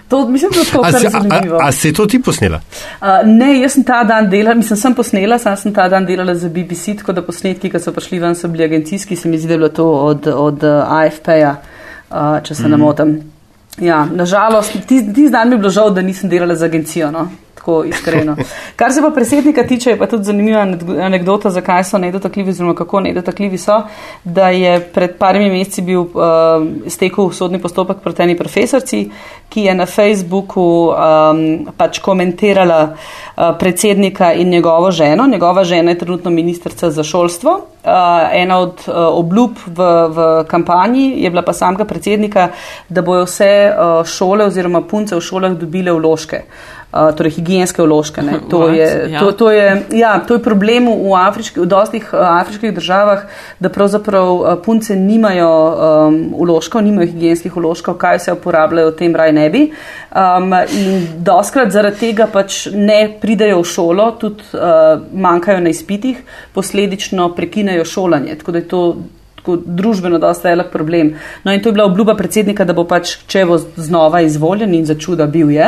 to, 0.09 0.23
mislim, 0.29 0.51
da 0.55 0.61
je 0.61 0.71
to 0.73 0.83
kar 0.83 1.11
zanimivo. 1.11 1.59
A, 1.61 1.69
a 1.69 1.73
si 1.73 1.93
to 1.93 2.07
ti 2.07 2.23
posnela? 2.23 2.61
Uh, 3.01 3.21
ne, 3.29 3.61
jaz 3.61 3.77
sem 3.77 3.85
ta 3.85 4.01
dan 4.09 4.31
delala, 4.31 4.57
mislim, 4.57 4.81
sem 4.81 4.97
posnela, 4.97 5.39
sam 5.39 5.57
sem 5.57 5.75
ta 5.75 5.89
dan 5.89 6.07
delala 6.07 6.35
za 6.35 6.49
BBC, 6.49 6.97
tako 7.03 7.13
da 7.13 7.23
posnetki, 7.23 7.71
ki 7.71 7.83
so 7.83 7.93
prišli 7.93 8.23
ven, 8.25 8.37
so 8.39 8.49
bili 8.49 8.65
agencijski, 8.65 9.17
se 9.17 9.29
mi 9.29 9.39
zdi, 9.39 9.53
da 9.53 9.55
je 9.55 9.59
bilo 9.59 9.69
to 9.69 9.91
od, 10.09 10.27
od 10.33 10.65
uh, 10.65 10.99
AFP-ja, 10.99 11.57
uh, 12.11 12.41
če 12.43 12.55
se 12.55 12.69
mm. 12.69 12.71
ne 12.71 12.81
motim. 12.81 13.15
Ja, 13.83 14.05
nažalost, 14.07 14.73
ti, 14.89 15.01
ti 15.15 15.31
dan 15.31 15.49
mi 15.49 15.59
je 15.59 15.65
bilo 15.65 15.71
žal, 15.71 15.91
da 15.91 16.03
nisem 16.03 16.31
delala 16.31 16.55
za 16.55 16.71
agencijo. 16.71 17.11
No? 17.11 17.29
Tako 17.65 17.85
iskreno. 17.85 18.37
Kar 18.77 18.93
se 18.93 19.01
pa 19.03 19.11
predsednika 19.11 19.63
tiče, 19.63 19.91
je 19.91 19.99
pa 19.99 20.07
tudi 20.07 20.25
zanimiva 20.25 20.61
anekdota, 21.01 21.51
zakaj 21.51 21.85
so 21.85 21.99
nedotakljivi, 21.99 22.51
oziroma 22.51 22.75
kako 22.75 23.01
nedotakljivi 23.01 23.59
so, 23.59 23.83
da 24.25 24.49
je 24.49 24.81
pred 24.81 25.17
parimi 25.19 25.51
meseci 25.51 25.83
bil 25.83 26.01
uh, 26.01 26.11
stekel 26.89 27.31
sodni 27.31 27.59
postopek 27.59 28.03
proti 28.03 28.23
eni 28.23 28.37
profesorci, 28.37 29.11
ki 29.49 29.63
je 29.65 29.75
na 29.75 29.87
Facebooku 29.87 30.93
um, 30.93 31.73
pač 31.77 31.99
komentirala 31.99 32.83
uh, 32.93 33.57
predsednika 33.59 34.33
in 34.33 34.49
njegovo 34.49 34.91
ženo. 34.91 35.27
Njegova 35.27 35.65
žena 35.65 35.91
je 35.91 35.99
trenutno 35.99 36.31
ministrica 36.31 36.91
za 36.91 37.03
šolstvo. 37.03 37.51
Uh, 37.85 37.91
ena 38.33 38.59
od 38.59 38.85
uh, 38.87 38.95
obljub 38.97 39.51
v, 39.67 39.85
v 40.09 40.45
kampanji 40.49 41.23
je 41.23 41.31
bila 41.31 41.43
pa 41.43 41.53
samega 41.53 41.85
predsednika, 41.85 42.49
da 42.89 43.03
bojo 43.03 43.25
vse 43.25 43.51
uh, 43.71 44.07
šole 44.07 44.45
oziroma 44.45 44.81
punce 44.81 45.17
v 45.17 45.21
šolah 45.21 45.53
dobile 45.53 45.93
vložke. 45.93 46.37
Uh, 46.37 46.74
torej 47.17 47.33
higijenske 47.39 47.83
vložke. 47.83 48.23
To, 48.51 48.69
ja. 48.73 49.21
to, 49.21 49.33
to, 49.33 49.51
ja, 49.51 50.19
to 50.29 50.39
je 50.39 50.43
problem 50.43 50.87
v, 50.89 51.15
afriški, 51.19 51.61
v 51.61 51.67
dostih 51.67 52.07
afriških 52.15 52.75
državah, 52.75 53.25
da 53.59 53.71
pravzaprav 53.73 54.61
punce 54.65 54.97
nimajo 54.97 55.49
um, 55.49 56.19
vložkov, 56.39 56.85
nimajo 56.87 57.11
higijenskih 57.11 57.57
vložkov, 57.57 57.99
kaj 57.99 58.19
se 58.27 58.37
uporabljajo, 58.37 58.95
tem 58.99 59.17
raj 59.17 59.33
ne 59.33 59.49
bi. 59.51 59.65
Um, 60.15 60.55
in 60.55 61.09
doskrat 61.27 61.75
zaradi 61.75 62.07
tega 62.07 62.29
pač 62.31 62.69
ne 62.71 63.01
pridajo 63.21 63.63
v 63.65 63.69
šolo, 63.75 64.09
tudi 64.21 64.55
uh, 64.55 65.03
manjkajo 65.13 65.65
na 65.65 65.75
izpitih, 65.75 66.23
posledično 66.55 67.33
prekinejo 67.35 67.85
šolanje. 67.85 68.39
Tako 68.39 68.53
da 68.53 68.63
je 68.63 68.69
to 68.69 68.85
tako 69.45 69.59
družbeno 69.67 70.19
dosta 70.19 70.49
velik 70.49 70.71
problem. 70.73 71.13
No 71.45 71.53
in 71.53 71.61
to 71.63 71.69
je 71.69 71.77
bila 71.77 71.85
obljuba 71.85 72.15
predsednika, 72.17 72.65
da 72.65 72.73
bo 72.73 72.87
pač, 72.89 73.19
če 73.29 73.45
bo 73.45 73.59
znova 73.61 74.23
izvoljen 74.25 74.73
in 74.75 74.87
za 74.89 74.97
čuda 74.97 75.27
bil 75.29 75.51
je, 75.53 75.67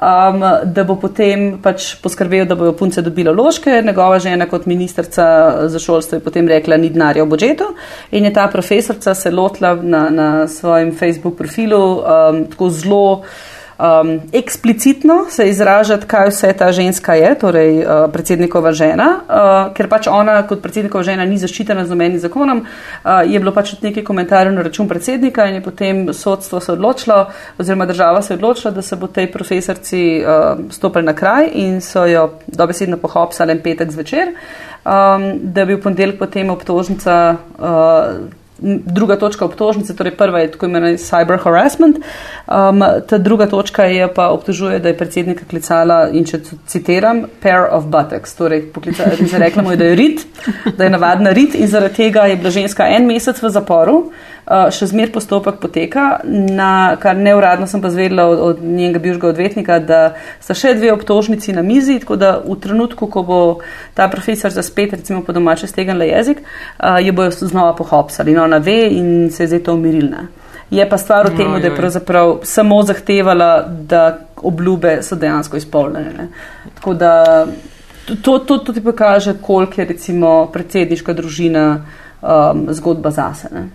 um, 0.00 0.40
da 0.64 0.84
bo 0.88 0.96
potem 0.96 1.58
pač 1.62 1.92
poskrbel, 2.00 2.46
da 2.48 2.56
bojo 2.56 2.72
punce 2.72 3.04
dobile 3.04 3.34
ložke. 3.36 3.82
Njegova 3.84 4.18
žena 4.18 4.48
kot 4.48 4.64
ministrica 4.66 5.68
za 5.68 5.78
šolstvo 5.78 6.16
je 6.16 6.24
potem 6.24 6.48
rekla, 6.48 6.80
ni 6.80 6.88
denarja 6.90 7.24
v 7.24 7.34
budžetu 7.34 7.74
in 8.10 8.24
je 8.24 8.32
ta 8.32 8.48
profesorca 8.48 9.14
se 9.14 9.30
lotila 9.30 9.74
na, 9.74 10.08
na 10.10 10.48
svojem 10.48 10.94
Facebook 10.96 11.36
profilu 11.36 12.00
um, 12.00 12.44
tako 12.50 12.70
zelo 12.70 13.04
um, 13.80 14.20
eksplicitno 14.32 15.24
se 15.30 15.48
izražati, 15.48 16.06
kaj 16.06 16.28
vse 16.28 16.52
ta 16.52 16.72
ženska 16.72 17.14
je, 17.14 17.34
torej 17.38 17.78
uh, 17.78 18.12
predsednikova 18.12 18.72
žena, 18.72 19.08
uh, 19.20 19.72
ker 19.74 19.88
pač 19.88 20.06
ona 20.06 20.42
kot 20.46 20.62
predsednikova 20.62 21.04
žena 21.04 21.24
ni 21.24 21.38
zaščitena 21.38 21.84
z 21.86 21.96
omenim 21.96 22.20
zakonom, 22.20 22.62
uh, 22.64 23.10
je 23.26 23.38
bilo 23.40 23.52
pač 23.56 23.74
nekaj 23.82 24.04
komentarjev 24.04 24.54
na 24.54 24.64
račun 24.66 24.88
predsednika 24.88 25.46
in 25.48 25.60
je 25.60 25.62
potem 25.64 26.02
sodstvo 26.14 26.60
se 26.60 26.72
odločilo, 26.72 27.26
oziroma 27.58 27.86
država 27.86 28.22
se 28.22 28.34
je 28.34 28.38
odločila, 28.38 28.74
da 28.74 28.82
se 28.82 28.96
bo 28.96 29.06
tej 29.06 29.30
profesorci 29.32 30.02
uh, 30.20 30.66
stopili 30.70 31.04
na 31.04 31.14
kraj 31.14 31.50
in 31.54 31.80
so 31.80 32.04
jo 32.06 32.28
dobesedno 32.46 32.96
pohopsali 32.96 33.52
en 33.52 33.62
petek 33.62 33.90
zvečer. 33.90 34.34
Um, 34.80 35.52
da 35.52 35.64
bi 35.64 35.74
v 35.74 35.82
ponedeljek 35.82 36.18
potem 36.18 36.50
obtožnica 36.50 37.36
uh, 37.36 38.39
druga 38.60 39.16
točka 39.16 39.44
obtožnice, 39.44 39.96
torej 39.96 40.14
prva 40.16 40.40
je 40.40 40.50
tako 40.52 40.66
imenovana 40.66 40.98
cyber 41.00 41.38
harassment, 41.42 41.98
um, 42.46 42.84
ta 43.08 43.18
druga 43.18 43.46
točka 43.46 43.84
je 43.84 44.08
pa 44.14 44.28
obtožuje, 44.28 44.78
da 44.78 44.88
je 44.88 44.96
predsednika 44.96 45.44
klicala 45.50 46.08
in 46.12 46.24
če 46.24 46.40
citiram, 46.66 47.24
pair 47.42 47.66
of 47.70 47.86
buttocks, 47.90 48.34
torej 48.36 48.66
poklicala, 48.74 49.16
je 49.20 49.38
rekla 49.38 49.62
mu, 49.62 49.76
da 49.76 49.92
je 49.92 49.94
rit, 49.96 50.26
da 50.76 50.84
je 50.84 50.90
navadna 50.90 51.30
rit 51.30 51.54
in 51.54 51.68
zaradi 51.68 51.94
tega 51.94 52.28
je 52.30 52.36
bila 52.36 52.50
ženska 52.50 52.88
en 52.88 53.06
mesec 53.06 53.42
v 53.42 53.50
zaporu. 53.50 54.02
Uh, 54.46 54.68
še 54.72 54.90
zmer 54.90 55.12
postopek 55.12 55.60
poteka, 55.62 56.20
na 56.24 56.96
kar 57.00 57.16
neuradno 57.16 57.66
sem 57.70 57.82
pa 57.82 57.90
zvedela 57.90 58.26
od, 58.30 58.38
od 58.38 58.62
njenega 58.64 59.02
bivšega 59.02 59.28
odvetnika, 59.28 59.78
da 59.78 60.00
sta 60.40 60.54
še 60.54 60.74
dve 60.78 60.92
obtožnici 60.94 61.54
na 61.56 61.64
mizi, 61.66 61.98
tako 62.02 62.18
da 62.20 62.32
v 62.44 62.58
trenutku, 62.60 63.10
ko 63.10 63.22
bo 63.26 63.40
ta 63.94 64.08
profesor 64.12 64.52
za 64.54 64.62
spet, 64.66 64.96
recimo 64.98 65.22
po 65.26 65.32
domače 65.36 65.70
stegenla 65.70 66.08
jezik, 66.10 66.42
uh, 66.42 66.98
jo 67.04 67.16
bojo 67.16 67.32
znova 67.40 67.74
pohopsali. 67.78 68.36
No, 68.36 68.44
ona 68.44 68.58
ve 68.58 68.82
in 68.90 69.30
se 69.30 69.44
je 69.44 69.54
zdaj 69.54 69.66
to 69.68 69.78
umirilna. 69.78 70.28
Je 70.70 70.84
pa 70.86 70.98
stvar 70.98 71.26
v 71.26 71.36
tem, 71.36 71.50
da 71.58 71.66
je 71.66 71.74
pravzaprav 71.74 72.36
samo 72.46 72.78
zahtevala, 72.86 73.66
da 73.66 74.18
obljube 74.36 75.00
so 75.02 75.16
dejansko 75.18 75.58
izpolnjene. 75.58 76.28
Tako 76.78 76.94
da 76.94 77.14
to, 78.22 78.38
to, 78.38 78.58
to 78.58 78.72
ti 78.72 78.80
pokaže, 78.80 79.34
koliko 79.42 79.80
je 79.80 79.84
recimo 79.84 80.46
predsedniška 80.52 81.12
družina 81.12 81.84
um, 82.22 82.66
zgodba 82.70 83.10
zase. 83.10 83.48
Ne? 83.54 83.68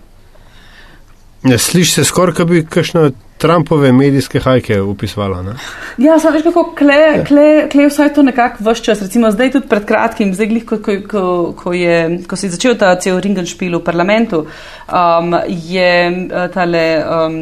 Ja, 1.46 1.58
Slišiš 1.58 1.94
se 1.94 2.04
skoraj, 2.04 2.34
kot 2.34 2.48
bi 2.48 2.64
kakšno 2.66 3.10
Trumpove 3.38 3.92
medijske 3.92 4.40
hajke 4.40 4.80
upisvala. 4.80 5.42
Ne? 5.42 5.52
Ja, 5.98 6.18
samo 6.18 6.32
veš, 6.34 6.42
kako 6.42 6.62
kle, 6.78 7.24
kle, 7.28 7.68
kle 7.72 7.86
vsaj 7.90 8.14
to 8.16 8.22
nekako 8.22 8.64
vse 8.64 8.82
čas. 8.84 9.02
Recimo 9.02 9.30
zdaj 9.30 9.52
tudi 9.52 9.68
pred 9.68 9.84
kratkim, 9.84 10.32
zdaj 10.34 10.48
glih, 10.48 10.64
ko, 10.66 10.78
ko, 10.80 10.96
ko, 11.10 11.26
ko, 11.58 11.74
je, 11.76 11.98
ko 12.28 12.36
si 12.36 12.48
začel 12.48 12.78
ta 12.80 12.94
cel 12.96 13.20
ringenšpil 13.20 13.76
v 13.76 13.82
parlamentu, 13.84 14.46
um, 14.88 15.36
je 15.46 15.92
uh, 16.08 16.48
tale, 16.54 16.86
um, 17.04 17.38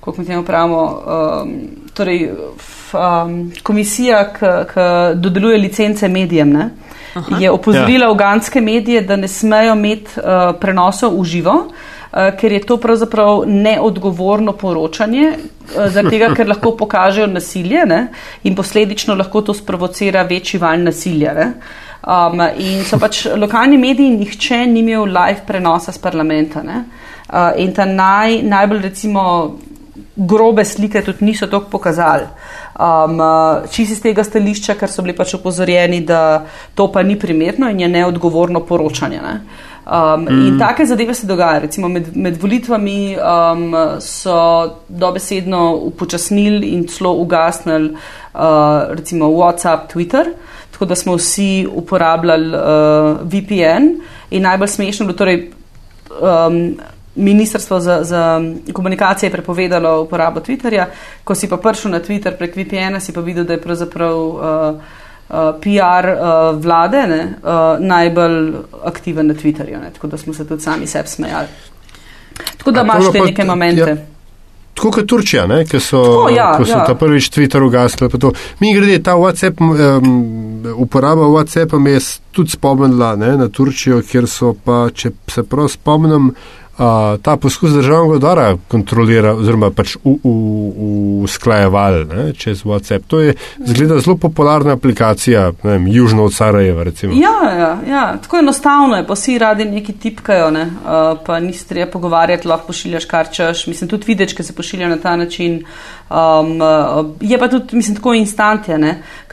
kako 0.00 0.16
mi 0.18 0.26
temu 0.26 0.48
pravimo, 0.48 0.82
um, 0.82 1.54
torej 1.94 2.30
um, 2.32 3.38
komisija, 3.62 4.24
ki 4.32 4.88
dodeluje 5.20 5.60
licence 5.60 6.08
medijem, 6.08 6.56
ne, 6.56 6.70
je 7.38 7.50
opozorila 7.50 8.08
ja. 8.08 8.10
uganske 8.10 8.60
medije, 8.60 9.04
da 9.04 9.16
ne 9.16 9.28
smejo 9.28 9.76
imeti 9.76 10.16
uh, 10.16 10.54
prenosov 10.60 11.20
v 11.20 11.24
živo. 11.36 11.58
Uh, 12.12 12.28
ker 12.36 12.52
je 12.52 12.60
to 12.60 12.76
pravzaprav 12.76 13.44
neodgovorno 13.48 14.52
poročanje, 14.52 15.30
uh, 15.32 15.86
zaradi 15.88 16.18
tega, 16.18 16.34
ker 16.36 16.48
lahko 16.48 16.74
pokažejo 16.76 17.26
nasilje 17.26 17.86
ne? 17.88 18.00
in 18.44 18.56
posledično 18.56 19.14
lahko 19.16 19.40
to 19.40 19.54
sprovocira 19.54 20.22
večji 20.28 20.60
val 20.60 20.82
nasilja. 20.84 21.32
Um, 22.02 22.40
in 22.58 22.84
so 22.84 22.98
pač 22.98 23.24
lokalni 23.36 23.78
mediji, 23.78 24.10
nihče 24.18 24.66
ni 24.66 24.82
imel 24.82 25.06
live 25.08 25.46
prenosa 25.46 25.92
z 25.92 26.02
parlamenta. 26.02 26.60
Uh, 26.60 27.52
in 27.56 27.72
ta 27.72 27.86
naj, 27.88 28.42
najbolj 28.42 28.82
recimo 28.90 29.22
grobe 30.16 30.64
slike 30.64 31.02
tudi 31.04 31.24
niso 31.24 31.46
tako 31.46 31.70
pokazali. 31.70 32.26
Um, 32.76 33.20
Čisto 33.70 33.92
iz 33.92 34.02
tega 34.02 34.24
stališča, 34.24 34.74
ker 34.80 34.90
so 34.90 35.02
bili 35.04 35.16
pač 35.16 35.34
opozorjeni, 35.38 36.00
da 36.04 36.44
to 36.74 36.88
pa 36.92 37.02
ni 37.02 37.18
primerno 37.18 37.70
in 37.70 37.80
je 37.80 37.88
neodgovorno 37.88 38.66
poročanje. 38.66 39.20
Ne? 39.22 39.40
Um, 39.86 40.22
mm. 40.24 40.46
In 40.48 40.58
take 40.58 40.86
zadeve 40.86 41.14
se 41.14 41.26
dogajajo. 41.26 41.60
Recimo 41.60 41.88
med, 41.88 42.16
med 42.16 42.36
volitvami 42.42 43.16
um, 43.16 43.74
so 44.00 44.76
dobesedno 44.88 45.74
upočasnili 45.74 46.66
in 46.66 46.86
celo 46.88 47.12
ugasnili 47.12 47.90
uh, 48.34 48.40
recimo 48.94 49.26
WhatsApp, 49.26 49.92
Twitter, 49.92 50.26
tako 50.70 50.84
da 50.84 50.94
smo 50.94 51.16
vsi 51.16 51.66
uporabljali 51.74 52.48
uh, 52.48 53.16
VPN 53.22 53.90
in 54.30 54.42
najbolj 54.42 54.68
smešno 54.68 55.06
bilo 55.06 55.18
torej. 55.18 55.50
Um, 56.20 56.78
Ministrstvo 57.14 57.80
za, 57.80 57.98
za 58.04 58.40
komunikacije 58.72 59.28
je 59.28 59.32
prepovedalo 59.32 60.02
uporabo 60.02 60.40
Twitterja, 60.40 60.86
ko 61.24 61.34
si 61.34 61.48
pa 61.48 61.56
prišel 61.56 61.90
na 61.90 62.00
Twitter 62.00 62.32
prek 62.38 62.56
VPN-a, 62.56 63.00
si 63.00 63.12
pa 63.12 63.20
videl, 63.20 63.44
da 63.44 63.52
je 63.52 63.60
pravzaprav 63.60 64.16
uh, 64.16 64.40
PR 65.32 66.08
uh, 66.12 66.60
vlade 66.60 67.06
ne, 67.08 67.22
uh, 67.42 67.80
najbolj 67.80 68.52
aktiven 68.84 69.26
na 69.26 69.34
Twitterju, 69.34 69.80
ne, 69.80 69.90
tako 69.94 70.06
da 70.06 70.18
smo 70.18 70.34
se 70.34 70.46
tudi 70.48 70.62
sami 70.62 70.86
sebi 70.86 71.08
smejali. 71.08 71.46
Tako 72.56 72.70
da 72.70 72.80
imaš 72.80 73.12
te 73.12 73.20
neke 73.20 73.44
momente. 73.44 73.90
Ja. 73.90 73.96
Tako 74.74 74.90
kot 74.90 75.06
Turčija, 75.06 75.46
ki 75.68 75.80
so, 75.80 76.02
tako, 76.02 76.28
ja, 76.36 76.64
so 76.64 76.70
ja. 76.70 76.84
ta 76.86 76.94
prvič 76.94 77.30
Twitter 77.30 77.62
ugasnili. 77.62 78.10
Mi 78.60 78.74
grede 78.74 79.02
ta 79.02 79.14
WhatsApp, 79.16 79.60
um, 79.60 80.66
uporaba 80.76 81.28
WhatsAppa 81.28 81.78
me 81.78 81.90
je 81.90 82.00
tudi 82.32 82.50
spomnila 82.50 83.16
ne, 83.16 83.36
na 83.36 83.48
Turčijo, 83.48 84.02
kjer 84.02 84.28
so 84.28 84.54
pa, 84.64 84.86
če 84.94 85.10
se 85.28 85.42
prav 85.42 85.68
spomnim, 85.68 86.32
ta 87.22 87.36
poskus 87.36 87.70
državnega 87.70 88.14
udara 88.16 88.56
kontrolira 88.68 89.34
oziroma 89.34 89.70
pač 89.70 89.96
usklajeval 91.22 92.04
čez 92.38 92.64
WhatsApp. 92.64 93.02
To 93.06 93.20
je 93.20 93.34
zgleda 93.66 93.98
zelo 94.00 94.16
popularna 94.16 94.72
aplikacija, 94.72 95.52
ne 95.62 95.70
vem, 95.70 95.86
južno 95.86 96.24
od 96.24 96.34
Sarajeva 96.34 96.82
recimo. 96.82 97.12
Ja, 97.14 97.50
ja, 97.58 97.78
ja, 97.88 98.16
tako 98.22 98.38
enostavno 98.38 98.96
je, 98.96 99.06
pa 99.06 99.14
vsi 99.14 99.38
radi 99.38 99.64
neki 99.64 99.92
tipkajo, 99.92 100.50
ne? 100.50 100.62
uh, 100.62 101.18
pa 101.26 101.40
nisi 101.40 101.68
treba 101.68 101.90
pogovarjati, 101.90 102.48
lahko 102.48 102.66
pošiljaš 102.66 103.04
kar 103.04 103.28
češ. 103.32 103.66
Mislim, 103.66 103.90
tudi 103.90 104.04
vidiš, 104.06 104.32
ki 104.32 104.42
se 104.42 104.52
pošilja 104.52 104.88
na 104.88 104.96
ta 104.96 105.16
način. 105.16 105.64
Um, 106.12 106.60
je 107.20 107.38
pa 107.38 107.48
tudi, 107.48 107.76
mislim, 107.76 107.96
tako 107.96 108.12
instantje, 108.14 108.76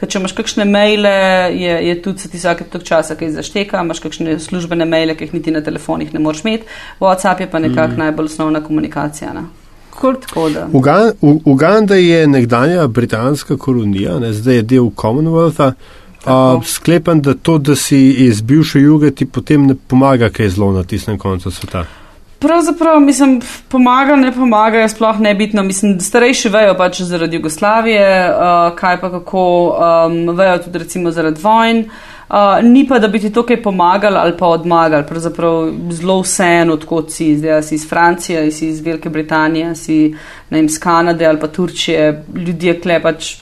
ker 0.00 0.08
če 0.08 0.18
imaš 0.18 0.32
kakšne 0.32 0.64
maile, 0.64 1.12
je, 1.52 1.74
je 1.88 1.96
tudi 2.02 2.24
se 2.24 2.30
ti 2.32 2.40
vsake 2.40 2.64
tok 2.72 2.86
časa 2.88 3.18
kaj 3.20 3.34
zašteka, 3.34 3.82
imaš 3.84 4.00
kakšne 4.00 4.38
službene 4.40 4.86
maile, 4.88 5.16
ki 5.16 5.28
jih 5.28 5.34
niti 5.36 5.52
na 5.52 5.60
telefonih 5.60 6.14
ne 6.14 6.24
moreš 6.24 6.40
imeti. 6.46 6.68
WhatsApp 7.00 7.44
je 7.44 7.50
pa 7.50 7.60
nekako 7.60 7.98
mm. 7.98 8.04
najbolj 8.06 8.32
osnovna 8.32 8.64
komunikacija. 8.64 9.34
Ne? 9.36 9.44
Uganda 11.44 11.94
je 11.94 12.26
nekdanja 12.26 12.86
britanska 12.86 13.56
kolonija, 13.56 14.18
ne, 14.18 14.32
zdaj 14.32 14.62
je 14.62 14.62
del 14.62 14.90
Commonwealtha. 14.96 15.72
Uh, 16.20 16.64
sklepam, 16.64 17.20
da 17.24 17.34
to, 17.34 17.58
da 17.58 17.76
si 17.76 17.98
iz 18.26 18.40
bivše 18.40 18.80
juge, 18.80 19.10
ti 19.10 19.26
potem 19.26 19.66
ne 19.66 19.74
pomaga, 19.86 20.28
kaj 20.28 20.46
je 20.46 20.50
zelo 20.50 20.72
na 20.72 20.84
tistem 20.84 21.18
koncu 21.18 21.50
sveta. 21.50 21.84
Pravzaprav, 22.40 23.00
mislim, 23.00 23.40
pomaga, 23.68 24.16
ne 24.16 24.32
pomaga, 24.32 24.78
je 24.78 24.88
sploh 24.88 25.18
nebitno. 25.20 25.62
Mislim, 25.62 25.98
starejši 26.00 26.48
vejo 26.48 26.74
pač 26.78 27.02
zaradi 27.04 27.36
Jugoslavije, 27.36 28.30
uh, 28.30 28.76
kaj 28.76 29.00
pa 29.00 29.10
kako 29.10 29.42
um, 29.68 30.36
vejo 30.36 30.58
tudi 30.64 30.78
recimo 30.78 31.10
zaradi 31.10 31.42
vojn. 31.42 31.84
Uh, 32.30 32.36
ni 32.62 32.86
pa, 32.88 32.98
da 32.98 33.08
bi 33.08 33.20
ti 33.20 33.32
to 33.32 33.42
kaj 33.42 33.60
pomagali 33.62 34.16
ali 34.16 34.36
pa 34.38 34.46
odmagali. 34.46 35.04
Pravzaprav 35.06 35.68
zelo 35.90 36.20
vseeno, 36.22 36.78
odkot 36.80 37.12
si, 37.12 37.36
zdaj 37.36 37.62
si 37.62 37.74
iz 37.74 37.88
Francije, 37.88 38.48
si 38.52 38.68
iz 38.68 38.80
Velike 38.80 39.10
Britanije, 39.10 39.74
si 39.74 40.00
vem, 40.50 40.64
iz 40.64 40.80
Kanade 40.80 41.26
ali 41.26 41.40
pa 41.40 41.48
Turčije, 41.48 42.24
ljudje 42.34 42.80
klepač. 42.80 43.34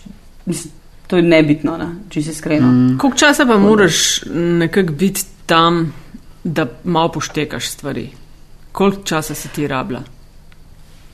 Mislim, 0.47 0.73
to 1.07 1.17
je 1.17 1.23
nebitno, 1.23 1.77
ne? 1.79 1.93
če 2.11 2.23
si 2.23 2.31
iskreno. 2.31 2.67
Mm. 2.67 2.99
Koliko 2.99 3.19
časa 3.19 3.47
pa 3.47 3.57
moraš 3.59 4.23
nekako 4.35 4.93
biti 4.93 5.23
tam, 5.47 5.93
da 6.45 6.67
malo 6.85 7.13
poštekaš 7.13 7.69
stvari? 7.69 8.11
Koliko 8.79 9.03
časa 9.03 9.35
si 9.35 9.49
ti 9.49 9.67
rabila? 9.67 10.01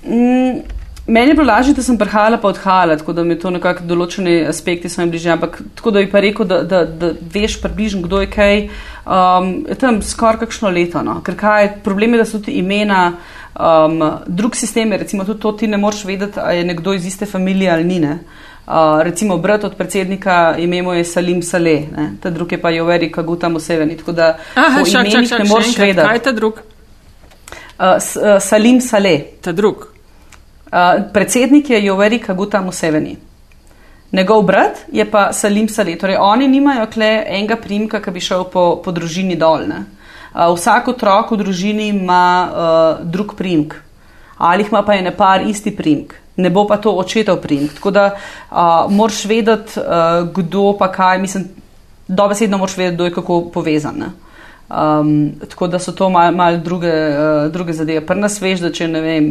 Mm, 0.05 0.61
meni 1.07 1.31
je 1.31 1.35
bilo 1.35 1.47
lažje, 1.47 1.73
da 1.75 1.83
sem 1.83 1.97
prihajala 1.99 2.37
pa 2.37 2.49
odhajala, 2.49 2.97
tako 3.01 3.13
da 3.17 3.23
mi 3.25 3.39
to 3.41 3.51
nekako 3.51 3.87
določeni 3.89 4.35
aspekti 4.49 4.91
so 4.93 5.01
mi 5.01 5.09
bližje. 5.15 5.31
Ampak 5.33 5.57
tako 5.79 5.95
da 5.97 6.03
bi 6.05 6.11
pa 6.13 6.21
rekel, 6.21 6.45
da, 6.45 6.59
da, 6.69 6.83
da 6.85 7.15
veš 7.33 7.57
približno, 7.63 8.03
kdo 8.05 8.21
je 8.21 8.29
kaj, 8.35 8.61
um, 9.07 9.49
je 9.71 9.79
tam 9.81 10.03
skoraj 10.05 10.43
kakšno 10.43 10.75
leto. 10.77 11.01
No? 11.07 11.23
Ker 11.25 11.39
kaj, 11.41 11.71
problem 11.87 12.13
je, 12.13 12.21
da 12.21 12.27
so 12.29 12.43
tudi 12.43 12.59
imena. 12.61 13.07
Um, 13.55 14.03
drug 14.27 14.57
sistem 14.59 14.93
je, 14.93 15.01
recimo, 15.05 15.25
tudi 15.25 15.41
to 15.41 15.55
ti 15.63 15.71
ne 15.71 15.81
moreš 15.81 16.05
vedeti, 16.05 16.43
ali 16.43 16.61
je 16.61 16.69
nekdo 16.69 16.93
iz 16.93 17.07
iste 17.07 17.25
družine 17.25 17.71
ali 17.71 17.85
ni. 17.85 18.03
Uh, 18.05 19.01
recimo, 19.07 19.39
brat 19.39 19.65
od 19.65 19.79
predsednika 19.81 20.57
imemo 20.59 20.93
je 20.93 21.05
Salim 21.05 21.41
Saleh, 21.43 21.89
ta 22.21 22.31
drugi 22.31 22.59
je 22.59 22.61
pa 22.61 22.75
Joveri 22.75 23.13
Kaguta 23.13 23.49
Museveni. 23.49 23.97
Tako 23.97 24.13
da 24.13 24.37
Aha, 24.55 24.85
šak, 24.85 25.09
šak, 25.13 25.29
šak, 25.33 25.45
ne 25.47 25.49
moreš 25.49 25.79
vedeti. 25.79 26.01
Kaj 26.05 26.17
je 26.17 26.25
ta 26.29 26.33
drugi? 26.33 26.74
Uh, 27.79 27.99
Salim 28.41 28.81
Saleh. 28.81 29.41
Ta 29.43 29.53
drug. 29.53 29.77
Uh, 30.73 31.11
predsednik 31.13 31.71
je 31.71 31.85
Joveri 31.85 32.19
Kaguta 32.19 32.61
Museveni. 32.61 33.17
Njegov 34.13 34.43
brat 34.43 34.79
je 34.93 35.11
pa 35.11 35.33
Salim 35.33 35.69
Saleh. 35.69 35.99
Torej, 35.99 36.17
oni 36.21 36.49
nimajo 36.49 36.87
kle 36.87 37.25
enega 37.27 37.57
primka, 37.57 37.99
ki 38.01 38.11
bi 38.15 38.21
šel 38.23 38.45
po, 38.53 38.77
po 38.85 38.95
družini 38.95 39.35
dolne. 39.37 39.81
Uh, 40.35 40.55
vsak 40.55 40.93
otrok 40.95 41.35
v 41.35 41.41
družini 41.43 41.89
ima 41.91 42.27
uh, 42.47 43.05
drug 43.11 43.35
primk. 43.35 43.75
Ali 44.39 44.67
ima 44.71 44.83
pa 44.83 44.95
ene 44.95 45.11
par 45.17 45.43
isti 45.43 45.75
primk. 45.75 46.15
Ne 46.37 46.51
bo 46.51 46.67
pa 46.67 46.77
to 46.79 46.95
očetov 46.95 47.41
primk. 47.43 47.75
Tako 47.75 47.91
da 47.91 48.05
uh, 48.15 48.87
moraš 48.91 49.25
vedeti, 49.25 49.81
uh, 49.83 50.31
kdo 50.31 50.77
pa 50.79 50.93
kaj. 50.93 51.19
Mislim, 51.19 51.49
dobesedno 52.07 52.59
moraš 52.59 52.77
vedeti, 52.77 52.95
kdo 52.95 53.05
je 53.05 53.15
kako 53.15 53.41
povezan. 53.51 53.99
Ne? 53.99 54.13
Um, 54.71 55.33
tako 55.51 55.67
da 55.69 55.79
so 55.79 55.93
to 55.93 56.09
malo 56.11 56.33
mal 56.37 56.57
druge, 56.61 56.89
uh, 56.89 57.53
druge 57.53 57.73
zadeve. 57.73 58.01
Prvo 58.07 58.21
nas 58.21 58.41
veš, 58.41 58.63
da 58.65 58.73
če 58.73 58.89
ne 58.89 59.01
vem, 59.05 59.27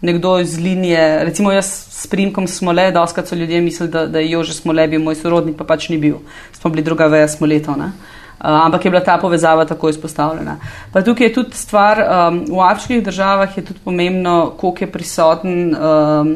nekdo 0.00 0.38
iz 0.40 0.56
linije, 0.58 1.24
recimo 1.28 1.52
jaz 1.52 1.68
s 1.92 2.06
primkom 2.06 2.46
smole, 2.48 2.88
da 2.92 3.02
oskrat 3.02 3.28
so 3.28 3.36
ljudje 3.36 3.60
mislili, 3.60 3.92
da, 3.92 4.06
da 4.06 4.18
je 4.18 4.30
Jože 4.30 4.56
smole 4.56 4.88
bil 4.88 5.04
moj 5.04 5.18
sorodnik, 5.20 5.58
pa 5.58 5.64
pač 5.68 5.90
ni 5.92 5.98
bil. 5.98 6.22
Smo 6.56 6.70
bili 6.72 6.82
druga 6.82 7.06
veja 7.06 7.28
smoleto. 7.28 7.76
Uh, 7.76 7.92
ampak 8.38 8.84
je 8.84 8.90
bila 8.90 9.04
ta 9.04 9.18
povezava 9.18 9.64
tako 9.64 9.88
izpostavljena. 9.88 10.56
Pa 10.92 11.02
tukaj 11.02 11.26
je 11.26 11.32
tudi 11.32 11.56
stvar, 11.56 12.02
um, 12.02 12.44
v 12.48 12.60
afriških 12.60 13.02
državah 13.04 13.56
je 13.56 13.64
tudi 13.64 13.80
pomembno, 13.84 14.52
koliko 14.56 14.84
je 14.84 14.92
prisoten 14.92 15.76
um, 15.76 16.34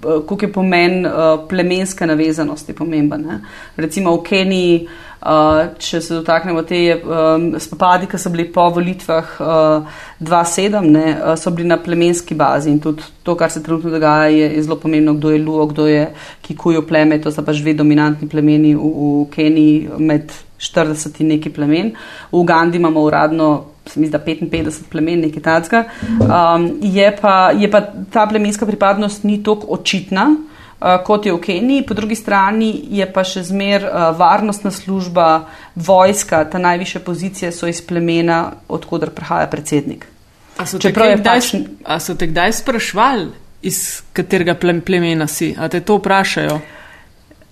koliko 0.00 0.44
je 0.44 0.52
pomen 0.52 1.06
uh, 1.06 1.12
plemenske 1.48 2.06
navezanosti 2.06 2.72
pomemben. 2.72 3.20
Ne? 3.26 3.40
Recimo 3.76 4.14
v 4.16 4.22
Keniji, 4.22 4.76
uh, 4.86 5.72
če 5.78 6.00
se 6.00 6.14
dotaknemo 6.14 6.62
te 6.68 6.80
um, 6.96 7.48
spopadi, 7.60 8.08
ki 8.10 8.20
so 8.20 8.30
bili 8.34 8.46
po 8.52 8.68
volitvah 8.74 9.36
uh, 9.40 10.00
2-7, 10.20 10.78
uh, 10.78 11.34
so 11.38 11.50
bili 11.50 11.68
na 11.68 11.80
plemenski 11.82 12.34
bazi 12.38 12.70
in 12.70 12.80
tudi 12.80 13.04
to, 13.22 13.34
kar 13.34 13.50
se 13.50 13.62
trenutno 13.62 13.90
dogaja, 13.90 14.30
je, 14.30 14.50
je 14.56 14.62
zelo 14.62 14.78
pomembno, 14.80 15.16
kdo 15.18 15.34
je 15.34 15.42
Luo, 15.42 15.66
kdo 15.66 15.86
je 15.90 16.06
Kikujo 16.42 16.86
pleme, 16.86 17.18
to 17.20 17.32
so 17.32 17.44
pač 17.44 17.62
dve 17.64 17.74
dominantni 17.74 18.28
plemeni 18.28 18.74
v, 18.76 18.92
v 18.96 19.24
Keniji 19.34 19.88
med 19.98 20.32
40 20.58 21.20
in 21.20 21.34
neki 21.34 21.50
plemen. 21.50 21.94
V 22.30 22.38
Ugandi 22.42 22.76
imamo 22.76 23.00
uradno 23.00 23.76
se 23.88 24.00
mi 24.00 24.06
zdi, 24.06 24.18
55 24.18 24.90
plemen, 24.90 25.20
nekaj 25.20 25.42
takega. 25.42 25.84
Um, 26.20 26.68
je, 26.82 27.12
je 27.60 27.70
pa 27.70 27.80
ta 28.12 28.26
plemenska 28.26 28.66
pripadnost 28.66 29.24
ni 29.24 29.42
tako 29.42 29.66
očitna. 29.78 30.34
Uh, 30.76 30.98
kot 31.04 31.26
je 31.26 31.32
v 31.32 31.40
Keniji, 31.40 31.86
po 31.88 31.94
drugi 31.94 32.14
strani 32.14 32.68
je 32.92 33.06
pa 33.12 33.22
še 33.24 33.46
zmer 33.48 33.86
uh, 33.86 34.10
varnostna 34.18 34.70
služba, 34.70 35.46
vojska, 35.74 36.42
ta 36.52 36.60
najviše 36.60 37.00
pozicije 37.00 37.52
so 37.52 37.64
iz 37.66 37.80
plemena, 37.80 38.58
odkudar 38.68 39.10
prihaja 39.10 39.48
predsednik. 39.48 40.04
A 40.60 40.66
so 40.68 40.76
te 40.78 40.92
kdaj, 40.92 41.16
pač... 41.24 41.48
kdaj 42.28 42.52
sprašvali, 42.60 43.30
iz 43.64 44.02
katerega 44.12 44.54
plemena 44.56 45.26
si? 45.26 45.54
A 45.56 45.68
te 45.72 45.80
to 45.80 45.96
vprašajo? 45.96 46.60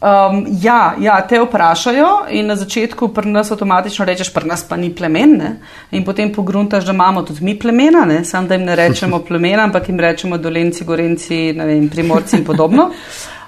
Um, 0.00 0.46
ja, 0.60 0.94
ja, 1.00 1.20
te 1.28 1.38
vprašajo 1.40 2.08
in 2.28 2.50
na 2.50 2.56
začetku 2.60 3.08
pri 3.14 3.30
nas 3.32 3.48
avtomatično 3.54 4.04
rečeš, 4.04 4.32
pri 4.34 4.50
nas 4.50 4.64
pa 4.68 4.76
ni 4.76 4.90
plemen. 4.94 5.36
Ne? 5.38 5.52
In 5.96 6.04
potem 6.04 6.32
pogruntaš, 6.32 6.84
da 6.84 6.92
imamo 6.92 7.22
tudi 7.22 7.44
mi 7.44 7.54
plemena, 7.58 8.04
ne? 8.04 8.24
sam 8.24 8.48
da 8.48 8.54
jim 8.54 8.66
ne 8.66 8.76
rečemo 8.76 9.22
plemena, 9.28 9.64
ampak 9.64 9.88
jim 9.88 10.00
rečemo 10.00 10.36
dolenci, 10.38 10.84
gorenci, 10.84 11.38
vem, 11.56 11.88
primorci 11.88 12.36
in 12.36 12.44
podobno. 12.44 12.90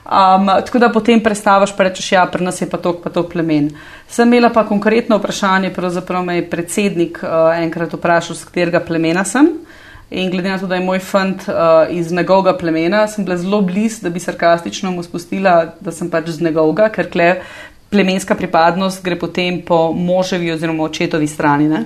Um, 0.07 0.47
tako 0.47 0.78
da 0.78 0.88
potem 0.94 1.20
predstaviš, 1.20 1.74
pa 1.76 1.90
rečeš, 1.90 2.12
ja, 2.12 2.24
pri 2.30 2.44
nas 2.44 2.61
je 2.62 2.70
pa 2.70 2.78
to, 2.78 2.94
pa 3.05 3.11
to 3.11 3.26
plemen. 3.28 3.72
Sem 4.09 4.32
imela 4.32 4.53
pa 4.55 4.64
konkretno 4.64 5.18
vprašanje, 5.18 5.74
pravzaprav 5.74 6.24
me 6.24 6.36
je 6.36 6.51
predsednik 6.51 7.20
uh, 7.22 7.53
enkrat 7.59 7.92
vprašal, 7.92 8.36
z 8.36 8.49
katerega 8.49 8.80
plemena 8.80 9.24
sem. 9.24 9.51
In 10.11 10.30
glede 10.30 10.48
na 10.48 10.59
to, 10.59 10.66
da 10.70 10.78
je 10.78 10.84
moj 10.86 11.00
fant 11.02 11.48
uh, 11.48 11.54
iz 11.90 12.12
njegovega 12.12 12.54
plemena, 12.59 13.07
sem 13.11 13.24
bila 13.24 13.36
zelo 13.36 13.61
blizu, 13.66 14.04
da 14.04 14.11
bi 14.11 14.20
sarkastično 14.22 14.90
mu 14.90 15.02
spustila, 15.02 15.72
da 15.80 15.92
sem 15.92 16.11
pač 16.11 16.28
z 16.36 16.46
njegovega, 16.46 16.88
ker 16.94 17.11
kle 17.11 17.30
plemenska 17.90 18.34
pripadnost 18.34 19.02
gre 19.02 19.18
potem 19.18 19.59
po 19.66 19.92
moževi 19.92 20.52
oziroma 20.52 20.84
očetovi 20.84 21.26
strani. 21.26 21.68
Ne? 21.68 21.84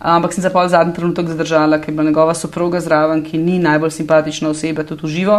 Ampak 0.00 0.32
sem 0.32 0.42
se 0.42 0.50
pa 0.50 0.64
v 0.64 0.68
zadnji 0.72 0.94
trenutek 0.96 1.28
zadržala, 1.28 1.78
ker 1.78 1.92
je 1.92 1.94
bila 1.94 2.08
njegova 2.08 2.34
soproga 2.34 2.80
zraven, 2.80 3.20
ki 3.24 3.38
ni 3.38 3.58
najbolj 3.58 3.90
simpatična 3.90 4.48
oseba, 4.48 4.84
tudi 4.84 5.04
uživo. 5.04 5.38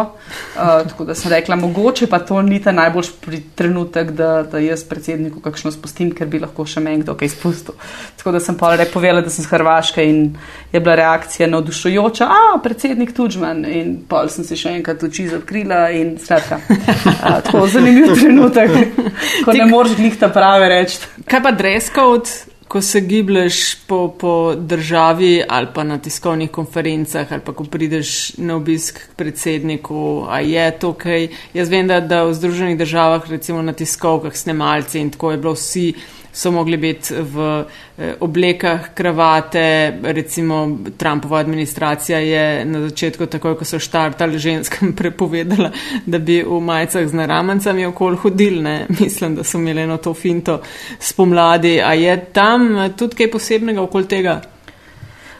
Uh, 0.54 0.86
tako 0.88 1.04
da 1.04 1.14
sem 1.14 1.30
rekla, 1.32 1.56
mogoče 1.56 2.06
pa 2.06 2.18
to 2.18 2.42
ni 2.42 2.62
ta 2.62 2.72
najboljši 2.72 3.42
trenutek, 3.54 4.10
da, 4.10 4.42
da 4.42 4.58
jaz 4.62 4.84
predsedniku 4.84 5.40
kakšno 5.40 5.72
spustim, 5.74 6.12
ker 6.14 6.30
bi 6.30 6.38
lahko 6.38 6.66
še 6.66 6.80
meni 6.80 7.02
kdo 7.02 7.16
kaj 7.18 7.32
spustil. 7.34 7.74
Tako 8.16 8.36
da 8.38 8.40
sem 8.40 8.58
pa 8.58 8.76
povedala, 8.92 9.20
da 9.20 9.30
sem 9.30 9.44
z 9.44 9.50
Hrvaške 9.50 10.06
in 10.06 10.36
je 10.72 10.80
bila 10.80 10.94
reakcija 10.94 11.48
navdušujoča, 11.50 12.30
a 12.30 12.58
predsednik 12.62 13.16
Tučman 13.16 13.64
in 13.66 13.98
pol 14.08 14.30
sem 14.30 14.46
se 14.46 14.56
še 14.56 14.76
enkrat 14.78 15.02
oči 15.02 15.26
zakrila 15.32 15.88
in 15.90 16.14
skratka. 16.22 16.60
Uh, 16.70 17.42
tako 17.42 17.66
zanimiv 17.66 18.14
trenutek, 18.14 18.78
ko 19.44 19.58
ne 19.58 19.66
moreš 19.66 19.98
glih 19.98 20.14
ta 20.18 20.30
prave 20.30 20.70
reči. 20.70 21.02
Kaj 21.26 21.42
pa 21.42 21.50
dress 21.50 21.90
code? 21.90 22.51
Ko 22.72 22.80
se 22.80 23.00
giblješ 23.00 23.74
po, 23.86 24.08
po 24.08 24.54
državi 24.54 25.42
ali 25.48 25.66
pa 25.74 25.84
na 25.84 25.98
tiskovnih 25.98 26.50
konferencah 26.50 27.32
ali 27.32 27.42
pa 27.44 27.52
ko 27.52 27.64
prideš 27.64 28.36
na 28.36 28.56
obisk 28.56 28.98
k 28.98 29.16
predsedniku, 29.16 30.24
a 30.28 30.40
je 30.40 30.70
to 30.78 30.92
kaj. 30.92 31.28
Jaz 31.54 31.68
vem, 31.68 31.84
da, 31.88 32.00
da 32.00 32.22
v 32.24 32.32
Združenih 32.34 32.78
državah, 32.78 33.28
recimo 33.30 33.62
na 33.62 33.72
tiskovkah, 33.76 34.32
snemalci 34.36 35.00
in 35.04 35.10
tako 35.12 35.30
je 35.30 35.38
bilo 35.38 35.52
vsi 35.52 35.92
so 36.32 36.50
mogli 36.50 36.76
biti 36.76 37.14
v 37.14 37.64
eh, 37.98 38.14
oblekah, 38.20 38.94
kravate. 38.94 39.98
Recimo 40.02 40.78
Trumpova 40.96 41.38
administracija 41.38 42.18
je 42.18 42.64
na 42.64 42.80
začetku, 42.88 43.26
takoj 43.26 43.56
ko 43.58 43.64
so 43.64 43.78
štartali, 43.78 44.38
ženskam 44.38 44.92
prepovedala, 44.98 45.70
da 46.06 46.18
bi 46.18 46.42
v 46.42 46.60
majicah 46.60 47.06
z 47.08 47.12
naramancami 47.14 47.86
okoli 47.86 48.16
hodili. 48.16 48.78
Mislim, 49.00 49.36
da 49.36 49.44
so 49.44 49.58
imeli 49.58 49.82
eno 49.82 49.96
to 49.96 50.14
finto 50.14 50.60
spomladi. 50.98 51.80
A 51.82 51.92
je 51.94 52.16
tam 52.32 52.72
tudi 52.96 53.16
kaj 53.16 53.30
posebnega 53.30 53.82
okoli 53.82 54.08
tega? 54.08 54.40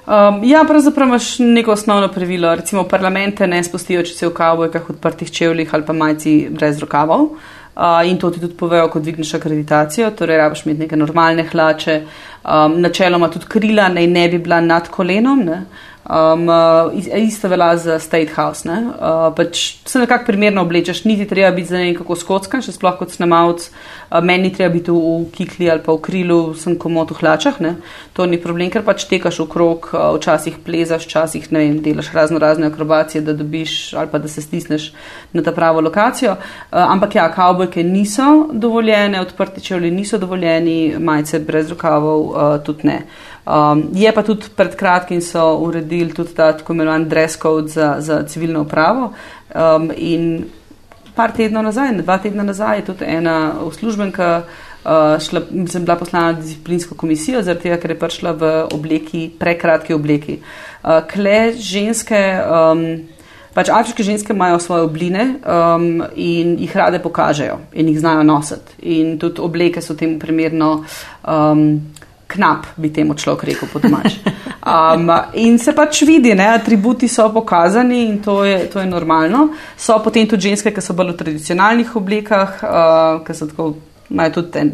Um, 0.02 0.40
ja, 0.44 0.64
pravzaprav 0.68 1.08
imaš 1.08 1.38
neko 1.38 1.72
osnovno 1.72 2.08
pravilo. 2.08 2.54
Recimo 2.54 2.84
parlamente 2.84 3.46
ne 3.46 3.62
spustijo, 3.64 4.02
če 4.02 4.14
se 4.14 4.26
v 4.26 4.34
kavbojkah, 4.34 4.90
odprtih 4.90 5.30
čevljih 5.30 5.74
ali 5.74 5.86
pa 5.86 5.92
majci 5.92 6.48
brez 6.50 6.80
rokavov. 6.82 7.22
Uh, 7.22 7.61
in 8.06 8.18
to 8.18 8.30
ti 8.30 8.40
tudi 8.40 8.54
povejo, 8.54 8.88
ko 8.88 9.00
dvigneš 9.00 9.34
akreditacijo, 9.34 10.10
torej 10.10 10.36
rabiš 10.36 10.66
imeti 10.66 10.80
neke 10.80 10.96
normalne 10.96 11.46
hlače, 11.48 12.02
um, 12.44 12.80
načeloma 12.80 13.30
tudi 13.32 13.48
krila 13.48 13.88
naj 13.88 14.06
ne 14.06 14.28
bi 14.28 14.38
bila 14.38 14.60
nad 14.60 14.88
kolenom. 14.88 15.44
Ne? 15.44 15.62
Um, 16.10 16.48
uh, 16.48 16.92
isto 17.16 17.48
velja 17.48 17.76
za 17.76 17.98
State 17.98 18.34
House. 18.34 18.68
Uh, 18.68 19.34
pač 19.36 19.76
se 19.84 19.98
nekako 19.98 20.24
primerno 20.26 20.62
oblečeš, 20.62 21.04
niti 21.04 21.28
treba 21.28 21.50
biti 21.50 21.68
za 21.68 21.78
nekako 21.78 22.16
skocka, 22.16 22.58
še 22.58 22.74
sploh 22.74 22.96
kot 22.98 23.14
snemalc. 23.14 23.68
Uh, 24.10 24.18
meni 24.18 24.50
treba 24.50 24.72
biti 24.74 24.90
v, 24.90 24.98
v 24.98 25.28
kikli 25.30 25.70
ali 25.70 25.78
pa 25.84 25.94
v 25.94 26.02
krilu, 26.02 26.40
sem 26.58 26.74
komot 26.74 27.14
v 27.14 27.20
hlačah. 27.22 27.60
Ne? 27.62 27.76
To 28.18 28.26
ni 28.26 28.40
problem, 28.42 28.72
ker 28.74 28.82
pač 28.82 29.06
tekaš 29.06 29.44
okrog, 29.46 29.92
uh, 29.94 30.10
včasih 30.18 30.58
plezaš, 30.66 31.06
včasih 31.06 31.46
ne 31.54 31.62
vem, 31.62 31.78
delaš 31.84 32.10
razno 32.10 32.42
razne 32.42 32.66
akrobacije, 32.66 33.22
da 33.22 33.38
dobiš 33.38 33.94
ali 33.94 34.10
pa 34.10 34.18
da 34.18 34.28
se 34.28 34.42
stisneš 34.42 34.90
na 35.32 35.46
ta 35.46 35.54
pravo 35.54 35.80
lokacijo. 35.80 36.34
Uh, 36.34 36.82
ampak 36.82 37.14
ja, 37.14 37.28
kavbojke 37.30 37.86
niso 37.86 38.48
dovoljene, 38.50 39.22
odprti 39.22 39.62
čevlji 39.62 39.94
niso 39.94 40.18
dovoljeni, 40.18 40.98
majice 40.98 41.38
brez 41.38 41.70
rokavov 41.70 42.26
uh, 42.26 42.58
tudi 42.66 42.90
ne. 42.90 43.04
Um, 43.46 43.88
je 43.94 44.12
pa 44.14 44.22
tudi 44.22 44.46
pred 44.56 44.74
kratkim 44.78 45.20
so 45.20 45.56
uredili 45.58 46.14
tudi 46.14 46.34
ta 46.34 46.52
tako 46.52 46.72
imenovan 46.72 47.08
dress 47.08 47.38
code 47.42 47.68
za, 47.68 47.96
za 47.98 48.22
civilno 48.22 48.62
upravo. 48.62 49.12
Um, 49.54 49.90
in 49.96 50.44
par 51.14 51.32
tednov 51.36 51.64
nazaj, 51.64 51.96
dva 52.02 52.18
tedna 52.18 52.42
nazaj, 52.42 52.78
je 52.78 52.84
tudi 52.84 53.04
ena 53.04 53.52
uslužbenka 53.66 54.28
uh, 54.84 55.18
šla, 55.18 55.42
sem 55.68 55.84
bila 55.84 55.96
poslana 55.98 56.32
na 56.32 56.38
disciplinsko 56.38 56.94
komisijo, 56.94 57.42
zaradi 57.42 57.66
tega, 57.68 57.80
ker 57.82 57.90
je 57.90 57.98
prišla 57.98 58.32
v 58.32 58.52
obleki, 58.72 59.24
prekratki 59.38 59.94
obleki. 59.94 60.38
Uh, 60.82 61.02
kle 61.10 61.52
ženske. 61.58 62.22
Um, 62.46 62.86
Pač 63.52 63.68
afriške 63.68 64.00
ženske 64.00 64.32
imajo 64.32 64.56
svoje 64.64 64.86
obline 64.86 65.24
um, 65.44 66.00
in 66.16 66.54
jih 66.56 66.72
rade 66.76 67.02
pokažejo 67.04 67.58
in 67.76 67.90
jih 67.90 67.98
znajo 68.00 68.22
nositi. 68.24 68.78
In 68.96 69.18
tudi 69.20 69.42
obleke 69.44 69.82
so 69.84 69.92
temu 69.92 70.16
primerno 70.18 70.70
um, 71.28 71.82
knap, 72.32 72.66
bi 72.76 72.90
temu 72.92 73.14
človek 73.18 73.44
rekel 73.50 73.70
po 73.72 73.82
domač. 73.82 74.18
Um, 74.62 75.08
in 75.34 75.58
se 75.58 75.74
pač 75.74 76.04
vidi, 76.06 76.34
ne, 76.38 76.48
atributi 76.54 77.08
so 77.10 77.28
pokazani 77.34 78.04
in 78.06 78.18
to 78.22 78.44
je, 78.46 78.66
to 78.72 78.80
je 78.80 78.86
normalno. 78.86 79.48
So 79.76 79.98
potem 80.04 80.28
tudi 80.30 80.52
ženske, 80.52 80.70
ki 80.74 80.84
so 80.84 80.94
bolj 80.94 81.12
v 81.14 81.22
tradicionalnih 81.24 81.96
oblekah, 81.98 82.60
uh, 82.62 83.16
ki 83.26 83.38
so 83.38 83.50
tako. 83.52 83.72
Imajo 84.12 84.32
tudi 84.34 84.50
ten, 84.52 84.70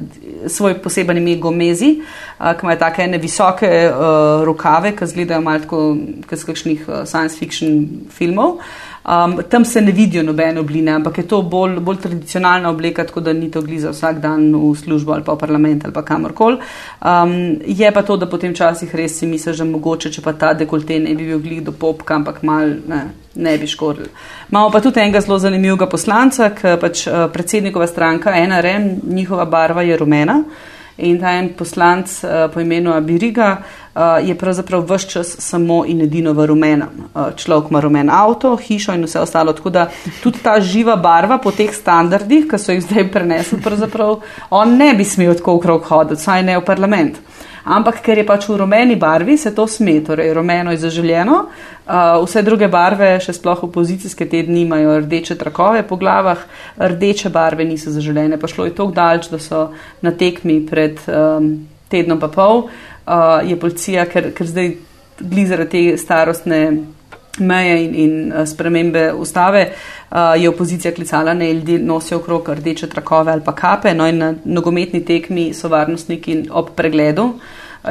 svoj 0.51 0.73
poseben 0.83 1.21
ime 1.21 1.37
gomezi, 1.39 1.93
uh, 2.03 2.57
ki 2.59 2.67
imajo 2.67 2.79
take 2.81 3.05
ene 3.07 3.21
visoke 3.23 3.69
uh, 3.71 4.43
rokave, 4.43 4.97
ki 4.99 5.07
izgledajo 5.07 5.45
malo 5.47 5.69
kot 5.71 6.35
iz 6.35 6.43
kakšnih 6.49 6.83
uh, 6.89 7.05
science 7.07 7.39
fiction 7.39 7.85
filmov. 8.11 8.59
Uh, 8.59 8.88
Um, 9.09 9.39
tam 9.49 9.65
se 9.65 9.81
ne 9.81 9.93
vidijo 9.93 10.23
nobene 10.23 10.61
obline, 10.61 10.93
ampak 10.93 11.19
je 11.19 11.27
to 11.29 11.43
bolj, 11.43 11.79
bolj 11.81 11.97
tradicionalna 11.97 12.69
obleka, 12.71 13.05
tako 13.05 13.21
da 13.21 13.33
ni 13.33 13.51
to 13.51 13.63
gliza 13.63 13.91
vsak 13.91 14.21
dan 14.21 14.53
v 14.53 14.75
službo 14.77 15.13
ali 15.13 15.25
pa 15.25 15.33
v 15.33 15.39
parlament 15.39 15.85
ali 15.85 15.95
pa 15.95 16.03
kamorkoli. 16.03 16.59
Um, 17.01 17.57
je 17.67 17.93
pa 17.93 18.03
to, 18.03 18.17
da 18.17 18.29
potem 18.29 18.53
včasih 18.53 18.95
res 18.95 19.17
si 19.19 19.27
misliš, 19.27 19.63
da 19.63 19.65
mogoče, 19.65 20.13
če 20.13 20.23
pa 20.23 20.33
ta 20.37 20.53
dekolte 20.53 20.99
ne 21.01 21.15
bi 21.17 21.25
bil 21.31 21.41
glih 21.41 21.65
do 21.65 21.73
popka, 21.73 22.19
ampak 22.21 22.43
mal 22.43 22.75
ne, 22.89 23.03
ne 23.35 23.59
bi 23.59 23.67
škodil. 23.67 24.13
Imamo 24.51 24.71
pa 24.71 24.85
tudi 24.85 25.01
enega 25.01 25.25
zelo 25.25 25.39
zanimivega 25.39 25.89
poslanca, 25.89 26.51
ki 26.53 26.77
pač 26.81 27.07
uh, 27.09 27.31
predsednikova 27.33 27.87
stranka, 27.89 28.37
ena 28.37 28.61
rem, 28.61 28.99
njihova 29.09 29.49
barva 29.49 29.89
je 29.89 29.97
rumena. 29.97 30.43
In 30.99 31.21
ta 31.21 31.33
en 31.39 31.53
poslanc 31.55 32.11
uh, 32.23 32.49
po 32.51 32.61
imenu 32.61 32.91
Abiriga 32.93 33.49
uh, 33.59 34.19
je 34.29 34.35
pravzaprav 34.35 34.83
vse 34.83 35.09
čas 35.09 35.37
samo 35.39 35.85
in 35.87 36.01
edino 36.03 36.33
v 36.35 36.47
rumenem. 36.47 37.05
Uh, 37.15 37.31
človek 37.37 37.71
ima 37.71 37.81
rumen 37.81 38.11
avto, 38.11 38.57
hišo 38.57 38.97
in 38.99 39.07
vse 39.07 39.21
ostalo. 39.21 39.53
Tako 39.53 39.71
da 39.71 39.87
tudi 40.23 40.43
ta 40.43 40.61
živa 40.61 40.97
barva 40.97 41.39
po 41.39 41.53
teh 41.55 41.71
standardih, 41.75 42.49
ki 42.51 42.59
so 42.59 42.75
jih 42.75 42.83
zdaj 42.83 43.11
prenesli, 43.15 43.61
pravzaprav 43.63 44.19
on 44.51 44.77
ne 44.77 44.95
bi 44.95 45.05
smel 45.05 45.39
tako 45.39 45.61
okrog 45.61 45.87
hoditi, 45.87 46.23
saj 46.23 46.43
ne 46.43 46.59
v 46.59 46.65
parlament. 46.67 47.23
Ampak 47.69 48.01
ker 48.01 48.17
je 48.17 48.25
pač 48.25 48.47
v 48.49 48.57
rumeni 48.63 48.97
barvi, 48.97 49.37
se 49.37 49.53
to 49.55 49.67
sme, 49.69 49.99
torej 50.05 50.33
rumeno 50.33 50.73
je 50.73 50.81
zaželjeno. 50.87 51.39
Uh, 51.89 52.17
vse 52.25 52.43
druge 52.43 52.69
barve, 52.73 53.11
še 53.21 53.35
sploh 53.37 53.67
opozicijske 53.69 54.25
tedni, 54.29 54.63
imajo 54.65 54.99
rdeče 55.05 55.37
trakove 55.37 55.83
po 55.89 55.99
glavah, 56.01 56.47
rdeče 56.81 57.29
barve 57.35 57.69
niso 57.69 57.93
zaželjene. 57.93 58.41
Pa 58.41 58.49
šlo 58.49 58.69
je 58.69 58.77
tako 58.77 58.97
dalč, 58.97 59.29
da 59.29 59.41
so 59.43 59.67
na 60.01 60.15
tekmi 60.17 60.63
pred 60.69 61.01
um, 61.13 61.53
tednom 61.93 62.21
pa 62.21 62.33
pol, 62.33 62.69
uh, 62.69 63.41
je 63.45 63.57
policija, 63.61 64.09
ker, 64.09 64.33
ker 64.37 64.49
zdaj 64.49 64.73
glizara 65.21 65.67
te 65.69 65.91
starostne 66.01 66.63
meje 67.39 67.85
in, 67.85 67.95
in 67.95 68.47
spremembe 68.47 69.13
ustave, 69.13 69.69
je 70.39 70.49
opozicija 70.49 70.95
klicala, 70.95 71.35
da 71.35 71.45
ljudje 71.45 71.79
nosijo 71.79 72.19
okrog 72.19 72.49
rdeče 72.49 72.89
trakove 72.89 73.33
ali 73.33 73.45
pa 73.45 73.55
kape, 73.55 73.95
no 73.95 74.09
in 74.09 74.19
na 74.19 74.35
nogometni 74.45 75.05
tekmi 75.05 75.55
so 75.55 75.69
varnostniki 75.69 76.45
ob 76.51 76.71
pregledu 76.77 77.33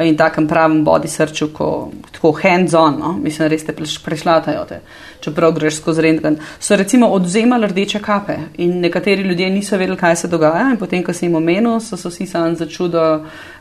in 0.00 0.16
takem 0.16 0.48
pravem 0.48 0.84
body 0.84 1.08
searchu, 1.08 1.48
ko 1.52 1.68
tako 2.12 2.32
hands-on, 2.42 2.98
no? 3.00 3.12
mislim, 3.22 3.48
res 3.48 3.64
te 3.64 3.72
prešlatajo 4.04 4.64
te, 4.68 4.80
čeprav 5.24 5.54
greš 5.56 5.80
skozi 5.80 6.04
rentgen. 6.04 6.38
So 6.60 6.76
recimo 6.76 7.08
odzemali 7.16 7.66
rdeče 7.66 8.00
kape 8.04 8.36
in 8.58 8.80
nekateri 8.80 9.22
ljudje 9.22 9.50
niso 9.50 9.76
vedeli, 9.76 9.96
kaj 9.98 10.16
se 10.16 10.28
dogaja 10.28 10.70
in 10.70 10.76
potem, 10.76 11.02
ko 11.04 11.12
se 11.12 11.26
jim 11.26 11.34
omenil, 11.34 11.80
so 11.80 11.96
se 11.96 12.08
vsi 12.08 12.26
sami 12.26 12.56
za 12.56 12.66
čudo 12.66 13.04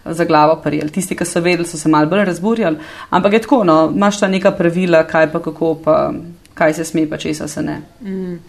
za 0.05 0.25
glavo 0.25 0.59
prijeli. 0.63 0.91
Tisti, 0.91 1.15
ki 1.15 1.25
so 1.25 1.41
vedeli, 1.41 1.67
so 1.67 1.77
se 1.77 1.89
mal 1.89 2.05
bolj 2.05 2.25
razburjali, 2.25 2.77
ampak 3.09 3.33
je 3.33 3.45
tako, 3.47 3.63
no, 3.63 3.79
imaš 3.95 4.19
ta 4.19 4.27
neka 4.27 4.51
pravila, 4.51 5.03
kaj 5.07 5.31
pa 5.31 5.39
kako 5.43 5.75
pa, 5.83 6.11
kaj 6.53 6.73
se 6.73 6.85
sme 6.85 7.09
pa 7.09 7.17
česa 7.17 7.47
se 7.47 7.61
ne. 7.61 7.81
Mm. 8.01 8.39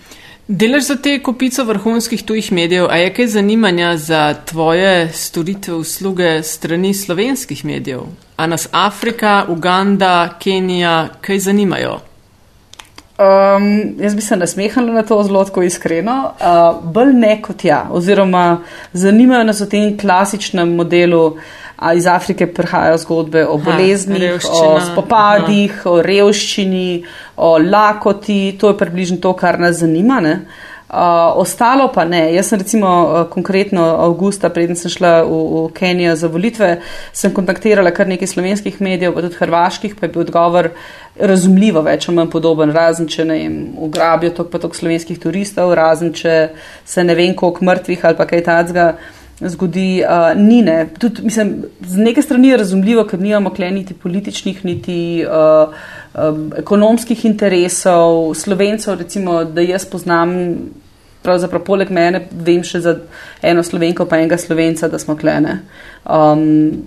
Delaš 0.48 0.86
za 0.86 0.96
te 0.96 1.18
kopico 1.22 1.64
vrhunskih 1.64 2.22
tujih 2.24 2.52
medijev, 2.52 2.86
a 2.90 2.96
je 2.96 3.12
kaj 3.14 3.26
zanimanja 3.26 3.96
za 3.96 4.34
tvoje 4.44 5.12
storitve, 5.12 5.74
usluge 5.74 6.42
strani 6.42 6.94
slovenskih 6.94 7.64
medijev? 7.64 8.00
A 8.36 8.46
nas 8.46 8.68
Afrika, 8.72 9.44
Uganda, 9.48 10.38
Kenija 10.40 11.08
kaj 11.20 11.38
zanimajo? 11.38 12.00
Um, 13.18 13.94
jaz 14.00 14.14
bi 14.14 14.20
se 14.20 14.36
nasmehala 14.36 14.92
na 14.92 15.02
to 15.02 15.22
zelo 15.22 15.46
iskreno, 15.64 16.32
uh, 16.40 16.92
bolj 16.92 17.12
ne 17.12 17.42
kot 17.42 17.64
ja, 17.64 17.86
oziroma 17.90 18.60
zanimajo 18.92 19.44
nas 19.44 19.60
v 19.60 19.68
tem 19.68 19.98
klasičnem 19.98 20.74
modelu. 20.74 21.26
Uh, 21.26 21.40
iz 21.96 22.06
Afrike 22.06 22.46
prihajajo 22.46 22.98
zgodbe 22.98 23.46
o 23.46 23.58
boleznih, 23.58 24.40
ha, 24.42 24.64
o 24.64 24.80
spopadih, 24.80 25.76
ha. 25.82 25.90
o 25.90 26.02
revščini, 26.02 27.04
o 27.36 27.58
lakoti. 27.58 28.56
To 28.60 28.72
je 28.72 28.78
približno 28.78 29.20
to, 29.22 29.32
kar 29.38 29.60
nas 29.60 29.78
zanima. 29.82 30.20
Ne? 30.20 30.40
Uh, 30.88 31.36
ostalo 31.36 31.90
pa 31.92 32.06
ne. 32.08 32.22
Jaz 32.32 32.48
sem 32.48 32.58
recimo 32.62 32.88
uh, 32.88 33.26
konkretno 33.28 33.82
avgusta, 34.06 34.48
preden 34.48 34.76
sem 34.76 34.88
šla 34.88 35.18
v, 35.20 35.40
v 35.52 35.64
Kenijo 35.76 36.14
za 36.16 36.30
volitve, 36.32 36.70
sem 37.12 37.34
kontaktirala 37.36 37.92
kar 37.92 38.08
nekaj 38.08 38.30
slovenskih 38.32 38.80
medijev, 38.80 39.12
pa 39.12 39.26
tudi 39.26 39.36
hrvaških, 39.36 39.98
pa 39.98 40.06
je 40.06 40.14
bil 40.14 40.24
odgovor 40.24 40.70
razumljivo 41.20 41.82
več 41.84 42.08
ali 42.08 42.16
manj 42.16 42.32
podoben, 42.32 42.72
razen 42.72 43.08
če 43.10 43.28
ne 43.28 43.36
jim 43.36 43.60
ugrabijo 43.84 44.32
tok 44.40 44.48
pa 44.54 44.62
tok 44.62 44.78
slovenskih 44.78 45.20
turistov, 45.20 45.74
razen 45.76 46.14
če 46.16 46.38
se 46.88 47.04
ne 47.04 47.18
vem 47.18 47.36
koliko 47.36 47.68
mrtvih 47.68 48.08
ali 48.08 48.16
pa 48.16 48.24
kaj 48.30 48.44
tacga 48.48 48.88
zgodi, 49.40 50.02
uh, 50.02 50.32
ni 50.36 50.62
ne. 50.62 50.88
Tudi, 50.98 51.22
mislim, 51.22 51.64
z 51.80 51.96
neke 51.96 52.22
strani 52.22 52.48
je 52.48 52.56
razumljivo, 52.56 53.04
ker 53.06 53.20
nimamo 53.20 53.50
kle 53.54 53.70
niti 53.70 53.94
političnih, 53.94 54.64
niti 54.64 55.24
uh, 55.26 55.74
um, 56.14 56.52
ekonomskih 56.56 57.24
interesov, 57.24 58.34
slovencev, 58.34 58.98
recimo, 58.98 59.44
da 59.44 59.60
jaz 59.60 59.86
poznam. 59.86 60.34
Pravzaprav, 61.22 61.64
poleg 61.66 61.90
mene, 61.90 62.20
vem 62.30 62.62
še 62.62 62.78
za 62.80 62.92
eno 63.42 63.62
slovenko, 63.66 64.06
pa 64.06 64.20
enega 64.20 64.36
slovenca, 64.38 64.88
da 64.88 65.00
smo 65.02 65.16
klene. 65.18 65.58
Um, 66.06 66.86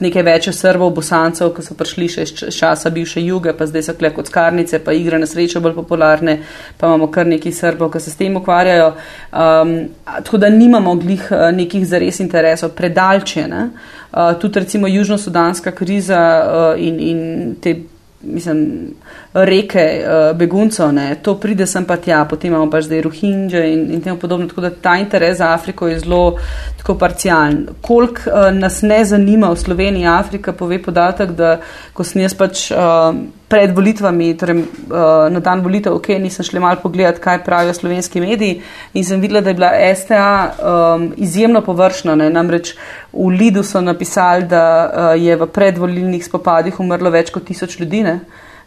nekaj 0.00 0.22
več 0.26 0.48
srbov, 0.56 0.92
bosancev, 0.96 1.52
ki 1.54 1.64
so 1.64 1.76
prišli 1.78 2.08
še 2.10 2.24
iz 2.26 2.32
časa 2.56 2.90
bivše 2.90 3.22
juge, 3.22 3.52
pa 3.56 3.66
zdaj 3.68 3.86
so 3.86 3.94
kle 3.98 4.12
kot 4.14 4.30
skarnice, 4.30 4.80
pa 4.84 4.94
igre 4.96 5.20
na 5.20 5.28
srečo 5.28 5.60
bolj 5.62 5.76
popularne, 5.76 6.38
pa 6.78 6.90
imamo 6.90 7.10
kar 7.12 7.28
nekaj 7.28 7.54
srbov, 7.54 7.92
ki 7.92 8.02
se 8.02 8.10
s 8.10 8.18
tem 8.18 8.36
ukvarjajo. 8.40 8.92
Um, 9.32 9.74
tako 10.08 10.42
da 10.42 10.50
nimamo 10.50 10.96
glih 11.02 11.28
uh, 11.30 11.50
nekih 11.54 11.86
zares 11.88 12.20
interesov 12.24 12.74
predaljčene. 12.78 13.68
Uh, 14.12 14.34
tudi 14.40 14.60
recimo 14.60 14.90
južno-sudanska 14.90 15.72
kriza 15.76 16.20
uh, 16.20 16.80
in, 16.80 17.00
in 17.00 17.20
te 17.62 17.76
mislim, 18.22 18.94
reke 19.32 19.84
uh, 20.02 20.36
beguncev, 20.38 20.92
ne, 20.92 21.14
to 21.22 21.34
pride 21.40 21.66
sem 21.66 21.84
pa 21.84 21.96
tja, 21.96 22.22
potem 22.30 22.52
imamo 22.52 22.70
pač 22.70 22.86
zdaj 22.86 23.02
Rohingje 23.06 23.62
in, 23.72 23.84
in 23.94 24.00
temu 24.00 24.18
podobno, 24.18 24.46
tako 24.48 24.60
da 24.60 24.70
ta 24.70 24.96
interes 25.00 25.38
za 25.38 25.52
Afriko 25.54 25.88
je 25.88 25.98
zelo 25.98 26.38
tako 26.78 26.98
parcialen. 26.98 27.66
Kolik 27.80 28.24
uh, 28.26 28.48
nas 28.54 28.82
ne 28.82 29.04
zanima 29.04 29.50
v 29.50 29.60
Sloveniji 29.60 30.06
Afrika, 30.06 30.52
pove 30.52 30.82
podatek, 30.82 31.36
da 31.36 31.56
ko 31.92 32.04
sem 32.04 32.22
jaz 32.22 32.34
pač 32.38 32.68
uh, 32.70 33.12
pred 33.52 33.72
volitvami, 33.76 34.30
torej 34.40 34.62
uh, 34.64 35.28
na 35.28 35.40
dan 35.44 35.60
volitev, 35.60 35.92
ok, 35.98 36.14
nisem 36.22 36.46
šli 36.48 36.60
mal 36.62 36.78
pogledat, 36.80 37.18
kaj 37.20 37.42
pravijo 37.44 37.74
slovenski 37.76 38.22
mediji 38.24 38.62
in 38.96 39.04
sem 39.04 39.20
videla, 39.20 39.42
da 39.44 39.52
je 39.52 39.58
bila 39.58 39.72
STA 39.92 40.28
um, 40.56 41.10
izjemno 41.20 41.60
površna, 41.66 42.14
ne, 42.16 42.30
namreč 42.32 42.72
v 43.12 43.28
Lidu 43.36 43.64
so 43.66 43.82
napisali, 43.84 44.48
da 44.48 44.64
uh, 44.64 45.10
je 45.20 45.36
v 45.36 45.50
predvolilnih 45.52 46.24
spopadih 46.24 46.80
umrlo 46.80 47.12
več 47.12 47.28
kot 47.34 47.44
tisoč 47.50 47.76
ljudi. 47.82 48.02
Ne. 48.08 48.16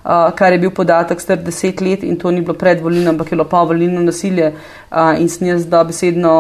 Uh, 0.06 0.30
kar 0.38 0.54
je 0.54 0.62
bil 0.62 0.70
podatek 0.70 1.22
star 1.22 1.42
deset 1.42 1.82
let 1.82 2.04
in 2.06 2.20
to 2.22 2.30
ni 2.30 2.46
bilo 2.46 2.54
predvolilno, 2.54 3.10
ampak 3.16 3.32
je 3.32 3.40
bilo 3.40 3.50
pa 3.50 3.64
volilno 3.66 4.06
nasilje 4.06 4.52
uh, 4.54 5.18
in 5.18 5.30
sem 5.34 5.48
jaz 5.50 5.66
da 5.66 5.82
besedno 5.84 6.36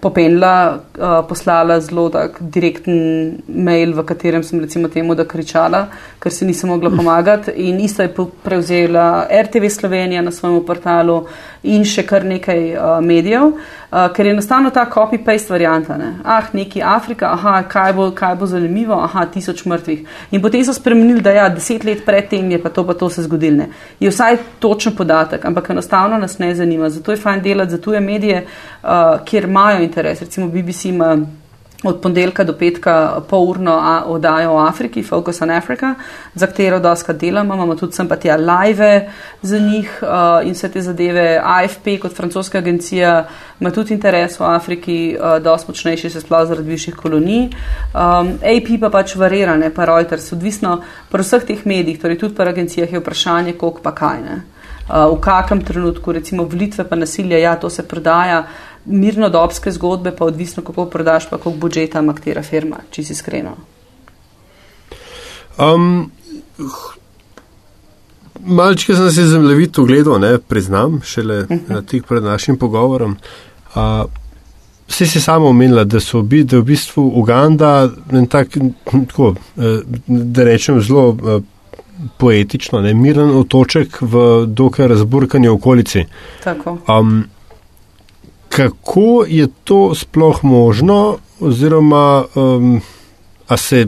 popenila, 0.00 0.78
uh, 0.98 1.26
poslala 1.28 1.80
zelo 1.80 2.08
tak 2.08 2.38
direkten 2.40 3.42
mail, 3.48 3.92
v 3.96 4.04
katerem 4.06 4.42
sem 4.46 4.60
recimo 4.60 4.88
temu, 4.88 5.14
da 5.18 5.26
kričala, 5.26 5.88
ker 6.22 6.32
si 6.32 6.46
nisem 6.46 6.70
mogla 6.70 6.90
pomagati 6.90 7.50
in 7.50 7.80
isto 7.80 8.02
je 8.02 8.12
prevzela 8.44 9.26
RTV 9.26 9.68
Slovenija 9.68 10.22
na 10.22 10.30
svojem 10.30 10.62
portalu 10.66 11.24
in 11.62 11.82
še 11.84 12.04
kar 12.06 12.24
nekaj 12.24 12.62
uh, 12.76 12.92
medijev, 13.02 13.50
uh, 13.50 14.06
ker 14.14 14.26
je 14.26 14.32
enostavno 14.36 14.70
ta 14.70 14.86
copy-paste 14.86 15.50
varianta. 15.50 15.96
Ne? 15.98 16.12
Ah, 16.24 16.46
neki 16.52 16.82
Afrika, 16.82 17.32
aha, 17.34 17.62
kaj 17.68 17.92
bo, 17.98 18.10
kaj 18.14 18.36
bo 18.38 18.46
zanimivo, 18.46 18.94
aha, 19.02 19.26
tisoč 19.34 19.64
mrtvih. 19.66 20.06
In 20.30 20.42
potem 20.42 20.62
so 20.64 20.74
spremenili, 20.76 21.24
da 21.24 21.34
ja, 21.34 21.48
deset 21.50 21.84
let 21.84 22.04
predtem 22.06 22.50
je 22.54 22.62
pa 22.62 22.70
to 22.70 22.86
pa 22.86 22.94
to 22.94 23.10
se 23.10 23.26
zgodilo. 23.26 23.66
Je 23.98 24.10
vsaj 24.10 24.38
točen 24.62 24.94
podatek, 24.94 25.44
ampak 25.44 25.70
enostavno 25.74 26.18
nas 26.18 26.38
ne 26.38 26.54
zanima. 26.54 26.90
Zato 26.90 27.12
je 27.12 27.20
fajn 27.20 27.42
delati 27.42 27.74
za 27.74 27.80
tuje 27.82 28.00
medije, 28.00 28.44
uh, 28.82 29.18
kjer 29.24 29.44
imajo 29.44 29.87
interes. 29.88 30.20
Recimo 30.20 30.48
BBC 30.52 30.92
ima 30.92 31.16
od 31.82 32.00
ponedeljka 32.00 32.44
do 32.44 32.52
petka 32.52 33.20
polurno 33.28 34.02
oddajo 34.06 34.52
o 34.52 34.58
Afriki, 34.58 35.02
Focus 35.02 35.42
on 35.42 35.50
Africa, 35.50 35.94
za 36.34 36.46
katero 36.46 36.80
doska 36.80 37.12
delamo. 37.12 37.54
Imamo 37.54 37.74
tudi 37.74 37.92
sem 37.92 38.08
pa 38.08 38.16
tja 38.16 38.36
live 38.36 39.10
za 39.42 39.58
njih 39.58 40.02
uh, 40.02 40.46
in 40.46 40.52
vse 40.52 40.68
te 40.68 40.82
zadeve. 40.82 41.40
AFP 41.44 42.00
kot 42.02 42.16
francoska 42.16 42.58
agencija 42.58 43.28
ima 43.60 43.70
tudi 43.70 43.94
interes 43.94 44.40
v 44.40 44.44
Afriki, 44.44 45.16
uh, 45.20 45.42
dosti 45.42 45.70
močnejši 45.70 46.10
se 46.10 46.20
sploh 46.20 46.48
zaradi 46.48 46.68
višjih 46.68 46.96
kolonij. 46.96 47.48
Um, 47.94 48.34
AP 48.42 48.74
pa 48.80 48.90
pač 48.90 49.14
varirane, 49.16 49.70
pa 49.74 49.84
Reuters, 49.84 50.32
odvisno 50.32 50.80
pri 51.10 51.22
vseh 51.22 51.46
teh 51.46 51.66
medijih, 51.66 52.00
torej 52.02 52.18
tudi 52.18 52.34
pri 52.34 52.50
agencijah 52.50 52.92
je 52.92 52.98
vprašanje, 52.98 53.52
koliko 53.52 53.82
pa 53.82 53.94
kaj 53.94 54.22
ne. 54.22 54.40
Uh, 54.88 55.14
v 55.14 55.20
kakem 55.20 55.62
trenutku, 55.64 56.12
recimo 56.12 56.42
volitve 56.42 56.88
pa 56.88 56.96
nasilje, 56.96 57.40
ja, 57.40 57.54
to 57.56 57.70
se 57.70 57.86
prodaja 57.88 58.46
mirnodobske 58.88 59.72
zgodbe, 59.72 60.16
pa 60.16 60.24
odvisno, 60.24 60.62
kako 60.62 60.86
prodaš, 60.86 61.28
pa 61.30 61.38
koliko 61.38 61.60
budžeta 61.60 62.00
ima 62.00 62.14
katera 62.14 62.42
firma, 62.42 62.82
če 62.90 63.04
si 63.04 63.12
iskreno. 63.12 63.56
Um, 65.58 66.10
Malčke 68.38 68.94
sem 68.94 69.10
se 69.10 69.26
zemljevito 69.26 69.84
gledal, 69.84 70.20
ne, 70.20 70.38
priznam, 70.38 71.00
šele 71.04 71.40
uh 71.40 71.48
-huh. 71.50 71.86
tik 71.86 72.06
pred 72.06 72.22
našim 72.22 72.58
pogovorom. 72.58 73.16
Uh, 73.74 73.80
Vsi 74.88 75.06
si 75.06 75.20
samo 75.20 75.48
omenila, 75.48 75.84
da 75.84 76.00
so 76.00 76.22
bi, 76.22 76.44
da 76.44 76.58
v 76.58 76.62
bistvu 76.62 77.12
Uganda, 77.20 77.90
tak, 78.30 78.48
tako, 78.84 79.34
eh, 79.56 79.80
da 80.06 80.44
rečem 80.44 80.80
zelo 80.80 81.16
eh, 81.16 81.40
poetično, 82.18 82.80
ne, 82.80 82.94
miren 82.94 83.30
otoček 83.36 83.98
v 84.00 84.46
dokaj 84.46 84.88
razburkani 84.88 85.48
okolici. 85.48 86.04
Tako. 86.44 86.78
Um, 86.88 87.24
kako 88.48 89.24
je 89.28 89.48
to 89.64 89.94
sploh 89.94 90.44
možno, 90.44 91.18
oziroma 91.40 92.24
um, 92.34 92.80
se, 93.56 93.86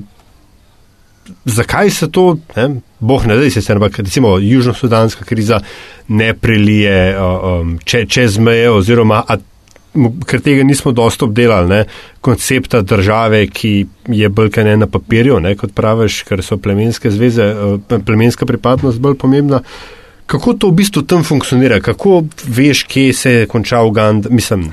zakaj 1.44 1.90
se 1.90 2.10
to, 2.10 2.36
ne, 2.56 2.80
boh 3.00 3.26
ne 3.26 3.36
da 3.36 3.50
se, 3.50 3.72
ampak 3.72 3.98
recimo 3.98 4.38
južno-sudanska 4.38 5.24
kriza 5.24 5.60
ne 6.08 6.34
prelije 6.34 7.16
um, 7.20 7.78
če, 7.84 8.06
čez 8.06 8.38
meje, 8.38 8.70
oziroma 8.70 9.22
a, 9.28 9.36
ker 10.26 10.40
tega 10.40 10.62
nismo 10.62 10.92
dosto 10.92 11.26
obdelali, 11.26 11.68
ne, 11.68 11.84
koncepta 12.20 12.80
države, 12.80 13.46
ki 13.46 13.86
je 14.08 14.28
bolj 14.28 14.50
kaj 14.50 14.64
ne 14.64 14.76
na 14.76 14.86
papirju, 14.86 15.40
ne, 15.40 15.56
kot 15.58 15.74
praviš, 15.74 16.22
ker 16.28 16.44
so 16.46 16.60
plemenske 16.62 17.10
zveze, 17.10 17.52
uh, 17.54 17.98
plemenska 18.06 18.46
pripadnost 18.46 19.00
bolj 19.00 19.18
pomembna. 19.18 19.62
Kako 20.30 20.52
to 20.54 20.68
v 20.70 20.78
bistvu 20.78 21.02
tam 21.02 21.24
funkcionira? 21.26 21.80
Kako 21.82 22.22
veš, 22.46 22.84
kje 22.86 23.12
se 23.12 23.30
je 23.32 23.46
končal 23.50 23.88
Uganda? 23.88 24.30
Mislim, 24.30 24.68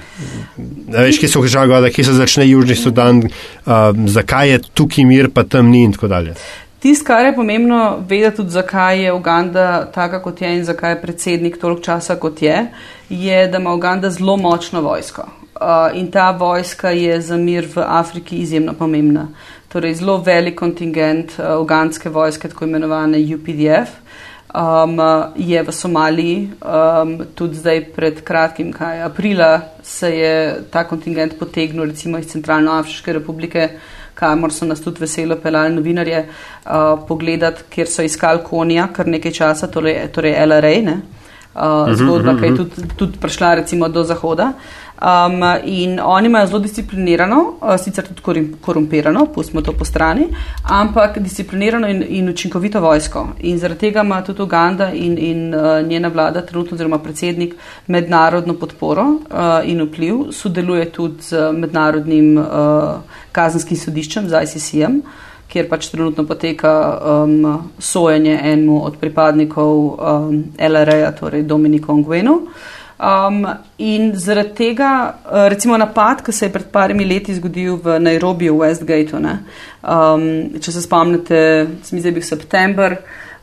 veš, 0.88 1.18
kje 1.18 1.30
se 1.30 1.40
je 1.40 1.42
končal 1.42 1.66
Uganda, 1.66 1.90
kje 1.90 2.04
se 2.06 2.14
začne 2.14 2.46
Južni 2.50 2.76
Sudan, 2.76 3.24
uh, 3.26 3.74
zakaj 4.06 4.52
je 4.52 4.60
tukaj 4.74 5.06
mir, 5.06 5.32
pa 5.34 5.44
tam 5.44 5.72
ni 5.74 5.82
in 5.84 5.98
tako 5.98 6.12
dalje. 6.14 6.36
Tisto, 6.80 7.08
kar 7.10 7.26
je 7.26 7.34
pomembno 7.36 7.98
vedeti 8.10 8.38
tudi, 8.38 8.54
zakaj 8.54 9.02
je 9.04 9.14
Uganda 9.14 9.90
taka, 9.92 10.22
kot 10.22 10.42
je 10.42 10.54
in 10.60 10.64
zakaj 10.66 10.92
je 10.92 11.02
predsednik 11.02 11.58
toliko 11.58 11.82
časa, 11.82 12.20
kot 12.22 12.42
je, 12.42 12.68
je, 13.10 13.48
da 13.48 13.58
ima 13.58 13.74
Uganda 13.74 14.14
zelo 14.14 14.38
močno 14.38 14.82
vojsko. 14.86 15.26
Uh, 15.58 15.98
in 15.98 16.12
ta 16.12 16.32
vojska 16.32 16.90
je 16.94 17.22
za 17.22 17.38
mir 17.38 17.66
v 17.76 17.82
Afriki 17.82 18.38
izjemno 18.38 18.78
pomembna. 18.78 19.28
Torej, 19.74 19.96
zelo 19.96 20.22
velik 20.22 20.60
kontingent 20.60 21.40
uh, 21.40 21.58
ugandske 21.62 22.10
vojske, 22.10 22.50
tako 22.50 22.66
imenovane 22.66 23.26
UPDF. 23.36 24.06
Um, 24.54 25.00
je 25.36 25.64
v 25.64 25.72
Somaliji, 25.72 26.50
um, 26.62 27.18
tudi 27.36 27.56
zdaj 27.56 27.84
pred 27.96 28.24
kratkim, 28.24 28.72
kaj 28.74 29.04
aprila, 29.04 29.62
se 29.84 30.10
je 30.16 30.64
ta 30.72 30.84
kontingent 30.88 31.38
potegnil 31.40 31.86
recimo 31.86 32.18
iz 32.18 32.32
Centralnoafriške 32.32 33.14
republike, 33.14 33.70
kamor 34.18 34.54
so 34.54 34.66
nas 34.66 34.82
tudi 34.82 35.04
veselo 35.04 35.36
pelali 35.36 35.76
novinarje 35.76 36.26
uh, 36.26 37.00
pogledati, 37.08 37.68
kjer 37.70 37.88
so 37.88 38.04
iskali 38.04 38.44
konja 38.44 38.88
kar 38.94 39.08
nekaj 39.08 39.32
časa, 39.32 39.68
torej, 39.68 40.08
torej 40.14 40.36
LRA, 40.46 40.76
ne? 40.82 40.98
Uh, 41.58 41.90
zgodba, 41.98 42.36
ki 42.38 42.46
je 42.46 42.56
tudi, 42.56 42.88
tudi 42.98 43.18
prišla 43.18 43.56
recimo 43.64 43.88
do 43.90 44.04
zahoda. 44.04 44.52
Um, 45.02 45.44
in 45.64 46.00
oni 46.00 46.26
imajo 46.28 46.48
zelo 46.48 46.60
disciplinirano, 46.60 47.58
uh, 47.62 47.78
sicer 47.78 48.08
tudi 48.08 48.58
korumpirano, 48.62 49.28
pustimo 49.34 49.62
to 49.62 49.74
po 49.74 49.86
strani, 49.86 50.26
ampak 50.64 51.20
disciplinirano 51.20 51.88
in, 51.88 52.04
in 52.10 52.30
učinkovito 52.30 52.82
vojsko. 52.82 53.28
In 53.40 53.60
zaradi 53.60 53.80
tega 53.80 54.02
ima 54.02 54.24
tudi 54.24 54.42
Uganda 54.42 54.90
in, 54.94 55.18
in 55.18 55.54
uh, 55.54 55.88
njena 55.88 56.08
vlada, 56.08 56.42
trenutno 56.42 56.76
oziroma 56.76 56.98
predsednik, 57.00 57.54
mednarodno 57.88 58.54
podporo 58.54 59.04
uh, 59.04 59.20
in 59.64 59.84
vpliv, 59.86 60.32
sodeluje 60.32 60.90
tudi 60.92 61.22
z 61.22 61.52
mednarodnim 61.54 62.38
uh, 62.38 62.48
kazenskim 63.32 63.78
sodiščem, 63.78 64.30
z 64.30 64.42
ICC-em. 64.44 65.02
Kjer 65.48 65.70
pač 65.70 65.88
trenutno 65.88 66.26
poteka 66.28 66.72
um, 67.24 67.70
sojenje 67.80 68.34
enemu 68.44 68.82
od 68.86 68.98
pripadnikov 69.00 69.78
um, 69.78 70.42
LRA, 70.60 71.12
torej 71.16 71.46
Dominiku 71.48 71.94
Ongvenu. 71.94 72.34
Uh, 72.34 72.77
Um, 72.98 73.46
in 73.78 74.16
zaradi 74.16 74.56
tega, 74.56 75.14
uh, 75.26 75.46
recimo 75.48 75.78
napad, 75.78 76.24
ki 76.26 76.34
se 76.34 76.48
je 76.48 76.54
pred 76.54 76.66
parimi 76.74 77.06
leti 77.06 77.36
zgodil 77.36 77.76
v 77.78 78.00
Nairobi, 78.02 78.50
v 78.50 78.58
Westgateu, 78.58 79.22
um, 79.22 80.24
če 80.58 80.72
se 80.74 80.82
spomnite, 80.82 81.42
mi 81.94 82.02
zdaj 82.02 82.16
bil 82.16 82.26
september, 82.26 82.96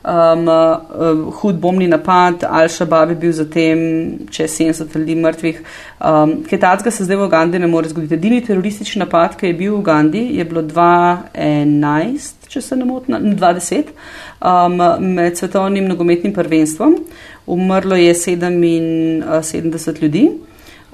um, 0.02 0.48
uh, 0.50 1.20
hud 1.38 1.60
bombni 1.62 1.86
napad, 1.86 2.42
Al-Shabaab 2.50 3.14
je 3.14 3.18
bil 3.22 3.32
zatem, 3.36 3.78
če 4.26 4.42
je 4.42 4.50
70 4.56 4.96
ljudi 4.98 5.14
mrtvih. 5.22 5.60
Um, 6.02 6.32
kaj 6.50 6.60
tacga 6.64 6.90
se 6.90 7.06
zdaj 7.06 7.20
v 7.20 7.28
Ugandi 7.28 7.62
ne 7.62 7.70
more 7.70 7.88
zgoditi. 7.88 8.18
Edini 8.18 8.42
teroristični 8.42 9.04
napad, 9.04 9.38
ki 9.38 9.52
je 9.52 9.58
bil 9.60 9.76
v 9.76 9.84
Ugandi, 9.84 10.24
je 10.34 10.48
bilo 10.50 10.64
2011, 10.66 12.50
če 12.50 12.60
se 12.60 12.74
ne 12.74 12.90
motim, 12.90 13.38
2010, 13.38 13.94
um, 14.42 14.82
med 15.14 15.38
svetovnim 15.38 15.86
nogometnim 15.94 16.34
prvenstvom 16.34 16.98
umrlo 17.46 17.96
je 17.96 18.14
77 18.14 20.02
ljudi. 20.02 20.30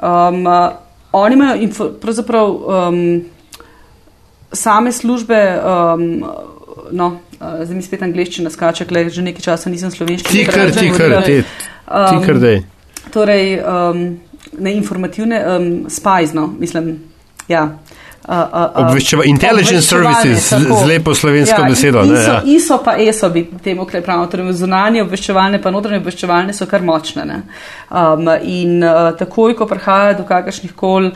Um, 0.03 0.47
oni 1.13 1.35
imajo 1.35 1.69
pravzaprav 2.01 2.51
um, 2.51 3.25
same 4.53 4.93
službe, 4.93 5.61
um, 5.65 6.25
no, 6.91 7.07
uh, 7.07 7.65
zdaj 7.65 7.77
mi 7.77 7.83
spet 7.83 8.03
angliščina 8.03 8.51
skače, 8.51 8.85
ker 8.85 9.11
že 9.11 9.23
nekaj 9.23 9.43
časa 9.43 9.71
nisem 9.71 9.91
slovenščina. 9.91 10.31
Ti 10.31 10.45
kar, 10.47 10.73
ti 10.73 10.91
kar, 10.97 11.23
ti 11.27 12.27
kar, 12.27 12.39
da 12.39 12.49
je. 12.49 12.63
Torej, 13.13 13.61
um, 13.63 14.05
ne 14.59 14.75
informativne, 14.75 15.43
um, 15.47 15.71
spajzno, 15.91 16.47
mislim, 16.59 16.99
ja. 17.49 17.79
Obveščeva, 18.29 19.25
intelligence 19.25 19.89
services, 19.89 20.51
z 20.53 20.87
lepo 20.87 21.15
slovensko 21.17 21.63
ja, 21.63 21.69
besedo. 21.69 22.03
ISO, 22.05 22.13
ne, 22.13 22.25
ja. 22.25 22.41
ISO 22.45 22.79
pa 22.85 22.97
ESO 23.01 23.31
bi 23.33 23.47
temu 23.65 23.87
kaj 23.89 24.05
pravimo, 24.05 24.29
torej 24.31 24.53
zunanje 24.61 25.05
obveščevalne 25.07 25.61
pa 25.63 25.73
notranje 25.73 26.03
obveščevalne 26.03 26.53
so 26.57 26.69
kar 26.69 26.85
močne. 26.85 27.43
Um, 27.89 28.29
in 28.45 28.83
uh, 28.85 29.15
takoj, 29.19 29.57
ko 29.57 29.69
prihaja 29.71 30.19
do 30.21 30.27
kakršnih 30.29 30.77
kol 30.77 31.11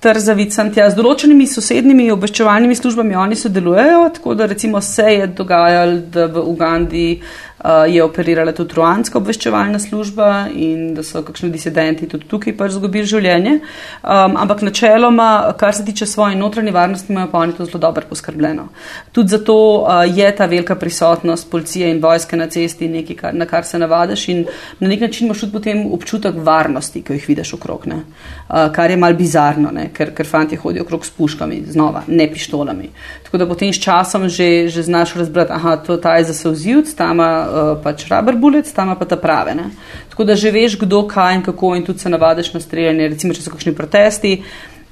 trzavic, 0.00 0.56
z 0.56 0.96
določenimi 0.96 1.44
sosednjimi 1.46 2.08
obveščevalnimi 2.14 2.74
službami 2.74 3.18
oni 3.20 3.36
sodelujejo, 3.36 4.02
tako 4.16 4.34
da 4.34 4.48
recimo 4.50 4.80
se 4.80 5.06
je 5.12 5.26
dogajalo, 5.28 6.00
da 6.10 6.26
v 6.32 6.44
Ugandi 6.50 7.06
uh, 7.20 7.24
uh, 7.24 7.49
je 7.88 8.02
operirala 8.04 8.52
tudi 8.56 8.74
ruanska 8.74 9.18
obveščevalna 9.18 9.78
služba 9.78 10.46
in 10.54 10.94
da 10.94 11.02
so 11.04 11.20
kakšni 11.22 11.50
disidenti 11.52 12.08
tudi 12.08 12.24
tukaj 12.28 12.54
pač 12.56 12.72
zgubili 12.72 13.08
življenje. 13.08 13.58
Um, 14.00 14.36
ampak 14.40 14.62
načeloma, 14.64 15.52
kar 15.60 15.74
se 15.76 15.84
tiče 15.84 16.06
svoje 16.06 16.38
notranje 16.40 16.72
varnosti, 16.72 17.12
imajo 17.12 17.28
pa 17.32 17.42
oni 17.44 17.56
to 17.56 17.66
zelo 17.68 17.82
dobro 17.82 18.06
poskrbljeno. 18.08 18.68
Tudi 19.12 19.34
zato 19.36 19.56
uh, 19.56 20.04
je 20.08 20.30
ta 20.36 20.46
velika 20.46 20.74
prisotnost 20.74 21.50
policije 21.50 21.90
in 21.90 22.00
vojske 22.00 22.36
na 22.36 22.48
cesti 22.48 22.88
nekaj, 22.88 23.16
kar, 23.16 23.34
na 23.34 23.46
kar 23.46 23.64
se 23.68 23.78
navadaš 23.78 24.28
in 24.28 24.46
na 24.80 24.88
nek 24.88 25.04
način 25.04 25.28
imaš 25.28 25.44
tudi 25.44 25.52
potem 25.52 25.84
občutek 25.92 26.40
varnosti, 26.40 27.02
ki 27.02 27.18
jih 27.18 27.28
vidiš 27.28 27.54
okrog, 27.58 27.84
uh, 27.86 28.72
kar 28.72 28.90
je 28.90 28.96
mal 28.96 29.14
bizarno, 29.14 29.70
ne? 29.74 29.90
ker, 29.94 30.14
ker 30.16 30.26
fanti 30.26 30.56
hodijo 30.56 30.88
okrog 30.88 31.04
s 31.06 31.12
puškami, 31.12 31.62
znova, 31.68 32.02
ne 32.08 32.30
pištolami. 32.32 32.88
Tako 33.24 33.38
da 33.38 33.46
potem 33.46 33.72
s 33.72 33.82
časom 33.84 34.28
že, 34.28 34.68
že 34.68 34.82
znaš 34.82 35.14
razbrati, 35.14 35.52
aha, 35.52 35.76
to 35.76 35.96
ta 35.96 36.16
je 36.16 36.24
za 36.24 36.34
sozivc, 36.34 36.94
ta 36.94 37.12
ima 37.12 37.49
uh, 37.50 37.70
pač 37.82 38.06
rubber 38.10 38.38
bullets, 38.38 38.72
tam 38.72 38.94
pa 38.98 39.04
ta 39.04 39.18
prave. 39.20 39.54
Ne? 39.54 39.70
Tako 40.10 40.24
da 40.24 40.36
že 40.38 40.52
veš, 40.54 40.78
kdo 40.80 41.02
kaj 41.08 41.34
in 41.34 41.42
kako 41.42 41.74
in 41.76 41.84
tudi 41.84 41.98
se 41.98 42.10
navadiš 42.10 42.52
na 42.54 42.60
streljanje, 42.60 43.08
recimo, 43.08 43.34
če 43.34 43.42
so 43.42 43.50
kakšni 43.50 43.74
protesti. 43.74 44.36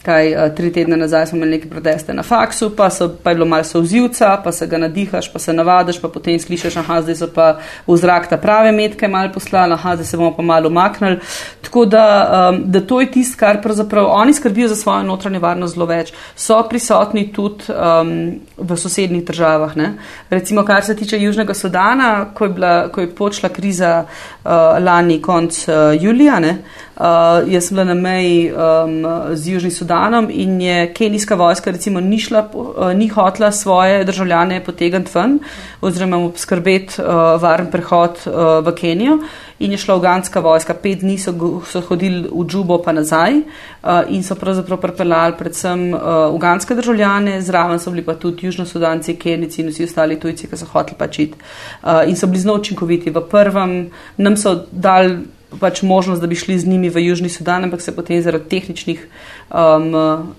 Kaj, 0.03 0.29
uh, 0.31 0.55
tri 0.55 0.71
tedne 0.73 0.97
nazaj 0.97 1.27
smo 1.27 1.37
imeli 1.37 1.57
neke 1.57 1.69
proteste 1.69 2.15
na 2.15 2.23
faksu, 2.23 2.71
pa, 2.77 2.87
so, 2.91 3.09
pa 3.23 3.31
je 3.31 3.35
bilo 3.35 3.47
malo 3.47 3.65
sozivca, 3.65 4.37
pa 4.45 4.53
se 4.53 4.67
ga 4.67 4.79
nadihaš, 4.79 5.33
pa 5.33 5.39
se 5.39 5.53
navadiš, 5.53 5.99
pa 6.01 6.09
potem 6.09 6.39
slišiš, 6.39 6.77
aha, 6.77 7.01
zdaj 7.03 7.17
so 7.19 7.29
pa 7.35 7.49
v 7.87 7.97
zrak 7.99 8.29
ta 8.31 8.39
prave 8.39 8.71
metke 8.73 9.09
malo 9.09 9.33
poslali, 9.35 9.75
aha, 9.75 9.97
zdaj 9.97 10.07
se 10.07 10.17
bomo 10.17 10.37
pa 10.37 10.43
malo 10.43 10.71
umaknili. 10.71 11.19
Tako 11.67 11.85
da, 11.85 12.05
um, 12.53 12.63
da 12.71 12.81
to 12.81 13.01
je 13.01 13.11
tisto, 13.11 13.37
kar 13.41 13.59
pravzaprav 13.63 14.07
oni 14.07 14.35
skrbijo 14.35 14.69
za 14.69 14.77
svojo 14.77 15.03
notranjo 15.03 15.41
varnost 15.41 15.75
zelo 15.75 15.87
več. 15.91 16.15
So 16.37 16.63
prisotni 16.71 17.27
tudi 17.33 17.75
um, 17.75 18.41
v 18.57 18.77
sosednjih 18.79 19.25
državah. 19.27 19.77
Ne? 19.77 19.93
Recimo, 20.31 20.65
kar 20.65 20.85
se 20.85 20.97
tiče 20.97 21.19
Južnega 21.21 21.55
Sudana, 21.55 22.31
ko 22.35 22.45
je, 22.45 22.55
bila, 22.55 22.89
ko 22.89 23.01
je 23.01 23.11
počela 23.15 23.51
kriza 23.51 24.05
uh, 24.05 24.51
lani 24.79 25.19
konc 25.23 25.65
uh, 25.69 25.75
julija, 26.01 26.39
ne? 26.41 26.59
Uh, 26.99 27.45
jaz 27.47 27.69
sem 27.69 27.77
bila 27.77 27.85
na 27.85 27.95
meji 27.95 28.51
um, 28.53 29.03
z 29.35 29.53
Južnim 29.53 29.71
Sudanom 29.71 29.88
in 30.31 30.61
je 30.61 30.95
kenijska 30.95 31.35
vojska 31.35 31.71
recimo 31.71 32.01
ni, 32.01 32.19
šla, 32.19 32.49
uh, 32.53 32.93
ni 32.93 33.09
hotla 33.09 33.53
svoje 33.53 34.05
državljane 34.05 34.65
potegniti 34.65 35.11
ven 35.15 35.39
oziroma 35.81 36.31
skrbeti 36.37 37.03
uh, 37.03 37.07
varen 37.43 37.71
prehod 37.71 38.11
uh, 38.27 38.33
v 38.67 38.75
Kenijo 38.75 39.19
in 39.59 39.73
je 39.73 39.79
šla 39.79 39.97
uganska 39.97 40.41
vojska. 40.41 40.75
Pet 40.75 41.01
dni 41.01 41.19
so, 41.19 41.33
so 41.67 41.81
hodili 41.81 42.29
v 42.31 42.45
Džubo 42.47 42.79
pa 42.83 42.93
nazaj 42.93 43.39
uh, 43.39 44.01
in 44.09 44.23
so 44.23 44.35
pravzaprav 44.35 44.81
pripeljali 44.81 45.35
predvsem 45.39 45.95
uh, 45.95 46.01
uganske 46.35 46.75
državljane, 46.75 47.41
zraven 47.43 47.79
so 47.79 47.91
bili 47.91 48.05
pa 48.05 48.15
tudi 48.15 48.47
južnosudanci, 48.47 49.17
kenici 49.17 49.63
in 49.63 49.69
vsi 49.69 49.85
ostali 49.85 50.21
tujci, 50.21 50.47
ki 50.47 50.57
so 50.57 50.67
hoteli 50.73 50.99
pačiti 50.99 51.35
uh, 51.83 52.07
in 52.07 52.17
so 52.17 52.27
bili 52.27 52.41
zelo 52.41 52.59
učinkoviti. 52.61 53.11
V 53.11 53.25
prvem 53.31 53.91
nam 54.17 54.37
so 54.37 54.55
dali 54.73 55.19
pač 55.61 55.83
možnost, 55.83 56.21
da 56.21 56.27
bi 56.27 56.37
šli 56.37 56.59
z 56.59 56.69
njimi 56.69 56.91
v 56.91 57.07
Južni 57.07 57.29
Sudan, 57.29 57.65
ampak 57.65 57.81
se 57.81 57.95
potem 57.97 58.23
zaradi 58.23 58.49
tehničnih 58.49 59.07
um, 59.51 60.35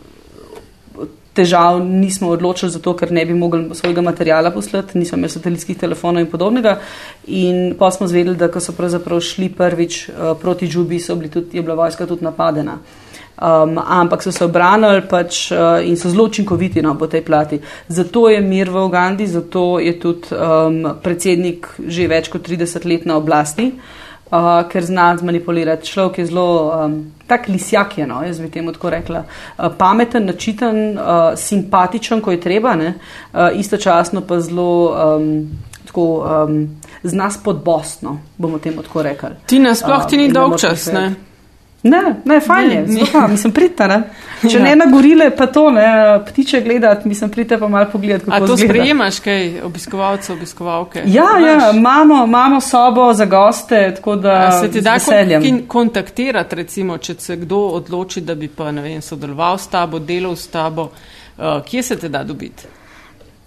težav 1.34 1.80
nismo 1.80 2.34
odločili, 2.36 2.72
zato 2.72 2.94
ker 2.98 3.12
ne 3.16 3.26
bi 3.26 3.34
mogli 3.34 3.76
svojega 3.76 4.02
materijala 4.02 4.52
poslati, 4.52 4.98
nismo 5.00 5.18
imeli 5.18 5.32
satelitskih 5.32 5.78
telefonov 5.78 6.26
in 6.26 6.32
podobnega. 6.32 6.80
In 7.28 7.76
pa 7.80 7.92
smo 7.92 8.08
zvedeli, 8.08 8.38
da 8.38 8.52
ko 8.52 8.60
so 8.60 8.76
pravzaprav 8.76 9.22
šli 9.24 9.50
prvič 9.50 10.02
uh, 10.10 10.34
proti 10.42 10.68
Džubi, 10.68 11.00
tudi, 11.30 11.58
je 11.58 11.64
bila 11.64 11.76
vojska 11.76 12.06
tudi 12.06 12.26
napadena. 12.26 12.80
Um, 13.40 13.78
ampak 13.80 14.24
so 14.24 14.34
se 14.36 14.44
obranili 14.44 15.02
pač, 15.08 15.46
uh, 15.52 15.80
in 15.80 15.96
so 15.98 16.10
zelo 16.12 16.26
učinkoviti 16.28 16.82
no, 16.84 16.98
po 17.00 17.08
tej 17.08 17.24
plati. 17.26 17.62
Zato 17.88 18.28
je 18.30 18.42
mir 18.42 18.70
v 18.70 18.84
Ugandi, 18.84 19.28
zato 19.28 19.80
je 19.80 19.96
tudi 20.00 20.36
um, 20.36 20.84
predsednik 21.04 21.70
že 21.88 22.08
več 22.12 22.28
kot 22.28 22.44
30 22.44 22.86
let 22.86 23.08
na 23.08 23.16
oblasti. 23.16 23.72
Uh, 23.72 24.00
uh, 24.32 24.70
ker 24.70 24.86
zna 24.86 25.18
zmanipulirati. 25.18 25.88
Človek 25.88 26.18
je 26.18 26.26
zelo 26.26 26.74
um, 26.86 27.00
tak 27.28 27.48
lisjak, 27.48 27.98
je, 27.98 28.08
no, 28.08 28.24
jaz 28.24 28.40
bi 28.40 28.50
temu 28.50 28.74
tako 28.74 28.90
rekla. 28.90 29.24
Uh, 29.58 29.66
pameten, 29.78 30.26
načiten, 30.26 30.98
uh, 30.98 31.38
simpatičen, 31.38 32.22
ko 32.22 32.32
je 32.32 32.42
treba, 32.42 32.76
ne, 32.76 32.94
uh, 33.34 33.50
istočasno 33.54 34.22
pa 34.22 34.40
zelo. 34.40 34.70
Um, 35.16 35.50
Tako 35.90 36.22
um, 36.22 36.70
z 37.04 37.14
nas 37.18 37.38
podbostno, 37.44 38.20
bomo 38.38 38.60
temu 38.60 38.84
tako 38.86 39.02
rekli. 39.02 39.30
Ti 39.46 39.60
nasploh 39.60 40.06
ti 40.06 40.18
ni 40.18 40.28
dolg 40.30 40.60
čas, 40.62 40.86
ne? 40.94 41.16
Ne, 41.84 42.16
ne, 42.26 42.40
fajn 42.40 42.72
je, 42.72 42.86
zelo 42.88 43.28
mislim, 43.28 43.54
pridite, 43.54 43.88
ne. 43.88 44.02
Če 44.42 44.58
ja. 44.58 44.64
ne 44.64 44.76
na 44.76 44.86
gorile, 44.92 45.30
pa 45.36 45.46
to, 45.48 45.70
ne, 45.72 45.84
ptiče 46.28 46.62
gledati, 46.62 47.08
mislim, 47.08 47.30
pridite 47.30 47.58
pa 47.60 47.68
malo 47.68 47.88
pogledati, 47.92 48.26
kako 48.26 48.38
je. 48.38 48.44
A 48.44 48.48
to 48.48 48.56
zgleda. 48.56 48.74
sprejemaš 48.74 49.20
kaj, 49.20 49.62
obiskovalce, 49.64 50.34
obiskovalke? 50.34 51.04
Ja, 51.06 51.30
ja, 51.40 51.72
imamo, 51.76 52.26
imamo 52.26 52.62
sobo 52.62 53.14
za 53.14 53.26
goste, 53.26 53.94
tako 53.96 54.16
da 54.16 54.34
A 54.48 54.52
se 54.60 54.72
ti 54.72 54.82
da 54.82 54.98
kon 55.00 55.62
kontaktirati, 55.68 56.56
recimo, 56.56 56.98
če 56.98 57.16
se 57.20 57.36
kdo 57.36 57.58
odloči, 57.58 58.22
da 58.22 58.36
bi 58.36 58.48
pa, 58.48 58.72
ne 58.72 58.82
vem, 58.82 59.02
sodeloval 59.02 59.58
s 59.58 59.68
tabo, 59.68 60.00
delal 60.00 60.36
s 60.36 60.48
tabo, 60.48 60.90
uh, 61.38 61.64
kje 61.66 61.84
se 61.84 61.96
te 61.96 62.10
da 62.10 62.24
dobiti? 62.24 62.79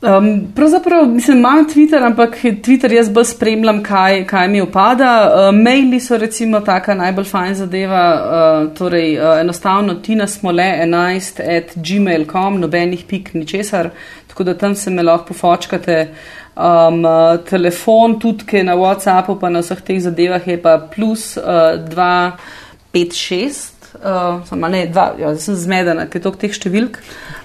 Um, 0.02 0.52
pravzaprav 0.56 1.06
mislim, 1.08 1.38
imam 1.38 1.68
Twitter, 1.68 2.04
ampak 2.06 2.36
Twitter 2.42 2.92
jaz 2.92 3.10
bolj 3.10 3.24
spremljam, 3.24 3.82
kaj, 3.82 4.24
kaj 4.26 4.48
mi 4.48 4.62
upada. 4.62 5.10
Uh, 5.30 5.54
maili 5.54 6.00
so 6.00 6.16
recimo 6.18 6.60
taka 6.60 6.94
najbolj 6.94 7.24
fajn 7.24 7.54
zadeva, 7.54 8.06
uh, 8.14 8.74
torej 8.74 9.18
uh, 9.18 9.40
enostavno 9.40 9.94
tina 9.94 10.26
smo 10.26 10.50
le 10.50 10.64
11 10.84 11.56
at 11.56 11.76
gmail.com, 11.76 12.58
nobenih 12.60 13.04
pik 13.08 13.34
ničesar, 13.34 13.90
tako 14.26 14.44
da 14.44 14.58
tam 14.58 14.74
se 14.74 14.90
me 14.90 15.02
lahko 15.02 15.24
pofočkate. 15.26 16.08
Um, 16.56 17.04
uh, 17.04 17.38
telefon 17.50 18.18
tudi, 18.20 18.44
ki 18.46 18.56
je 18.56 18.64
na 18.64 18.74
WhatsAppu, 18.76 19.38
pa 19.40 19.48
na 19.48 19.62
vseh 19.62 19.80
teh 19.86 20.00
zadevah 20.02 20.48
je 20.48 20.58
pa 20.62 20.78
plus 20.96 21.36
uh, 21.36 21.44
256, 21.78 23.70
uh, 24.02 24.42
samo 24.50 24.68
ne, 24.68 24.86
dva, 24.86 25.14
ja, 25.20 25.36
sem 25.36 25.54
zmedena, 25.54 26.10
ker 26.10 26.18
je 26.18 26.26
to 26.26 26.34
teh 26.42 26.58
številk. 26.58 26.98
Uh, 26.98 27.41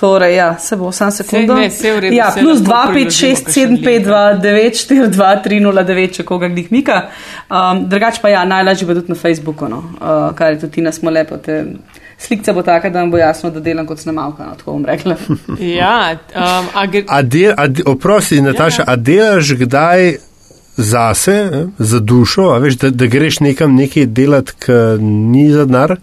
torej, 0.00 0.34
ja, 0.34 0.58
se 0.58 0.76
bo 0.76 0.90
vsem 0.90 1.10
sekundom. 1.10 1.60
Ne, 1.60 1.70
se 1.70 1.92
v 1.94 2.00
redu. 2.00 2.16
Ja, 2.16 2.32
plus 2.34 2.58
2, 2.66 2.80
5, 2.94 3.10
6, 3.14 3.50
7, 3.54 3.78
5, 3.84 4.04
2, 4.04 4.40
9, 4.42 4.74
4, 4.74 5.08
2, 5.08 5.42
3, 5.44 5.60
0, 5.60 5.84
9, 5.86 6.16
če 6.16 6.26
koga 6.26 6.48
glih 6.50 6.70
mika. 6.74 7.00
Um, 7.46 7.84
drugač 7.88 8.18
pa 8.22 8.32
ja, 8.32 8.44
najlažje 8.44 8.88
pa 8.88 8.96
tudi 8.98 9.14
na 9.14 9.18
Facebooku, 9.18 9.68
no, 9.70 9.84
uh, 10.00 10.30
kar 10.34 10.56
je 10.56 10.64
tudi 10.66 10.82
nas 10.82 10.98
smo 10.98 11.10
lepo. 11.10 11.38
Te, 11.38 11.64
Slikca 12.20 12.52
bo 12.52 12.60
taka, 12.62 12.90
da 12.92 13.00
vam 13.00 13.10
bo 13.10 13.16
jasno, 13.16 13.48
da 13.50 13.62
delam 13.64 13.86
kot 13.88 14.02
snemalka, 14.02 14.44
no, 14.44 14.56
tako 14.58 14.74
bom 14.74 14.82
rekla. 14.84 15.16
ja, 15.80 16.18
um, 16.34 16.66
a 16.74 16.84
gre. 16.86 17.04
A 17.08 17.22
del, 17.22 17.54
a, 17.56 17.66
de- 17.66 17.86
oprosti, 17.86 18.42
Nataša, 18.44 18.84
a 18.86 18.96
delaš 18.96 19.54
kdaj 19.62 20.10
zase, 20.76 21.32
eh, 21.32 21.64
za 21.78 21.98
dušo, 21.98 22.50
a 22.50 22.58
veš, 22.58 22.76
da, 22.82 22.90
da 22.90 23.06
greš 23.06 23.40
nekam 23.40 23.74
nekaj 23.74 24.06
delati, 24.06 24.52
ki 24.66 24.76
ni 25.00 25.48
za 25.52 25.64
denar? 25.64 25.96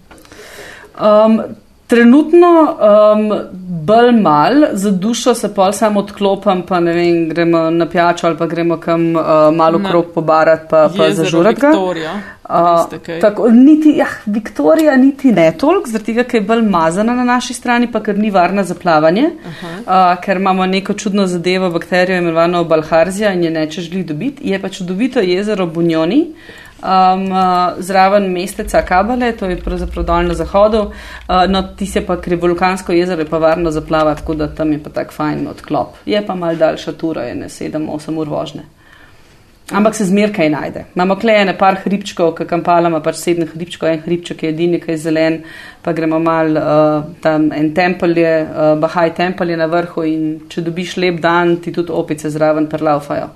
Um, 0.98 1.40
trenutno 1.88 2.76
um, 2.76 3.32
bolj 3.58 4.12
mal, 4.20 4.52
za 4.72 4.90
dušo 4.90 5.34
se 5.34 5.54
pol 5.54 5.72
samo 5.72 6.00
odklopam, 6.00 6.62
pa 6.62 6.80
ne 6.80 6.92
vem, 6.92 7.28
gremo 7.28 7.70
na 7.70 7.86
pijačo 7.88 8.26
ali 8.26 8.36
pa 8.36 8.46
gremo 8.46 8.76
kam 8.76 9.16
uh, 9.16 9.22
malo 9.54 9.78
Na 9.78 9.88
krok 9.88 10.12
pobarati, 10.14 10.66
pa, 10.70 10.90
pa 10.96 11.10
zažurati. 11.10 11.66
Uh, 11.66 13.20
tako, 13.20 13.48
niti, 13.48 13.94
ja, 13.96 14.06
Viktorija 14.26 14.96
niti 14.96 15.32
ne 15.32 15.52
toliko, 15.58 15.90
zaradi 15.90 16.12
tega, 16.12 16.24
ker 16.24 16.40
je 16.40 16.46
bolj 16.46 16.62
mazana 16.62 17.14
na 17.14 17.24
naši 17.24 17.54
strani, 17.54 17.88
pa 17.92 18.00
ker 18.04 18.18
ni 18.18 18.30
varna 18.30 18.64
za 18.64 18.74
plavanje, 18.74 19.30
uh, 19.30 20.20
ker 20.24 20.36
imamo 20.36 20.66
neko 20.66 20.92
čudno 20.92 21.26
zadevo, 21.26 21.70
bakterijo 21.70 22.18
imenovano 22.18 22.64
Balharzija 22.64 23.32
in 23.32 23.44
je 23.44 23.50
neče 23.50 23.80
želi 23.80 24.04
dobiti. 24.04 24.48
Je 24.48 24.60
pa 24.62 24.68
čudovito 24.68 25.20
jezero 25.20 25.66
Bunjoni. 25.66 26.26
Um, 26.78 27.24
zraven 27.82 28.28
mesteca 28.30 28.82
Kabale, 28.86 29.32
to 29.36 29.46
je 29.50 29.56
pravzaprav 29.58 30.04
dol 30.06 30.28
na 30.30 30.34
zahodu, 30.38 30.82
uh, 30.86 31.40
no 31.50 31.62
ti 31.74 31.86
se 31.86 32.04
pa, 32.06 32.14
je 32.26 32.36
vulkansko 32.36 32.92
jezero, 32.92 33.24
je 33.24 33.26
pa 33.26 33.38
varno 33.38 33.70
zaplavati, 33.70 34.20
tako 34.20 34.34
da 34.34 34.46
tam 34.54 34.72
je 34.72 34.78
pa 34.82 34.90
tak 34.90 35.12
fajn 35.12 35.48
odklop. 35.50 35.96
Je 36.06 36.22
pa 36.26 36.34
mal 36.34 36.56
daljša 36.56 36.92
tura, 36.92 37.22
je 37.22 37.34
ne 37.34 37.48
7-8 37.48 38.18
ur 38.18 38.28
vožnje. 38.28 38.62
Ampak 39.68 39.94
se 39.94 40.04
zmer 40.04 40.30
kaj 40.32 40.48
najde. 40.50 40.84
Imamo 40.94 41.16
klejene 41.20 41.52
par 41.58 41.76
hribčkov, 41.82 42.30
ki 42.38 42.46
kampala 42.48 42.88
ima 42.88 43.00
pač 43.04 43.18
sedem 43.20 43.48
hribčkov, 43.50 43.88
en 43.90 44.04
hribček 44.04 44.42
je 44.42 44.52
edini, 44.54 44.78
ki 44.80 44.94
je 44.94 45.00
zelen, 45.02 45.40
pa 45.82 45.92
gremo 45.92 46.20
mal 46.24 46.56
uh, 46.56 47.08
tam 47.20 47.50
en 47.52 47.72
tempelj 47.74 48.20
je, 48.22 48.36
uh, 48.44 48.70
Bahaj 48.80 49.12
tempelj 49.18 49.52
je 49.52 49.58
na 49.60 49.66
vrhu 49.66 50.06
in 50.08 50.30
če 50.48 50.64
dobiš 50.70 50.96
lep 51.02 51.18
dan, 51.20 51.58
ti 51.60 51.74
tudi 51.74 51.92
opice 51.92 52.30
zraven 52.30 52.70
prlaufajo. 52.70 53.28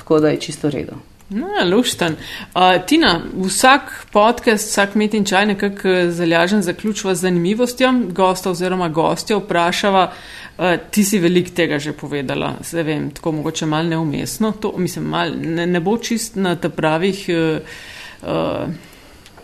Tako 0.00 0.18
da 0.24 0.34
je 0.34 0.40
čisto 0.48 0.72
v 0.72 0.74
redu. 0.78 0.98
No, 1.28 1.46
lušten. 1.76 2.14
Uh, 2.54 2.86
Tina, 2.86 3.20
vsak 3.34 4.06
podcast, 4.12 4.68
vsak 4.68 4.94
met 4.94 5.14
in 5.14 5.24
čaj 5.24 5.46
nekako 5.46 5.88
eh, 5.88 6.10
zalažen 6.10 6.62
zaključva 6.62 7.14
z 7.14 7.20
zanimivostjo. 7.20 7.92
Gosta 8.14 8.50
oziroma 8.50 8.88
gostja 8.88 9.36
vprašava, 9.36 10.12
uh, 10.58 10.64
ti 10.90 11.04
si 11.04 11.18
veliko 11.18 11.50
tega 11.50 11.78
že 11.78 11.92
povedala, 11.92 12.54
se 12.62 12.82
vem, 12.82 13.10
tako 13.10 13.32
mogoče 13.32 13.66
mal 13.66 13.86
neumestno. 13.86 14.52
To, 14.52 14.74
mislim, 14.76 15.04
mal, 15.04 15.32
ne, 15.42 15.66
ne 15.66 15.80
bo 15.80 15.98
čist 15.98 16.36
na 16.36 16.56
te 16.56 16.68
pravih. 16.68 17.26
Uh, 17.28 18.28
uh, 18.28 18.70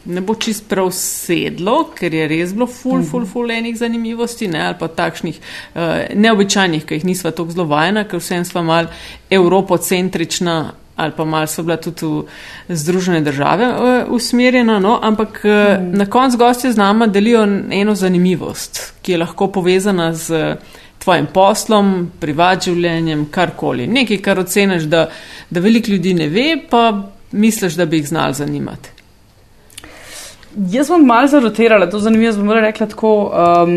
Ne 0.04 0.18
bo 0.20 0.34
čist 0.34 0.64
prav 0.66 0.88
sedlo, 0.90 1.92
ker 1.94 2.10
je 2.14 2.24
res 2.26 2.50
bilo 2.52 2.66
ful, 2.66 3.04
ful, 3.06 3.22
ful 3.22 3.50
enih 3.54 3.76
zanimivosti, 3.78 4.48
ne, 4.50 4.64
ali 4.66 4.74
pa 4.80 4.88
takšnih 4.90 5.38
uh, 5.38 5.82
neobičajnih, 6.18 6.82
ki 6.82 6.98
jih 6.98 7.04
nisva 7.06 7.30
tako 7.30 7.54
zelo 7.54 7.68
vajena, 7.70 8.02
ker 8.10 8.18
vsem 8.18 8.42
sva 8.44 8.64
mal 8.66 8.90
evropocentrična 9.30 10.56
ali 10.96 11.12
pa 11.16 11.24
mal 11.24 11.46
so 11.46 11.62
bila 11.62 11.76
tudi 11.76 12.06
v 12.68 12.76
Združene 12.76 13.20
države 13.20 13.68
uh, 13.68 14.12
usmerjena, 14.12 14.78
no, 14.78 14.98
ampak 15.02 15.40
mm. 15.44 15.96
na 15.98 16.06
koncu 16.06 16.38
gostje 16.38 16.72
z 16.72 16.76
nama 16.76 17.06
delijo 17.06 17.42
eno 17.70 17.94
zanimivost, 17.94 18.92
ki 19.02 19.12
je 19.12 19.18
lahko 19.18 19.48
povezana 19.52 20.12
z 20.14 20.56
tvojim 21.02 21.26
poslom, 21.34 22.10
privat 22.20 22.68
življenjem, 22.68 23.26
karkoli. 23.34 23.88
Nekaj, 23.90 24.20
kar 24.22 24.38
oceniš, 24.44 24.86
da, 24.90 25.08
da 25.50 25.60
veliko 25.60 25.90
ljudi 25.90 26.14
ne 26.14 26.28
ve, 26.30 26.46
pa 26.70 26.84
misliš, 27.32 27.78
da 27.80 27.86
bi 27.86 28.02
jih 28.02 28.08
znal 28.12 28.36
zanimati. 28.38 28.92
Jaz 30.70 30.92
bom 30.92 31.06
malo 31.06 31.28
zarotirala, 31.32 31.88
to 31.90 31.98
zanimivo, 31.98 32.36
bom 32.44 32.52
rekla 32.60 32.86
tako 32.86 33.12
um, 33.32 33.76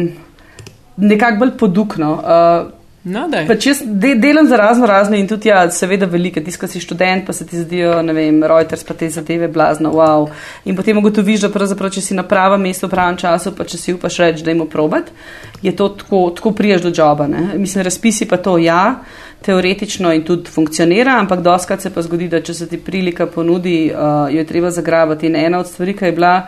nekako 0.97 1.39
bolj 1.39 1.57
podukno. 1.57 2.11
Uh, 2.20 2.74
No. 3.06 3.28
Pač 3.30 3.68
jaz 3.70 3.80
de, 3.86 4.16
delam 4.18 4.47
za 4.49 4.58
razno 4.58 4.88
razne 4.89 5.20
in 5.22 5.28
tudi, 5.30 5.51
ja, 5.51 5.60
seveda, 5.70 6.08
velike. 6.10 6.41
Ti, 6.41 6.53
ki 6.58 6.68
si 6.68 6.80
študent, 6.82 7.22
pa 7.28 7.34
se 7.38 7.45
ti 7.45 7.60
zdijo, 7.62 7.99
ne 8.01 8.16
vem, 8.18 8.39
Reuters, 8.49 8.82
pa 8.84 8.95
te 8.97 9.10
zadeve, 9.14 9.45
blazno, 9.47 9.91
wow. 9.93 10.26
In 10.66 10.74
potem 10.76 10.97
ugotoviš, 10.97 11.43
da 11.45 11.51
pravzaprav, 11.53 11.93
če 11.93 12.01
si 12.01 12.18
na 12.18 12.26
pravem 12.26 12.66
mestu, 12.66 12.89
v 12.89 12.95
pravem 12.95 13.20
času, 13.22 13.53
pa 13.53 13.68
če 13.70 13.78
si 13.78 13.93
upaš 13.93 14.18
reči, 14.24 14.45
da 14.45 14.56
jim 14.56 14.66
probat, 14.72 15.14
je 15.62 15.76
to 15.78 15.91
tako, 16.01 16.26
tako 16.34 16.56
priješ 16.58 16.88
do 16.88 16.93
joba. 16.97 17.30
Ne? 17.30 17.51
Mislim, 17.62 17.86
razpisi 17.86 18.26
pa 18.26 18.41
to 18.41 18.58
ja, 18.58 19.03
teoretično 19.45 20.10
in 20.18 20.26
tudi 20.26 20.49
funkcionira, 20.49 21.20
ampak 21.22 21.45
doskrat 21.45 21.86
se 21.86 21.93
pa 21.93 22.01
zgodi, 22.01 22.32
da 22.32 22.41
če 22.41 22.58
se 22.58 22.68
ti 22.72 22.82
prilika 22.82 23.30
ponudi, 23.30 23.91
uh, 23.93 24.26
jo 24.34 24.41
je 24.41 24.49
treba 24.49 24.74
zagrabati. 24.74 25.30
In 25.30 25.38
ena 25.45 25.62
od 25.62 25.70
stvari, 25.70 25.93
ki 25.93 26.10
je 26.10 26.18
bila 26.18 26.39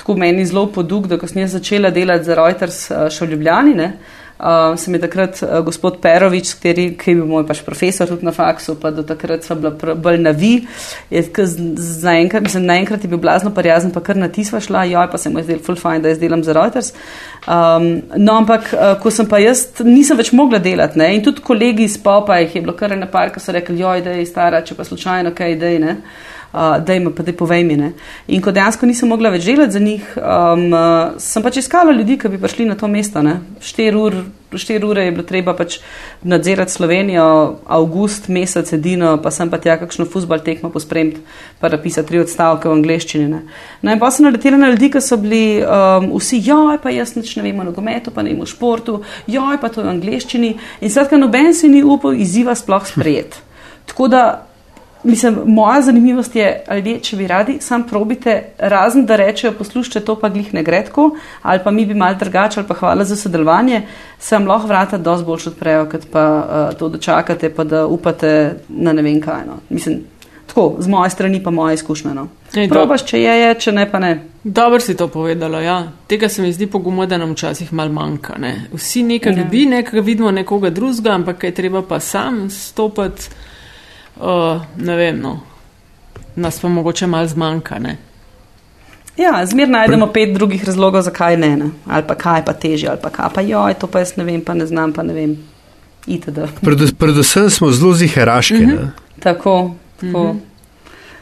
tako 0.00 0.16
meni 0.18 0.42
zelo 0.48 0.66
podug, 0.74 1.06
da 1.06 1.20
ko 1.20 1.28
sem 1.30 1.44
jaz 1.44 1.54
začela 1.54 1.94
delati 1.94 2.26
za 2.26 2.34
Reuters 2.34 2.88
uh, 2.90 3.06
še 3.12 3.28
v 3.28 3.36
Ljubljani, 3.36 3.76
ne? 3.78 3.92
Uh, 4.40 4.72
sem 4.80 4.94
je 4.96 5.00
takrat 5.02 5.42
uh, 5.42 5.58
gospod 5.60 5.98
Perovič, 6.00 6.54
kateri, 6.56 6.86
ki 6.96 7.12
je 7.12 7.16
bil 7.18 7.26
moj 7.28 7.42
pač 7.44 7.60
profesor 7.60 8.08
tudi 8.08 8.24
na 8.24 8.32
faksu, 8.32 8.78
pa 8.80 8.88
do 8.88 9.04
takrat 9.04 9.44
sva 9.44 9.58
bila 9.60 9.94
bolj 10.00 10.16
na 10.24 10.32
vi. 10.32 10.54
Je, 11.12 11.20
Zaenkrat, 11.20 12.46
mislim, 12.46 12.64
naenkrat 12.64 13.04
je 13.04 13.10
bil 13.12 13.20
blazno 13.20 13.52
prijazen, 13.52 13.92
pa 13.92 14.00
kar 14.00 14.16
na 14.16 14.30
ti 14.32 14.46
sva 14.48 14.62
šla, 14.64 14.86
joj, 14.88 15.10
pa 15.12 15.20
se 15.20 15.28
mu 15.28 15.42
je 15.42 15.50
zdel 15.50 15.60
full 15.66 15.76
fine, 15.76 16.00
da 16.00 16.14
jaz 16.14 16.22
delam 16.22 16.44
za 16.46 16.56
Reuters. 16.56 16.94
Um, 17.44 17.90
no, 18.16 18.38
ampak, 18.40 18.72
uh, 18.72 18.94
ko 19.02 19.12
sem 19.12 19.28
pa 19.28 19.42
jaz, 19.44 19.66
nisem 19.84 20.16
več 20.16 20.32
mogla 20.32 20.62
delati, 20.62 20.96
ne, 21.00 21.12
in 21.18 21.24
tudi 21.26 21.44
kolegi 21.44 21.84
iz 21.84 21.98
popa 22.00 22.40
jih 22.40 22.56
je 22.56 22.64
bilo 22.64 22.78
kar 22.80 22.96
ena 22.96 23.10
par, 23.12 23.34
ki 23.34 23.44
so 23.44 23.52
rekli, 23.52 23.76
joj, 23.84 24.06
da 24.08 24.16
je 24.16 24.24
stara, 24.24 24.64
če 24.64 24.78
pa 24.78 24.88
slučajno 24.88 25.36
kaj, 25.36 25.60
da 25.60 25.76
je, 25.76 25.84
ne. 25.84 25.98
Uh, 26.00 26.39
da 26.52 26.92
jim 26.92 27.12
pa 27.14 27.22
te 27.22 27.32
povej 27.32 27.64
mi. 27.64 27.76
Ne. 27.76 27.92
In 28.28 28.42
ko 28.42 28.50
dejansko 28.50 28.86
nisem 28.86 29.08
mogla 29.08 29.30
več 29.30 29.44
delati 29.46 29.72
za 29.72 29.80
njih, 29.80 30.06
um, 30.18 30.66
uh, 30.74 31.14
sem 31.22 31.42
pač 31.42 31.60
iskala 31.62 31.94
ljudi, 31.94 32.18
ki 32.18 32.28
bi 32.32 32.40
prišli 32.42 32.66
na 32.66 32.74
to 32.74 32.88
mesto. 32.90 33.22
Štiri 33.62 33.96
ur, 33.96 34.16
štir 34.58 34.84
ure 34.84 35.04
je 35.04 35.12
bilo 35.14 35.22
treba 35.26 35.54
pač 35.54 35.78
nadzirati 36.26 36.72
Slovenijo, 36.72 37.26
avgust, 37.70 38.26
mesec, 38.28 38.72
edino, 38.74 39.12
pa 39.22 39.30
sem 39.30 39.50
pa 39.50 39.60
tja 39.62 39.76
kakšno 39.78 40.08
futbal 40.10 40.42
tekmo 40.42 40.72
pospremiti, 40.74 41.22
pa 41.60 41.70
napisati 41.70 42.08
tri 42.08 42.22
odstavke 42.24 42.68
v 42.68 42.74
angleščini. 42.80 43.28
Ne. 43.30 43.44
No 43.82 43.94
in 43.94 44.02
pa 44.02 44.10
sem 44.10 44.26
naletela 44.26 44.58
na 44.58 44.72
ljudi, 44.74 44.90
ki 44.90 45.04
so 45.04 45.20
bili 45.22 45.62
um, 45.62 46.10
vsi, 46.16 46.42
joj, 46.50 46.80
pa 46.82 46.90
jaz 46.90 47.14
nič 47.14 47.36
ne 47.38 47.46
vem 47.46 47.62
o 47.62 47.70
nogometu, 47.70 48.10
pa 48.10 48.26
ne 48.26 48.34
vem 48.34 48.42
o 48.42 48.50
športu, 48.50 49.04
joj, 49.30 49.60
pa 49.62 49.70
to 49.70 49.86
v 49.86 49.94
angleščini. 49.94 50.56
In 50.80 50.90
skratka, 50.90 51.20
noben 51.20 51.54
si 51.54 51.70
ni 51.70 51.84
upal 51.86 52.18
izziva 52.18 52.58
sploh 52.58 52.90
sprejeti. 52.90 53.46
Tako 53.90 54.10
da 54.10 54.24
Mislim, 55.04 55.38
moja 55.46 55.82
zanimivost 55.82 56.36
je, 56.36 56.64
ali 56.68 56.98
če 57.00 57.16
bi 57.16 57.26
radi, 57.26 57.56
sam 57.60 57.86
probite, 57.88 58.42
razen 58.58 59.06
da 59.06 59.16
rečejo, 59.16 59.52
poslušajte, 59.58 60.00
to 60.04 60.16
pa 60.20 60.28
glih 60.28 60.52
ne 60.54 60.62
gre 60.62 60.82
tako, 60.84 61.10
ali 61.42 61.60
pa 61.64 61.70
mi 61.70 61.86
bi 61.86 61.94
mal 61.94 62.14
drugače, 62.20 62.60
ali 62.60 62.68
pa 62.68 62.74
hvala 62.74 63.04
za 63.04 63.16
sodelovanje, 63.16 63.82
se 64.18 64.36
vam 64.36 64.46
lahko 64.46 64.68
vrata 64.68 64.98
dosti 64.98 65.26
bolj 65.26 65.48
odprejo, 65.54 65.86
kot 65.90 66.06
pa 66.12 66.24
uh, 66.36 66.78
to 66.78 66.88
dočakate, 66.88 67.50
pa 67.54 67.64
da 67.64 67.86
upate 67.86 68.54
na 68.68 68.92
ne 68.92 69.02
vem 69.02 69.20
kaj. 69.20 69.46
No. 69.46 69.56
Mislim, 69.68 70.02
tako, 70.46 70.76
z 70.78 70.88
moje 70.88 71.10
strani 71.10 71.42
pa 71.42 71.50
moja 71.50 71.74
izkušnja. 71.74 72.14
No. 72.14 72.28
Ej, 72.54 72.68
Probaš, 72.68 73.04
če 73.06 73.22
je, 73.22 73.40
je, 73.40 73.54
če 73.54 73.72
ne, 73.72 73.90
pa 73.90 73.98
ne. 73.98 74.14
Dobro 74.44 74.80
si 74.80 74.96
to 74.96 75.08
povedala. 75.08 75.60
Ja. 75.60 75.82
Tega 76.06 76.28
se 76.28 76.42
mi 76.42 76.52
zdi 76.52 76.66
pogumno, 76.66 77.06
da 77.06 77.18
nam 77.18 77.32
včasih 77.32 77.72
mal 77.72 77.88
manjka. 77.88 78.36
Ne. 78.38 78.66
Vsi 78.72 79.02
nekaj 79.02 79.32
Ja. 79.32 79.38
ljudi, 79.38 79.66
nekaj 79.66 80.00
vidimo 80.00 80.30
nekoga 80.30 80.70
drugega, 80.70 81.14
ampak 81.14 81.38
kaj 81.38 81.54
treba 81.54 81.82
pa 81.82 82.00
sam 82.00 82.50
stopiti. 82.50 83.30
Uh, 84.20 84.60
ne 84.76 84.96
vem, 84.96 85.20
no. 85.20 85.40
nas 86.36 86.60
pa 86.60 86.68
mogoče 86.68 87.06
mal 87.06 87.26
zmanjka. 87.26 87.78
Ne. 87.78 87.96
Ja, 89.16 89.46
zmer 89.46 89.68
najdemo 89.68 90.06
pet 90.06 90.34
drugih 90.34 90.64
razlogov, 90.64 91.02
zakaj 91.02 91.36
ne, 91.36 91.56
ne. 91.56 91.70
ali 91.86 92.04
pa 92.06 92.14
kaj 92.14 92.44
pa 92.44 92.52
teže, 92.52 92.88
ali 92.88 92.98
pa 93.02 93.10
kaj 93.10 93.28
pa 93.34 93.40
joj, 93.40 93.74
to 93.74 93.86
pa 93.86 93.98
jaz 93.98 94.16
ne 94.16 94.24
vem, 94.24 94.40
pa 94.40 94.54
ne 94.54 94.66
znam, 94.66 94.92
pa 94.92 95.02
ne 95.02 95.14
vem. 95.14 95.36
Itd. 96.06 96.38
Predu- 96.60 96.94
Predvsem 96.98 97.50
smo 97.50 97.70
zelo 97.70 97.92
ziheraški. 97.94 98.54
Mm 98.54 98.70
-hmm. 98.70 98.88
Tako, 99.20 99.74
tako. 100.00 100.24
Mm 100.24 100.30
-hmm. 100.30 100.38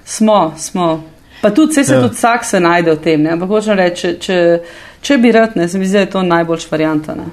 Smo, 0.05 0.55
smo. 0.57 1.05
Pa 1.42 1.51
tudi, 1.51 1.74
se, 1.74 1.84
se 1.84 1.94
Ja. 1.94 2.03
tudi 2.03 2.14
vsak 2.14 2.44
se 2.44 2.61
najde 2.61 2.92
v 2.92 2.96
tem. 2.96 3.22
Ne? 3.22 3.30
Ampak 3.30 3.49
hočem 3.49 3.76
reči, 3.76 4.01
če, 4.01 4.18
če, 4.18 4.61
če 5.01 5.18
bi 5.18 5.32
rad, 5.32 5.57
ne, 5.57 5.68
se 5.68 5.78
mi 5.78 5.86
zdi, 5.86 5.92
da 5.92 6.01
je 6.01 6.11
to 6.11 6.22
najboljša 6.22 6.68
varianta 6.70 7.14
ne? 7.14 7.24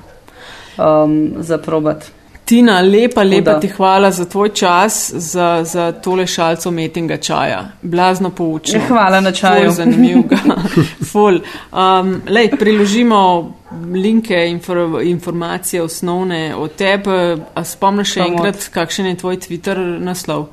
um, 0.77 1.33
za 1.39 1.57
probat. 1.57 2.05
Tina, 2.45 2.81
lepa, 2.81 3.23
lepa 3.23 3.59
ti 3.59 3.67
hvala 3.67 4.11
za 4.11 4.25
tvoj 4.25 4.49
čas, 4.49 5.11
za, 5.13 5.63
za 5.63 5.91
tole 5.91 6.27
šalco 6.27 6.71
metinga 6.71 7.17
čaja. 7.17 7.71
Blazno 7.81 8.29
poučno. 8.29 8.79
Hvala 8.87 9.21
na 9.21 9.31
čaju. 9.31 9.71
Ful 9.71 9.71
zanimivega. 9.71 10.37
Ful. 11.11 11.39
Um, 11.71 12.21
lej, 12.29 12.51
priložimo 12.59 13.53
linke, 13.93 14.47
infor, 14.49 15.01
informacije 15.03 15.81
osnovne 15.81 16.55
od 16.55 16.75
tebe. 16.75 17.37
A 17.53 17.63
spomniš 17.63 18.13
še 18.13 18.27
enkrat, 18.29 18.69
kakšen 18.73 19.09
je 19.09 19.17
tvoj 19.17 19.39
Twitter 19.41 19.81
naslov? 19.99 20.47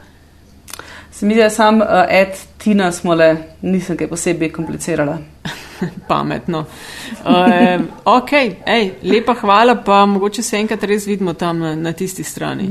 Se 1.12 1.26
mi 1.26 1.34
zdi, 1.34 1.42
da 1.42 1.50
sam 1.50 1.80
uh, 1.80 1.86
Ed 2.08 2.40
Tina 2.58 2.92
smo 2.92 3.14
le, 3.14 3.36
nisem 3.62 4.00
kaj 4.00 4.08
posebej 4.08 4.52
komplicirala. 4.52 5.18
Pametno. 6.10 6.64
Um, 7.24 7.88
ok, 8.04 8.32
ej, 8.66 8.90
lepa 9.02 9.34
hvala, 9.40 9.76
pa 9.84 10.04
mogoče 10.06 10.42
se 10.42 10.56
enkrat 10.56 10.84
res 10.84 11.06
vidimo 11.06 11.34
tam 11.34 11.58
na, 11.58 11.74
na 11.76 11.92
tisti 11.92 12.24
strani. 12.24 12.70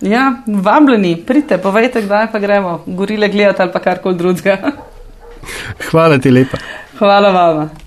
Ja, 0.00 0.32
vabljeni, 0.46 1.16
pridite, 1.26 1.58
povejte, 1.58 2.02
kdaj 2.02 2.32
pa 2.32 2.38
gremo. 2.38 2.82
Gorile 2.86 3.28
gledati 3.28 3.62
ali 3.62 3.72
pa 3.72 3.78
karkoli 3.78 4.18
drugega. 4.18 4.72
Hvala 5.90 6.18
ti 6.18 6.30
lepa. 6.30 6.58
Hvala 6.98 7.30
vama. 7.30 7.84